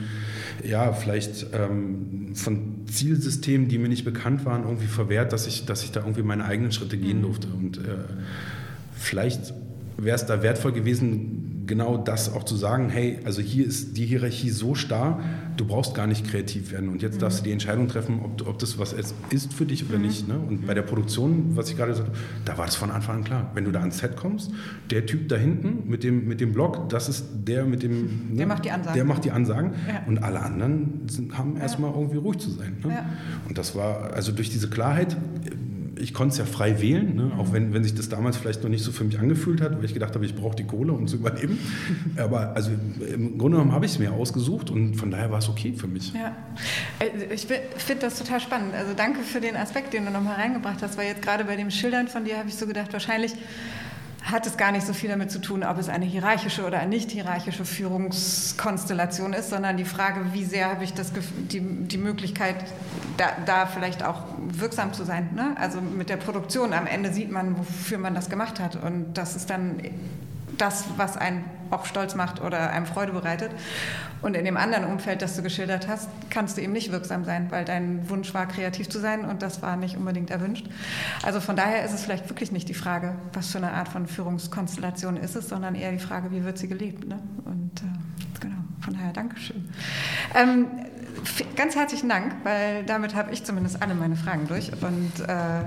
ja, 0.63 0.91
vielleicht 0.91 1.47
ähm, 1.53 2.35
von 2.35 2.85
Zielsystemen, 2.87 3.69
die 3.69 3.77
mir 3.77 3.89
nicht 3.89 4.03
bekannt 4.03 4.45
waren, 4.45 4.63
irgendwie 4.63 4.87
verwehrt, 4.87 5.31
dass 5.31 5.47
ich, 5.47 5.65
dass 5.65 5.83
ich 5.83 5.91
da 5.91 6.01
irgendwie 6.01 6.23
meine 6.23 6.45
eigenen 6.45 6.71
Schritte 6.71 6.97
gehen 6.97 7.19
mhm. 7.19 7.23
durfte. 7.23 7.47
Und 7.47 7.77
äh, 7.77 7.81
vielleicht 8.95 9.53
wäre 9.97 10.15
es 10.15 10.25
da 10.25 10.41
wertvoll 10.41 10.73
gewesen, 10.73 11.52
genau 11.65 11.97
das 11.97 12.33
auch 12.33 12.43
zu 12.43 12.55
sagen, 12.55 12.89
hey, 12.89 13.19
also 13.25 13.41
hier 13.41 13.65
ist 13.65 13.97
die 13.97 14.05
Hierarchie 14.05 14.49
so 14.49 14.75
starr, 14.75 15.19
du 15.57 15.65
brauchst 15.65 15.95
gar 15.95 16.07
nicht 16.07 16.27
kreativ 16.27 16.71
werden. 16.71 16.89
Und 16.89 17.01
jetzt 17.01 17.15
mhm. 17.15 17.19
darfst 17.19 17.39
du 17.39 17.43
die 17.43 17.51
Entscheidung 17.51 17.87
treffen, 17.87 18.21
ob, 18.23 18.47
ob 18.47 18.59
das 18.59 18.77
was 18.77 18.93
ist 18.93 19.53
für 19.53 19.65
dich 19.65 19.87
oder 19.87 19.97
mhm. 19.97 20.05
nicht. 20.05 20.27
Ne? 20.27 20.37
Und 20.37 20.65
bei 20.67 20.73
der 20.73 20.81
Produktion, 20.81 21.55
was 21.55 21.69
ich 21.69 21.77
gerade 21.77 21.91
gesagt 21.91 22.09
habe, 22.09 22.19
da 22.45 22.57
war 22.57 22.65
das 22.65 22.75
von 22.75 22.91
Anfang 22.91 23.17
an 23.17 23.23
klar. 23.23 23.51
Wenn 23.53 23.65
du 23.65 23.71
da 23.71 23.79
ans 23.79 23.99
Set 23.99 24.15
kommst, 24.15 24.51
der 24.89 25.05
Typ 25.05 25.29
da 25.29 25.35
hinten 25.35 25.89
mit 25.89 26.03
dem, 26.03 26.27
mit 26.27 26.41
dem 26.41 26.53
Block, 26.53 26.89
das 26.89 27.09
ist 27.09 27.25
der 27.33 27.65
mit 27.65 27.83
dem... 27.83 28.31
Ne? 28.31 28.37
Der 28.37 28.47
macht 28.47 28.65
die 28.65 28.71
Ansagen. 28.71 28.95
Der 28.95 29.05
macht 29.05 29.25
die 29.25 29.31
Ansagen. 29.31 29.73
Ja. 29.87 30.03
Und 30.07 30.23
alle 30.23 30.41
anderen 30.41 31.07
sind, 31.07 31.37
haben 31.37 31.57
erstmal 31.57 31.91
ja. 31.91 31.97
irgendwie 31.97 32.17
ruhig 32.17 32.39
zu 32.39 32.49
sein. 32.49 32.77
Ne? 32.83 32.91
Ja. 32.93 33.05
Und 33.47 33.57
das 33.57 33.75
war, 33.75 34.13
also 34.13 34.31
durch 34.31 34.49
diese 34.49 34.69
Klarheit 34.69 35.15
ich 35.97 36.13
konnte 36.13 36.33
es 36.33 36.37
ja 36.37 36.45
frei 36.45 36.81
wählen, 36.81 37.15
ne? 37.15 37.31
auch 37.37 37.51
wenn, 37.51 37.73
wenn 37.73 37.83
sich 37.83 37.95
das 37.95 38.09
damals 38.09 38.37
vielleicht 38.37 38.63
noch 38.63 38.69
nicht 38.69 38.83
so 38.83 38.91
für 38.91 39.03
mich 39.03 39.19
angefühlt 39.19 39.61
hat, 39.61 39.77
weil 39.77 39.85
ich 39.85 39.93
gedacht 39.93 40.15
habe, 40.15 40.25
ich 40.25 40.35
brauche 40.35 40.55
die 40.55 40.65
Kohle, 40.65 40.93
um 40.93 41.07
zu 41.07 41.17
überleben. 41.17 41.59
Aber 42.17 42.55
also 42.55 42.71
im 42.71 43.37
Grunde 43.37 43.57
genommen 43.57 43.73
habe 43.73 43.85
ich 43.85 43.93
es 43.93 43.99
mir 43.99 44.13
ausgesucht 44.13 44.69
und 44.69 44.95
von 44.95 45.11
daher 45.11 45.31
war 45.31 45.39
es 45.39 45.49
okay 45.49 45.73
für 45.73 45.87
mich. 45.87 46.13
Ja, 46.13 46.35
äh, 46.99 47.33
ich 47.33 47.45
finde 47.45 48.01
das 48.01 48.17
total 48.17 48.39
spannend. 48.39 48.73
Also 48.73 48.93
danke 48.95 49.21
für 49.21 49.41
den 49.41 49.55
Aspekt, 49.55 49.93
den 49.93 50.05
du 50.05 50.11
nochmal 50.11 50.35
reingebracht 50.35 50.81
hast, 50.81 50.97
weil 50.97 51.07
jetzt 51.07 51.21
gerade 51.21 51.45
bei 51.45 51.55
dem 51.55 51.71
Schildern 51.71 52.07
von 52.07 52.25
dir 52.25 52.37
habe 52.37 52.49
ich 52.49 52.55
so 52.55 52.65
gedacht, 52.65 52.91
wahrscheinlich 52.93 53.33
hat 54.23 54.47
es 54.47 54.55
gar 54.55 54.71
nicht 54.71 54.87
so 54.87 54.93
viel 54.93 55.09
damit 55.09 55.31
zu 55.31 55.39
tun, 55.39 55.63
ob 55.63 55.77
es 55.77 55.89
eine 55.89 56.05
hierarchische 56.05 56.65
oder 56.65 56.79
eine 56.79 56.89
nicht 56.89 57.11
hierarchische 57.11 57.65
Führungskonstellation 57.65 59.33
ist, 59.33 59.49
sondern 59.49 59.75
die 59.75 59.85
Frage, 59.85 60.21
wie 60.31 60.45
sehr 60.45 60.69
habe 60.69 60.85
ich 60.85 60.93
das, 60.93 61.11
die, 61.51 61.59
die 61.59 61.97
Möglichkeit, 61.97 62.55
da, 63.17 63.31
da 63.45 63.65
vielleicht 63.65 64.03
auch 64.03 64.23
wirksam 64.39 64.93
zu 64.93 65.03
sein. 65.03 65.29
Ne? 65.35 65.55
Also 65.59 65.81
mit 65.81 66.09
der 66.09 66.17
Produktion 66.17 66.71
am 66.73 66.87
Ende 66.87 67.11
sieht 67.11 67.31
man, 67.31 67.57
wofür 67.57 67.97
man 67.97 68.15
das 68.15 68.29
gemacht 68.29 68.59
hat. 68.59 68.81
Und 68.81 69.13
das 69.13 69.35
ist 69.35 69.49
dann 69.49 69.81
das, 70.57 70.85
was 70.97 71.17
einen 71.17 71.43
auch 71.71 71.85
stolz 71.85 72.15
macht 72.15 72.41
oder 72.41 72.69
einem 72.69 72.85
Freude 72.85 73.13
bereitet. 73.13 73.51
Und 74.21 74.35
in 74.35 74.45
dem 74.45 74.55
anderen 74.55 74.85
Umfeld, 74.85 75.21
das 75.21 75.35
du 75.35 75.41
geschildert 75.41 75.87
hast, 75.87 76.07
kannst 76.29 76.57
du 76.57 76.61
eben 76.61 76.71
nicht 76.71 76.91
wirksam 76.91 77.25
sein, 77.25 77.47
weil 77.49 77.65
dein 77.65 78.09
Wunsch 78.09 78.33
war, 78.33 78.47
kreativ 78.47 78.87
zu 78.89 78.99
sein 78.99 79.25
und 79.25 79.41
das 79.41 79.61
war 79.61 79.75
nicht 79.75 79.97
unbedingt 79.97 80.29
erwünscht. 80.29 80.65
Also 81.23 81.41
von 81.41 81.55
daher 81.55 81.83
ist 81.83 81.93
es 81.93 82.03
vielleicht 82.03 82.29
wirklich 82.29 82.51
nicht 82.51 82.69
die 82.69 82.73
Frage, 82.73 83.15
was 83.33 83.51
für 83.51 83.57
eine 83.57 83.71
Art 83.71 83.89
von 83.89 84.07
Führungskonstellation 84.07 85.17
ist 85.17 85.35
es, 85.35 85.49
sondern 85.49 85.75
eher 85.75 85.91
die 85.91 85.99
Frage, 85.99 86.31
wie 86.31 86.43
wird 86.43 86.57
sie 86.57 86.67
gelebt. 86.67 87.05
Ne? 87.07 87.19
Und 87.43 87.81
äh, 87.81 88.39
genau, 88.39 88.55
von 88.79 88.93
daher 88.93 89.11
Dankeschön. 89.11 89.67
Ähm, 90.35 90.67
ganz 91.55 91.75
herzlichen 91.75 92.07
Dank, 92.07 92.33
weil 92.43 92.83
damit 92.85 93.15
habe 93.15 93.31
ich 93.33 93.43
zumindest 93.43 93.81
alle 93.81 93.93
meine 93.93 94.15
Fragen 94.15 94.47
durch 94.47 94.71
und 94.81 95.19
äh, 95.27 95.63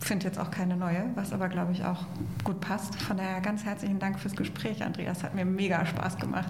finde 0.00 0.26
jetzt 0.26 0.38
auch 0.38 0.50
keine 0.50 0.76
neue, 0.76 1.04
was 1.14 1.32
aber, 1.32 1.48
glaube 1.48 1.72
ich, 1.72 1.84
auch 1.84 2.06
gut 2.44 2.60
passt. 2.60 2.96
Von 2.96 3.16
daher 3.16 3.40
ganz 3.40 3.64
herzlichen 3.64 3.98
Dank 3.98 4.18
fürs 4.18 4.34
Gespräch, 4.34 4.82
Andreas. 4.82 5.22
Hat 5.22 5.34
mir 5.34 5.44
mega 5.44 5.84
Spaß 5.84 6.18
gemacht. 6.18 6.48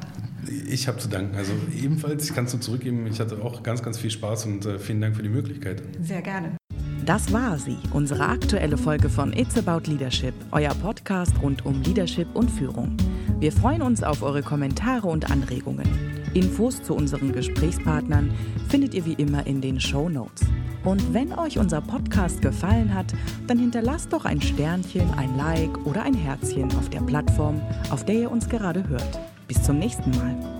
Ich 0.68 0.88
habe 0.88 0.98
zu 0.98 1.08
danken. 1.08 1.36
Also 1.36 1.52
ebenfalls 1.76 2.32
kannst 2.32 2.54
du 2.54 2.58
zurückgeben. 2.58 3.06
Ich 3.06 3.20
hatte 3.20 3.42
auch 3.42 3.62
ganz, 3.62 3.82
ganz 3.82 3.98
viel 3.98 4.10
Spaß 4.10 4.46
und 4.46 4.66
äh, 4.66 4.78
vielen 4.78 5.00
Dank 5.00 5.16
für 5.16 5.22
die 5.22 5.28
Möglichkeit. 5.28 5.82
Sehr 6.00 6.22
gerne. 6.22 6.56
Das 7.04 7.32
war 7.32 7.58
sie, 7.58 7.78
unsere 7.92 8.28
aktuelle 8.28 8.76
Folge 8.76 9.08
von 9.08 9.32
It's 9.32 9.56
About 9.56 9.90
Leadership, 9.90 10.34
euer 10.50 10.74
Podcast 10.74 11.32
rund 11.40 11.64
um 11.64 11.80
Leadership 11.82 12.28
und 12.34 12.50
Führung. 12.50 12.96
Wir 13.40 13.50
freuen 13.50 13.80
uns 13.80 14.02
auf 14.02 14.22
eure 14.22 14.42
Kommentare 14.42 15.06
und 15.06 15.30
Anregungen. 15.30 16.17
Infos 16.34 16.82
zu 16.82 16.94
unseren 16.94 17.32
Gesprächspartnern 17.32 18.30
findet 18.68 18.94
ihr 18.94 19.04
wie 19.04 19.14
immer 19.14 19.46
in 19.46 19.60
den 19.60 19.80
Show 19.80 20.08
Notes. 20.08 20.46
Und 20.84 21.12
wenn 21.12 21.32
euch 21.32 21.58
unser 21.58 21.80
Podcast 21.80 22.40
gefallen 22.40 22.94
hat, 22.94 23.12
dann 23.46 23.58
hinterlasst 23.58 24.12
doch 24.12 24.24
ein 24.24 24.40
Sternchen, 24.40 25.10
ein 25.14 25.36
Like 25.36 25.86
oder 25.86 26.02
ein 26.02 26.14
Herzchen 26.14 26.72
auf 26.76 26.88
der 26.88 27.00
Plattform, 27.00 27.60
auf 27.90 28.04
der 28.04 28.14
ihr 28.14 28.30
uns 28.30 28.48
gerade 28.48 28.88
hört. 28.88 29.18
Bis 29.48 29.62
zum 29.62 29.78
nächsten 29.78 30.10
Mal. 30.12 30.57